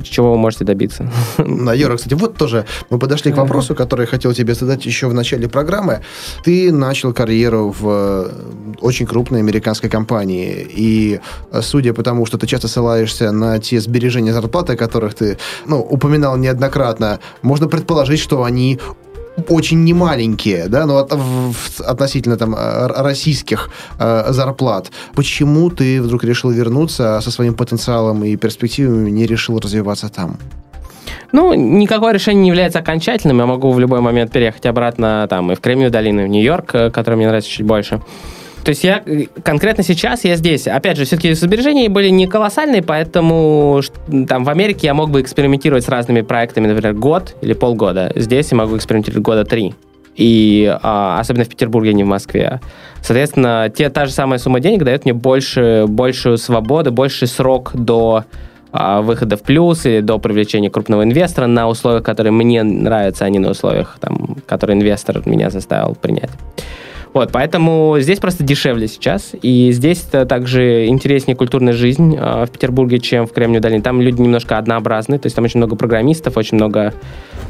чего 0.00 0.32
вы 0.32 0.38
можете 0.38 0.64
добиться. 0.64 1.10
Да, 1.38 1.74
Юра, 1.74 1.96
кстати, 1.96 2.14
вот 2.14 2.36
тоже 2.36 2.64
мы 2.90 2.98
подошли 2.98 3.32
к 3.32 3.36
вопросу, 3.36 3.74
который 3.74 4.02
я 4.02 4.06
хотел 4.06 4.32
тебе 4.32 4.54
задать 4.54 4.86
еще 4.86 5.06
в 5.06 5.14
начале 5.14 5.48
программы. 5.48 6.00
Ты 6.44 6.72
начал 6.72 7.12
карьеру 7.12 7.74
в 7.78 7.88
э, 7.88 8.76
очень 8.80 9.06
крупной 9.06 9.40
американской 9.40 9.90
компании, 9.90 10.66
и 10.68 11.20
э, 11.52 11.60
судя 11.62 11.92
по 11.92 12.02
тому, 12.02 12.26
что 12.26 12.38
ты 12.38 12.46
часто 12.46 12.68
ссылаешься 12.68 13.32
на 13.32 13.58
те 13.58 13.80
сбережения 13.80 14.32
зарплаты, 14.32 14.72
о 14.72 14.76
которых 14.76 15.14
ты 15.14 15.38
ну, 15.66 15.80
упоминал 15.80 16.36
неоднократно, 16.36 17.20
можно 17.42 17.68
предположить, 17.68 18.20
что 18.20 18.44
они 18.44 18.80
очень 19.48 19.84
немаленькие, 19.84 20.68
да, 20.68 20.86
но 20.86 20.98
от, 20.98 21.12
в, 21.12 21.80
относительно 21.80 22.36
там 22.36 22.54
э, 22.54 22.86
российских 22.86 23.70
э, 23.98 24.32
зарплат. 24.32 24.90
Почему 25.14 25.70
ты 25.70 26.02
вдруг 26.02 26.24
решил 26.24 26.50
вернуться 26.50 27.20
со 27.22 27.30
своим 27.30 27.54
потенциалом 27.54 28.24
и 28.24 28.36
перспективами 28.36 29.10
не 29.10 29.26
решил 29.26 29.58
развиваться 29.58 30.08
там? 30.08 30.36
Ну, 31.32 31.54
никакое 31.54 32.12
решение 32.12 32.42
не 32.42 32.48
является 32.48 32.78
окончательным. 32.80 33.38
Я 33.38 33.46
могу 33.46 33.72
в 33.72 33.80
любой 33.80 34.00
момент 34.00 34.32
переехать 34.32 34.66
обратно 34.66 35.26
там 35.30 35.50
и 35.50 35.54
в 35.54 35.60
Кремниевую 35.60 35.90
долину, 35.90 36.22
и 36.22 36.24
в 36.24 36.28
Нью-Йорк, 36.28 36.74
э, 36.74 36.90
который 36.90 37.14
мне 37.16 37.26
нравится 37.26 37.50
чуть 37.50 37.66
больше. 37.66 38.00
То 38.64 38.68
есть 38.70 38.84
я 38.84 39.02
конкретно 39.42 39.82
сейчас 39.82 40.24
я 40.24 40.36
здесь. 40.36 40.68
Опять 40.68 40.96
же, 40.96 41.04
все-таки 41.04 41.32
сбережения 41.34 41.88
были 41.88 42.08
не 42.08 42.26
колоссальные, 42.26 42.82
поэтому 42.82 43.80
там 44.28 44.44
в 44.44 44.48
Америке 44.48 44.86
я 44.86 44.94
мог 44.94 45.10
бы 45.10 45.20
экспериментировать 45.20 45.84
с 45.84 45.88
разными 45.88 46.20
проектами, 46.20 46.68
например, 46.68 46.94
год 46.94 47.36
или 47.40 47.54
полгода. 47.54 48.12
Здесь 48.14 48.52
я 48.52 48.58
могу 48.58 48.76
экспериментировать 48.76 49.24
года 49.24 49.44
три. 49.44 49.74
И 50.14 50.70
а, 50.82 51.18
особенно 51.18 51.44
в 51.44 51.48
Петербурге, 51.48 51.90
а 51.90 51.92
не 51.94 52.04
в 52.04 52.06
Москве. 52.06 52.60
Соответственно, 53.00 53.72
те, 53.74 53.88
та 53.88 54.06
же 54.06 54.12
самая 54.12 54.38
сумма 54.38 54.60
денег 54.60 54.84
дает 54.84 55.04
мне 55.04 55.14
больше, 55.14 55.86
большую 55.88 56.36
свободу, 56.36 56.92
больший 56.92 57.26
срок 57.26 57.70
до 57.72 58.24
а, 58.72 59.00
выхода 59.00 59.36
в 59.36 59.42
плюс 59.42 59.86
и 59.86 60.00
до 60.02 60.18
привлечения 60.18 60.70
крупного 60.70 61.02
инвестора 61.02 61.46
на 61.46 61.66
условиях, 61.66 62.04
которые 62.04 62.32
мне 62.32 62.62
нравятся, 62.62 63.24
а 63.24 63.30
не 63.30 63.38
на 63.38 63.50
условиях, 63.50 63.96
там, 64.00 64.36
которые 64.46 64.78
инвестор 64.78 65.22
меня 65.26 65.50
заставил 65.50 65.94
принять. 65.94 66.30
Вот, 67.12 67.30
поэтому 67.30 67.96
здесь 68.00 68.18
просто 68.20 68.42
дешевле 68.42 68.88
сейчас, 68.88 69.32
и 69.42 69.70
здесь 69.72 70.00
также 70.00 70.86
интереснее 70.86 71.36
культурная 71.36 71.74
жизнь 71.74 72.16
э, 72.16 72.46
в 72.46 72.50
Петербурге, 72.50 73.00
чем 73.00 73.26
в 73.26 73.32
Кремниевой 73.32 73.60
долине. 73.60 73.82
Там 73.82 74.00
люди 74.00 74.22
немножко 74.22 74.56
однообразны, 74.56 75.18
то 75.18 75.26
есть 75.26 75.36
там 75.36 75.44
очень 75.44 75.58
много 75.58 75.76
программистов, 75.76 76.38
очень 76.38 76.56
много 76.56 76.94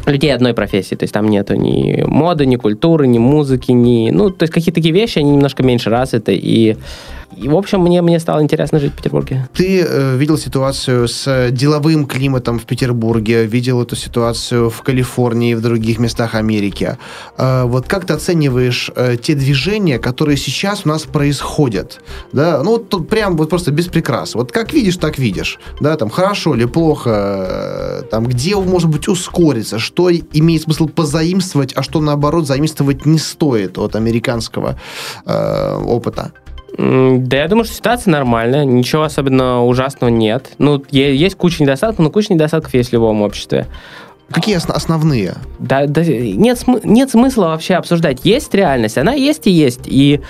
людей 0.06 0.34
одной 0.34 0.52
профессии, 0.52 0.96
то 0.96 1.04
есть 1.04 1.14
там 1.14 1.28
нету 1.28 1.54
ни 1.54 2.02
моды, 2.04 2.44
ни 2.44 2.56
культуры, 2.56 3.06
ни 3.06 3.18
музыки, 3.18 3.70
ни... 3.70 4.10
Ну, 4.10 4.30
то 4.30 4.42
есть 4.44 4.52
какие-то 4.52 4.80
такие 4.80 4.92
вещи, 4.92 5.20
они 5.20 5.30
немножко 5.30 5.62
меньше 5.62 5.90
развиты, 5.90 6.34
и 6.34 6.76
и, 7.36 7.48
в 7.48 7.56
общем, 7.56 7.80
мне, 7.80 8.02
мне 8.02 8.20
стало 8.20 8.42
интересно 8.42 8.78
жить 8.78 8.92
в 8.92 8.96
Петербурге. 8.96 9.48
Ты 9.54 9.82
э, 9.82 10.16
видел 10.16 10.38
ситуацию 10.38 11.08
с 11.08 11.50
деловым 11.50 12.06
климатом 12.06 12.58
в 12.58 12.64
Петербурге, 12.64 13.46
видел 13.46 13.82
эту 13.82 13.96
ситуацию 13.96 14.70
в 14.70 14.82
Калифорнии 14.82 15.52
и 15.52 15.54
в 15.54 15.60
других 15.60 15.98
местах 15.98 16.34
Америки. 16.34 16.96
Э, 17.38 17.64
вот 17.64 17.86
как 17.88 18.06
ты 18.06 18.14
оцениваешь 18.14 18.90
э, 18.94 19.16
те 19.16 19.34
движения, 19.34 19.98
которые 19.98 20.36
сейчас 20.36 20.82
у 20.84 20.88
нас 20.88 21.02
происходят? 21.02 22.00
Да? 22.32 22.62
Ну, 22.62 22.78
тут 22.78 23.08
прям 23.08 23.36
вот 23.36 23.50
просто 23.50 23.70
без 23.70 23.86
прикрас. 23.86 24.34
Вот 24.34 24.52
как 24.52 24.72
видишь, 24.72 24.96
так 24.96 25.18
видишь. 25.18 25.58
Да, 25.80 25.96
там 25.96 26.10
хорошо 26.10 26.54
или 26.54 26.66
плохо, 26.66 27.10
э, 27.10 28.02
там 28.10 28.26
где, 28.26 28.56
может 28.56 28.88
быть, 28.88 29.08
ускориться, 29.08 29.78
что 29.78 30.10
имеет 30.10 30.62
смысл 30.62 30.88
позаимствовать, 30.88 31.72
а 31.76 31.82
что, 31.82 32.00
наоборот, 32.00 32.46
заимствовать 32.46 33.06
не 33.06 33.18
стоит 33.18 33.78
от 33.78 33.96
американского 33.96 34.78
э, 35.26 35.76
опыта. 35.84 36.32
Да, 36.78 37.36
я 37.36 37.48
думаю, 37.48 37.64
что 37.64 37.74
ситуация 37.74 38.12
нормальная, 38.12 38.64
ничего 38.64 39.02
особенно 39.02 39.64
ужасного 39.64 40.10
нет. 40.10 40.52
Ну, 40.58 40.82
есть 40.90 41.36
куча 41.36 41.62
недостатков, 41.62 41.98
но 41.98 42.10
куча 42.10 42.32
недостатков 42.32 42.72
есть 42.74 42.90
в 42.90 42.92
любом 42.92 43.22
обществе. 43.22 43.66
Какие 44.30 44.56
основ- 44.56 44.74
основные? 44.74 45.34
Да, 45.58 45.86
да 45.86 46.02
нет, 46.04 46.58
нет 46.84 47.10
смысла 47.10 47.46
вообще 47.46 47.74
обсуждать. 47.74 48.24
Есть 48.24 48.54
реальность, 48.54 48.98
она 48.98 49.12
есть 49.12 49.46
и 49.46 49.50
есть. 49.50 49.82
И 49.86 50.20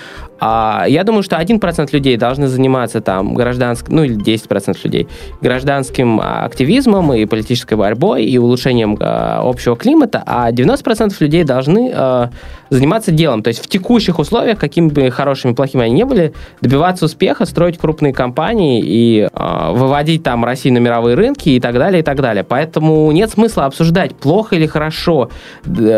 а, 0.45 0.85
я 0.87 1.05
думаю, 1.05 1.23
что 1.23 1.37
1% 1.37 1.87
людей 1.93 2.17
должны 2.17 2.47
заниматься 2.47 2.99
там 2.99 3.33
гражданским, 3.33 3.95
ну 3.95 4.03
или 4.03 4.17
10% 4.17 4.77
людей, 4.83 5.07
гражданским 5.41 6.19
активизмом 6.21 7.13
и 7.13 7.25
политической 7.25 7.75
борьбой 7.75 8.25
и 8.25 8.37
улучшением 8.37 8.97
а, 8.99 9.41
общего 9.41 9.77
климата, 9.77 10.21
а 10.25 10.51
90% 10.51 11.15
людей 11.21 11.45
должны 11.45 11.91
а, 11.95 12.29
заниматься 12.69 13.11
делом. 13.11 13.41
То 13.41 13.49
есть 13.49 13.63
в 13.63 13.69
текущих 13.69 14.19
условиях, 14.19 14.59
какими 14.59 14.89
бы 14.89 15.09
хорошими, 15.11 15.53
плохими 15.53 15.85
они 15.85 15.93
не 15.93 16.05
были, 16.05 16.33
добиваться 16.59 17.05
успеха, 17.05 17.45
строить 17.45 17.77
крупные 17.77 18.11
компании 18.11 18.81
и 18.83 19.29
а, 19.31 19.71
выводить 19.71 20.23
там 20.23 20.43
Россию 20.43 20.73
на 20.73 20.79
мировые 20.79 21.15
рынки 21.15 21.49
и 21.49 21.61
так 21.61 21.75
далее, 21.75 22.01
и 22.01 22.03
так 22.03 22.19
далее. 22.19 22.43
Поэтому 22.43 23.09
нет 23.13 23.29
смысла 23.29 23.65
обсуждать, 23.65 23.82
плохо 24.15 24.55
или 24.55 24.67
хорошо, 24.67 25.29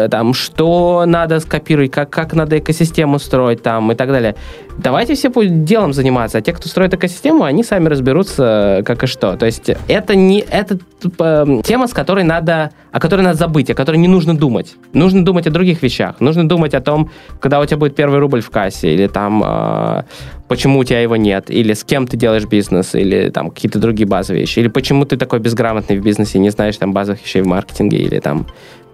там, 0.09 0.33
что 0.33 1.03
надо 1.05 1.39
скопировать, 1.39 1.91
как, 1.91 2.09
как 2.09 2.33
надо 2.33 2.57
экосистему 2.59 3.19
строить 3.19 3.61
там 3.61 3.91
и 3.91 3.95
так 3.95 4.09
далее. 4.09 4.36
Давайте 4.78 5.15
все 5.15 5.30
будут 5.30 5.63
делом 5.63 5.93
заниматься, 5.93 6.38
а 6.38 6.41
те, 6.41 6.51
кто 6.51 6.67
строит 6.67 6.93
экосистему, 6.93 7.43
они 7.43 7.63
сами 7.63 7.88
разберутся, 7.88 8.84
как 8.86 9.03
и 9.03 9.07
что. 9.07 9.38
То 9.38 9.45
есть 9.45 9.71
это 9.88 10.15
не 10.15 10.39
это 10.39 10.78
э, 11.19 11.61
тема, 11.63 11.88
с 11.88 11.93
которой 11.93 12.23
надо, 12.26 12.71
о 12.91 12.99
которой 12.99 13.21
надо 13.21 13.38
забыть, 13.38 13.69
о 13.69 13.73
которой 13.73 13.97
не 13.97 14.09
нужно 14.09 14.38
думать. 14.38 14.76
Нужно 14.91 15.23
думать 15.23 15.47
о 15.47 15.51
других 15.51 15.82
вещах. 15.82 16.19
Нужно 16.19 16.47
думать 16.47 16.73
о 16.73 16.82
том, 16.82 17.09
когда 17.39 17.61
у 17.61 17.65
тебя 17.65 17.78
будет 17.78 17.95
первый 17.95 18.19
рубль 18.19 18.41
в 18.41 18.49
кассе, 18.49 18.93
или 18.93 19.07
там 19.07 19.43
э, 19.45 20.03
почему 20.49 20.80
у 20.80 20.84
тебя 20.84 20.99
его 20.99 21.15
нет, 21.15 21.49
или 21.49 21.73
с 21.73 21.84
кем 21.84 22.05
ты 22.05 22.17
делаешь 22.17 22.45
бизнес, 22.45 22.95
или 22.95 23.30
там 23.30 23.51
какие-то 23.51 23.80
другие 23.80 24.07
базовые 24.07 24.41
вещи, 24.41 24.59
или 24.59 24.67
почему 24.67 25.05
ты 25.05 25.15
такой 25.15 25.39
безграмотный 25.39 25.97
в 25.97 26.03
бизнесе 26.03 26.38
не 26.39 26.49
знаешь 26.49 26.78
там 26.78 26.91
базовых 26.91 27.23
вещей 27.23 27.41
в 27.41 27.47
маркетинге, 27.47 27.97
или 27.97 28.19
там 28.19 28.45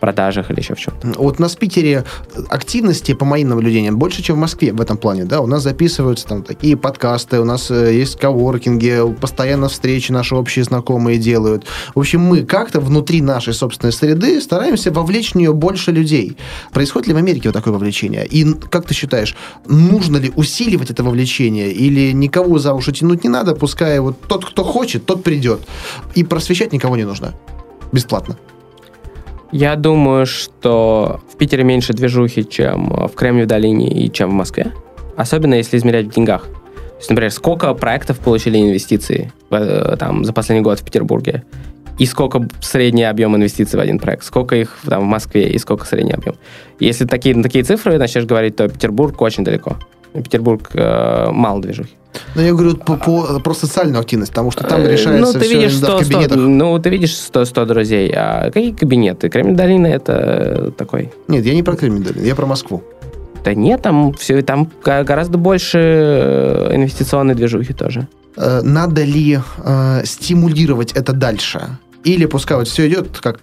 продажах 0.02 0.52
или 0.52 0.60
еще 0.60 0.76
в 0.76 0.80
чем-то. 0.80 1.14
Вот 1.18 1.39
у 1.39 1.41
нас 1.41 1.56
в 1.56 1.58
Питере 1.58 2.04
активности, 2.49 3.14
по 3.14 3.24
моим 3.24 3.49
наблюдениям, 3.49 3.97
больше, 3.97 4.22
чем 4.22 4.36
в 4.36 4.39
Москве 4.39 4.74
в 4.74 4.82
этом 4.82 4.97
плане. 4.97 5.24
Да? 5.24 5.39
У 5.39 5.47
нас 5.47 5.64
записываются 5.64 6.28
там 6.28 6.43
такие 6.43 6.76
подкасты, 6.76 7.39
у 7.39 7.45
нас 7.45 7.72
э, 7.72 7.93
есть 7.93 8.20
коворкинги, 8.20 9.16
постоянно 9.22 9.70
встречи 9.70 10.12
наши 10.12 10.36
общие 10.36 10.66
знакомые 10.66 11.18
делают. 11.18 11.66
В 11.95 11.99
общем, 11.99 12.22
мы 12.22 12.43
как-то 12.43 12.82
внутри 12.82 13.22
нашей 13.22 13.54
собственной 13.54 13.93
среды 13.93 14.41
стараемся 14.41 14.91
вовлечь 14.91 15.32
в 15.32 15.36
нее 15.36 15.54
больше 15.54 15.91
людей. 15.91 16.36
Происходит 16.74 17.08
ли 17.08 17.14
в 17.14 17.18
Америке 17.18 17.49
вот 17.49 17.54
такое 17.54 17.74
вовлечение? 17.74 18.26
И 18.26 18.43
как 18.70 18.88
ты 18.88 18.93
считаешь, 18.93 19.36
нужно 19.68 20.18
ли 20.18 20.32
усиливать 20.36 20.89
это 20.89 21.04
вовлечение 21.04 21.72
или 21.72 22.12
никого 22.12 22.58
за 22.58 22.74
уши 22.74 22.91
тянуть 22.91 23.24
не 23.24 23.30
надо, 23.30 23.56
пускай 23.56 23.99
вот 23.99 24.20
тот, 24.28 24.45
кто 24.45 24.64
хочет, 24.64 25.06
тот 25.06 25.24
придет. 25.24 25.62
И 26.16 26.24
просвещать 26.24 26.74
никого 26.74 26.97
не 26.97 27.04
нужно. 27.04 27.34
Бесплатно. 27.91 28.38
Я 29.52 29.76
думаю, 29.76 30.26
что 30.26 31.20
в 31.32 31.38
Питере 31.38 31.64
меньше 31.64 31.93
движухи, 31.93 32.47
чем 32.47 32.89
в 33.08 33.16
Кремниевой 33.16 33.47
долине 33.47 33.89
и 33.89 34.12
чем 34.12 34.30
в 34.30 34.34
Москве. 34.34 34.72
Особенно 35.18 35.56
если 35.56 35.78
измерять 35.78 36.08
в 36.08 36.14
деньгах. 36.16 36.43
То 36.43 36.97
есть, 36.97 37.10
например, 37.10 37.32
сколько 37.32 37.74
проектов 37.74 38.20
получили 38.20 38.58
инвестиции 38.58 39.34
э, 39.49 39.95
там, 39.99 40.24
за 40.24 40.34
последний 40.34 40.64
год 40.64 40.80
в 40.80 40.86
Петербурге. 40.86 41.43
и 41.99 42.06
сколько 42.06 42.47
средний 42.62 43.04
объем 43.04 43.36
инвестиций 43.36 43.78
в 43.78 43.82
один 43.82 43.99
проект, 43.99 44.24
сколько 44.24 44.56
их 44.56 44.78
там 44.88 45.04
в 45.04 45.06
Москве 45.06 45.49
и 45.49 45.58
сколько 45.60 45.86
средний 45.86 46.14
объем. 46.14 46.36
Если 46.80 47.06
такие, 47.06 47.36
такие 47.43 47.64
цифры 47.64 47.97
начнешь 47.97 48.26
говорить, 48.26 48.56
то 48.56 48.68
Петербург 48.68 49.20
очень 49.22 49.43
далеко. 49.43 49.78
Петербург 50.14 50.70
э, 50.74 51.30
мало 51.32 51.62
движухи. 51.62 51.95
Но 52.36 52.41
я 52.41 52.51
говорю 52.51 52.76
по, 52.76 52.97
по, 52.97 53.39
про 53.39 53.53
социальную 53.53 53.99
активность, 53.99 54.32
потому 54.32 54.51
что 54.51 54.64
там 54.64 54.86
решается 54.86 55.34
ну, 55.34 55.34
ты 55.34 55.45
все 55.45 55.53
видишь 55.55 55.78
100, 55.78 55.97
в 55.97 55.99
кабинетах. 55.99 56.38
100, 56.38 56.47
ну, 56.47 56.80
ты 56.80 56.89
видишь 56.89 57.16
100, 57.16 57.45
100 57.45 57.66
друзей. 57.66 58.14
А 58.16 58.51
какие 58.51 58.74
кабинеты? 58.74 59.30
Кремль 59.30 59.55
долины 59.55 59.88
это 59.88 60.74
такой. 60.78 61.12
Нет, 61.28 61.45
я 61.45 61.53
не 61.53 61.64
про 61.64 61.76
Кремль 61.76 62.03
долины, 62.03 62.26
я 62.26 62.36
про 62.36 62.45
Москву. 62.45 62.84
Да 63.43 63.53
нет, 63.53 63.82
там 63.82 64.14
все, 64.14 64.41
там 64.43 64.70
гораздо 64.84 65.38
больше 65.38 65.80
э, 65.80 66.76
инвестиционной 66.76 67.34
движухи 67.34 67.74
тоже. 67.74 68.07
Э, 68.38 68.62
надо 68.62 69.03
ли 69.03 69.39
э, 69.57 70.01
стимулировать 70.05 70.91
это 70.93 71.14
дальше? 71.14 71.78
Или 72.03 72.26
пускай 72.26 72.57
вот 72.57 72.68
все 72.68 72.88
идет 72.88 73.20
как, 73.20 73.39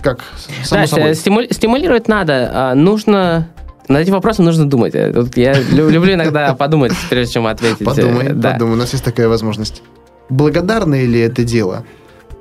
как 0.00 0.20
само 0.62 0.82
да, 0.82 0.86
собой? 0.86 1.14
Стиму- 1.14 1.52
стимулировать 1.52 2.08
надо. 2.08 2.50
А 2.52 2.74
нужно 2.74 3.48
над 3.88 4.02
этим 4.02 4.12
вопросом 4.12 4.44
нужно 4.44 4.68
думать. 4.68 4.94
Вот 4.94 5.36
я 5.36 5.54
люблю 5.54 6.14
иногда 6.14 6.54
подумать, 6.58 6.92
прежде 7.10 7.34
чем 7.34 7.46
ответить. 7.46 7.84
Подумай, 7.84 8.32
да. 8.32 8.52
подумай, 8.52 8.74
у 8.74 8.78
нас 8.78 8.92
есть 8.92 9.04
такая 9.04 9.28
возможность. 9.28 9.82
Благодарно 10.28 10.94
ли 10.94 11.20
это 11.20 11.44
дело? 11.44 11.84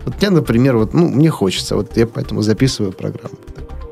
Вот 0.06 0.16
мне, 0.22 0.30
например, 0.30 0.78
вот, 0.78 0.94
ну, 0.94 1.08
мне 1.08 1.30
хочется, 1.30 1.76
вот 1.76 1.96
я 1.98 2.08
поэтому 2.08 2.42
записываю 2.42 2.92
программу. 2.92 3.36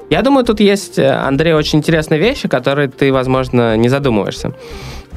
Я 0.10 0.22
думаю, 0.24 0.46
тут 0.46 0.60
есть, 0.60 1.00
э, 1.00 1.10
Андрей, 1.10 1.54
очень 1.54 1.80
интересные 1.80 2.20
вещи, 2.20 2.50
которые 2.50 2.90
ты, 2.90 3.14
возможно, 3.14 3.78
не 3.78 3.88
задумываешься. 3.88 4.54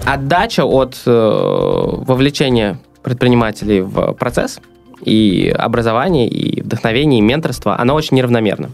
Отдача 0.04 0.64
от 0.64 1.02
э, 1.04 1.10
вовлечения 1.10 2.78
предпринимателей 3.02 3.80
в 3.80 4.12
процесс 4.12 4.60
и 5.02 5.52
образование, 5.56 6.28
и 6.28 6.62
вдохновение, 6.62 7.18
и 7.18 7.22
менторство, 7.22 7.78
она 7.78 7.94
очень 7.94 8.16
неравномерна. 8.16 8.70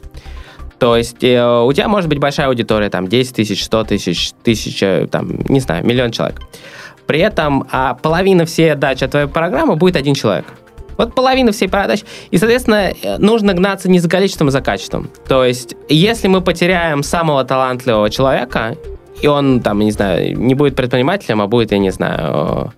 То 0.80 0.96
есть 0.96 1.22
э, 1.22 1.62
у 1.62 1.70
тебя 1.74 1.88
может 1.88 2.08
быть 2.08 2.18
большая 2.18 2.48
аудитория, 2.48 2.88
там 2.88 3.06
10 3.06 3.36
тысяч, 3.36 3.64
100 3.64 3.84
тысяч, 3.84 4.32
тысяча, 4.42 5.06
там, 5.10 5.28
не 5.48 5.60
знаю, 5.60 5.86
миллион 5.86 6.10
человек. 6.10 6.40
При 7.06 7.20
этом 7.20 7.66
а, 7.70 7.94
половина 7.94 8.46
всей 8.46 8.72
отдачи 8.72 9.04
от 9.04 9.10
твоей 9.10 9.26
программы 9.26 9.76
будет 9.76 9.96
один 9.96 10.14
человек. 10.14 10.46
Вот 10.96 11.14
половина 11.14 11.52
всей 11.52 11.68
продаж. 11.68 12.00
И, 12.30 12.38
соответственно, 12.38 12.92
э, 13.02 13.18
нужно 13.18 13.52
гнаться 13.52 13.90
не 13.90 13.98
за 13.98 14.08
количеством, 14.08 14.48
а 14.48 14.50
за 14.52 14.62
качеством. 14.62 15.10
То 15.28 15.44
есть, 15.44 15.76
если 15.90 16.28
мы 16.28 16.40
потеряем 16.40 17.02
самого 17.02 17.44
талантливого 17.44 18.08
человека, 18.08 18.76
и 19.20 19.26
он, 19.26 19.60
там, 19.60 19.80
не 19.80 19.90
знаю, 19.90 20.38
не 20.38 20.54
будет 20.54 20.76
предпринимателем, 20.76 21.42
а 21.42 21.46
будет, 21.46 21.72
я 21.72 21.78
не 21.78 21.90
знаю, 21.90 22.72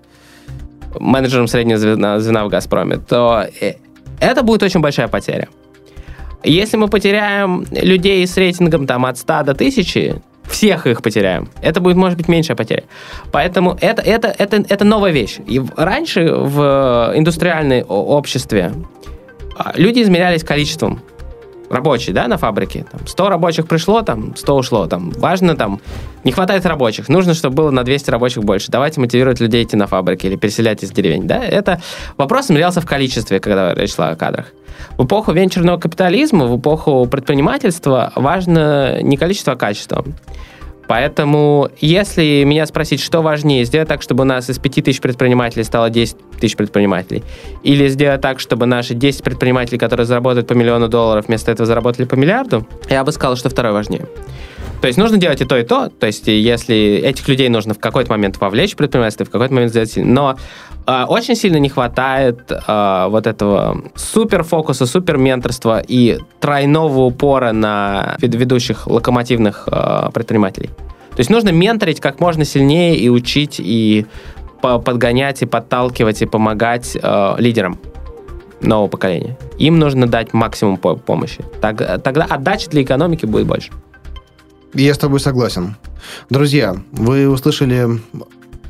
менеджером 0.99 1.47
среднего 1.47 1.79
звена, 1.79 2.19
звена 2.19 2.45
в 2.45 2.49
«Газпроме», 2.49 2.97
то 2.97 3.47
э, 3.61 3.75
это 4.19 4.43
будет 4.43 4.65
очень 4.65 4.81
большая 4.81 5.07
потеря. 5.07 5.49
Если 6.45 6.77
мы 6.77 6.89
потеряем 6.89 7.65
людей 7.71 8.27
с 8.27 8.37
рейтингом 8.37 8.87
там, 8.87 9.07
от 9.07 9.19
100 9.19 9.43
до 9.45 9.53
1000, 9.53 10.23
всех 10.49 10.87
их 10.87 11.03
потеряем. 11.03 11.49
Это 11.63 11.81
будет, 11.81 11.97
может 11.97 12.19
быть, 12.19 12.29
меньшая 12.29 12.57
потеря. 12.57 12.85
Поэтому 13.31 13.79
это, 13.81 14.03
это, 14.03 14.35
это, 14.37 14.65
это 14.69 14.85
новая 14.85 15.13
вещь. 15.13 15.39
И 15.47 15.61
раньше 15.77 16.33
в 16.33 17.13
индустриальном 17.15 17.85
обществе 17.89 18.73
а, 19.57 19.73
люди 19.77 20.03
измерялись 20.03 20.45
количеством 20.45 21.01
рабочий, 21.73 22.13
да, 22.13 22.29
на 22.29 22.37
фабрике. 22.37 22.87
Там 22.91 23.07
100 23.07 23.29
рабочих 23.29 23.67
пришло, 23.67 24.03
там 24.03 24.37
100 24.37 24.57
ушло. 24.57 24.87
Там 24.87 25.11
важно, 25.11 25.57
там 25.57 25.81
не 26.25 26.33
хватает 26.33 26.67
рабочих. 26.67 27.09
Нужно, 27.09 27.35
чтобы 27.35 27.57
было 27.57 27.71
на 27.71 27.85
200 27.85 28.11
рабочих 28.11 28.45
больше. 28.45 28.71
Давайте 28.71 29.01
мотивировать 29.01 29.41
людей 29.41 29.65
идти 29.65 29.77
на 29.77 29.87
фабрики 29.87 30.27
или 30.27 30.37
переселять 30.37 30.83
из 30.83 30.91
деревень. 30.91 31.27
Да? 31.27 31.43
Это 31.45 31.81
вопрос 32.17 32.47
измерялся 32.47 32.81
в 32.81 32.87
количестве, 32.87 33.41
когда 33.41 33.75
речь 33.75 33.95
шла 33.95 34.11
о 34.11 34.17
кадрах. 34.17 34.47
В 34.97 35.05
эпоху 35.05 35.33
венчурного 35.33 35.79
капитализма, 35.79 36.47
в 36.47 36.59
эпоху 36.59 37.07
предпринимательства 37.07 38.13
важно 38.17 39.01
не 39.03 39.17
количество, 39.17 39.55
а 39.55 39.57
качество. 39.57 40.05
Поэтому, 40.93 41.71
если 41.81 42.45
меня 42.45 42.67
спросить, 42.67 43.01
что 43.01 43.23
важнее, 43.23 43.65
сделать 43.65 43.89
так, 43.89 44.03
чтобы 44.03 44.25
у 44.25 44.27
нас 44.27 44.51
из 44.51 44.59
5 44.59 44.85
тысяч 44.85 45.01
предпринимателей 45.01 45.65
стало 45.65 45.89
10 45.89 46.19
тысяч 46.39 46.55
предпринимателей, 46.55 47.23
или 47.63 47.89
сделать 47.89 48.21
так, 48.21 48.41
чтобы 48.41 48.67
наши 48.67 48.93
10 48.93 49.23
предпринимателей, 49.23 49.79
которые 49.79 50.05
заработают 50.05 50.47
по 50.49 50.53
миллиону 50.53 50.89
долларов, 50.89 51.29
вместо 51.29 51.51
этого 51.51 51.65
заработали 51.65 52.05
по 52.05 52.15
миллиарду, 52.15 52.67
я 52.91 53.05
бы 53.05 53.13
сказал, 53.13 53.37
что 53.37 53.49
второе 53.49 53.73
важнее. 53.73 54.07
То 54.83 54.89
есть 54.89 54.99
нужно 54.99 55.17
делать 55.17 55.41
и 55.41 55.45
то, 55.45 55.57
и 55.57 55.63
то. 55.63 55.91
То 55.91 56.09
есть 56.09 56.27
если 56.27 57.01
этих 57.05 57.29
людей 57.29 57.49
нужно 57.49 57.73
в 57.73 57.79
какой-то 57.79 58.11
момент 58.11 58.41
вовлечь 58.41 58.73
в 58.73 58.77
предпринимательство, 58.77 59.25
в 59.25 59.31
какой-то 59.31 59.55
момент 59.55 59.71
сделать... 59.71 59.93
Но 59.97 60.37
э, 60.89 61.05
очень 61.05 61.37
сильно 61.37 61.59
не 61.59 61.69
хватает 61.69 62.51
э, 62.51 63.07
вот 63.09 63.29
этого 63.29 63.81
супер 63.95 64.43
фокуса, 64.43 64.87
супер 64.87 65.19
менторства 65.19 65.81
и 65.87 66.19
тройного 66.41 67.03
упора 67.03 67.53
на 67.53 68.17
ведущих 68.19 68.89
локомотивных 68.89 69.69
э, 69.71 70.11
предпринимателей. 70.13 70.71
То 71.11 71.19
есть 71.19 71.31
нужно 71.31 71.51
менторить 71.51 72.01
как 72.01 72.19
можно 72.19 72.45
сильнее 72.45 72.97
и 72.97 73.09
учить, 73.09 73.61
и 73.61 74.07
подгонять, 74.61 75.43
и 75.43 75.47
подталкивать, 75.47 76.23
и 76.23 76.27
помогать 76.27 76.99
э, 77.01 77.35
лидерам 77.39 77.79
нового 78.61 78.89
поколения. 78.89 79.39
Им 79.59 79.79
нужно 79.79 80.09
дать 80.09 80.33
максимум 80.33 80.77
помощи. 80.77 81.45
Тогда 81.61 82.25
отдача 82.29 82.69
для 82.69 82.83
экономики 82.83 83.27
будет 83.27 83.47
больше. 83.47 83.71
Я 84.75 84.95
с 84.95 84.99
тобой 84.99 85.21
согласен. 85.21 85.77
Друзья, 86.31 86.77
вы 86.93 87.29
услышали 87.29 88.01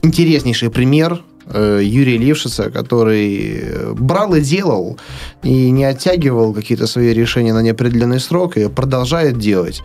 интереснейший 0.02 0.70
пример 0.70 1.22
Юрия 1.48 2.18
Лившица, 2.18 2.70
который 2.70 3.60
э, 3.62 3.92
брал 3.92 4.34
и 4.34 4.40
делал, 4.40 4.98
и 5.42 5.70
не 5.70 5.84
оттягивал 5.84 6.54
какие-то 6.54 6.86
свои 6.86 7.12
решения 7.12 7.52
на 7.52 7.62
неопределенный 7.62 8.20
срок, 8.20 8.56
и 8.56 8.68
продолжает 8.68 9.38
делать. 9.38 9.82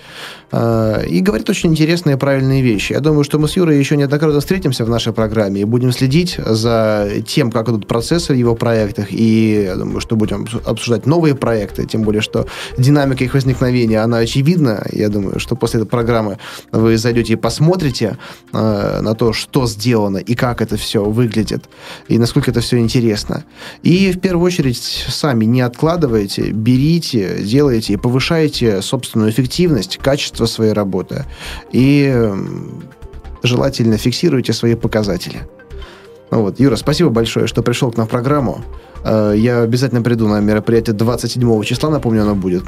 Э, 0.52 1.04
и 1.08 1.20
говорит 1.20 1.50
очень 1.50 1.72
интересные 1.72 2.16
и 2.16 2.20
правильные 2.20 2.62
вещи. 2.62 2.94
Я 2.94 3.00
думаю, 3.00 3.24
что 3.24 3.40
мы 3.40 3.48
с 3.48 3.58
Юрой 3.58 3.80
еще 3.80 3.98
неоднократно 3.98 4.40
встретимся 4.40 4.86
в 4.86 4.90
нашей 4.90 5.14
программе 5.14 5.62
и 5.62 5.66
будем 5.66 5.92
следить 5.92 6.40
за 6.46 7.10
тем, 7.26 7.52
как 7.52 7.70
идут 7.70 7.88
процессы 7.88 8.34
в 8.34 8.38
его 8.38 8.56
проектах, 8.56 9.08
и 9.12 9.64
я 9.64 9.76
думаю, 9.76 10.00
что 10.00 10.16
будем 10.16 10.48
обсуждать 10.66 11.06
новые 11.08 11.34
проекты, 11.36 11.86
тем 11.86 12.04
более, 12.04 12.22
что 12.22 12.46
динамика 12.78 13.24
их 13.24 13.34
возникновения, 13.34 14.00
она 14.04 14.18
очевидна. 14.18 14.86
Я 14.92 15.10
думаю, 15.10 15.40
что 15.40 15.56
после 15.56 15.82
этой 15.82 15.90
программы 15.90 16.38
вы 16.72 16.98
зайдете 16.98 17.34
и 17.34 17.36
посмотрите 17.36 18.18
на 18.54 19.14
то, 19.16 19.34
что 19.34 19.66
сделано 19.68 20.18
и 20.18 20.36
как 20.36 20.62
это 20.62 20.78
все 20.78 21.04
выглядит 21.04 21.47
выглядит, 21.48 21.70
и 22.08 22.18
насколько 22.18 22.52
это 22.52 22.62
все 22.62 22.78
интересно. 22.78 23.44
И 23.84 24.12
в 24.12 24.20
первую 24.20 24.46
очередь 24.46 25.06
сами 25.10 25.46
не 25.46 25.62
откладывайте, 25.62 26.52
берите, 26.52 27.40
делайте 27.42 27.94
и 27.94 27.98
повышайте 27.98 28.82
собственную 28.82 29.32
эффективность, 29.32 29.98
качество 29.98 30.46
своей 30.46 30.74
работы. 30.74 31.26
И 31.72 32.32
желательно 33.44 33.98
фиксируйте 33.98 34.54
свои 34.54 34.76
показатели. 34.76 35.48
Ну 36.32 36.42
вот, 36.42 36.60
Юра, 36.60 36.76
спасибо 36.76 37.10
большое, 37.10 37.48
что 37.48 37.64
пришел 37.64 37.92
к 37.92 37.98
нам 37.98 38.06
в 38.06 38.10
программу. 38.10 38.62
Э, 39.06 39.34
я 39.38 39.62
обязательно 39.62 40.02
приду 40.02 40.28
на 40.28 40.42
мероприятие 40.42 40.94
27 40.94 41.64
числа, 41.64 41.90
напомню, 41.90 42.24
оно 42.24 42.36
будет 42.36 42.64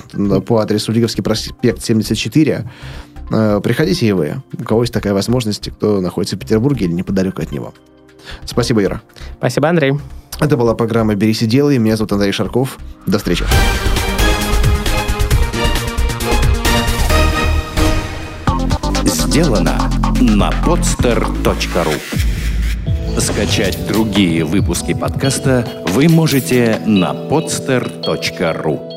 по 0.45 0.59
адресу 0.59 0.93
Лиговский 0.93 1.23
проспект 1.23 1.83
74. 1.83 2.65
Э, 3.31 3.59
приходите 3.61 4.07
и 4.07 4.11
вы. 4.13 4.41
У 4.57 4.63
кого 4.63 4.83
есть 4.83 4.93
такая 4.93 5.13
возможность, 5.13 5.69
кто 5.71 5.99
находится 5.99 6.35
в 6.35 6.39
Петербурге 6.39 6.85
или 6.85 6.93
неподалеку 6.93 7.41
от 7.41 7.51
него. 7.51 7.73
Спасибо, 8.45 8.83
Ира. 8.83 9.01
Спасибо, 9.37 9.69
Андрей. 9.69 9.93
Это 10.39 10.55
была 10.55 10.73
программа 10.73 11.15
«Берись 11.15 11.41
и 11.41 11.45
делай». 11.45 11.77
Меня 11.77 11.97
зовут 11.97 12.13
Андрей 12.13 12.31
Шарков. 12.31 12.77
До 13.05 13.17
встречи. 13.17 13.45
Сделано 19.03 19.77
на 20.19 20.49
podster.ru 20.65 21.99
Скачать 23.19 23.87
другие 23.87 24.45
выпуски 24.45 24.93
подкаста 24.93 25.67
вы 25.87 26.07
можете 26.07 26.81
на 26.85 27.11
podster.ru 27.11 28.88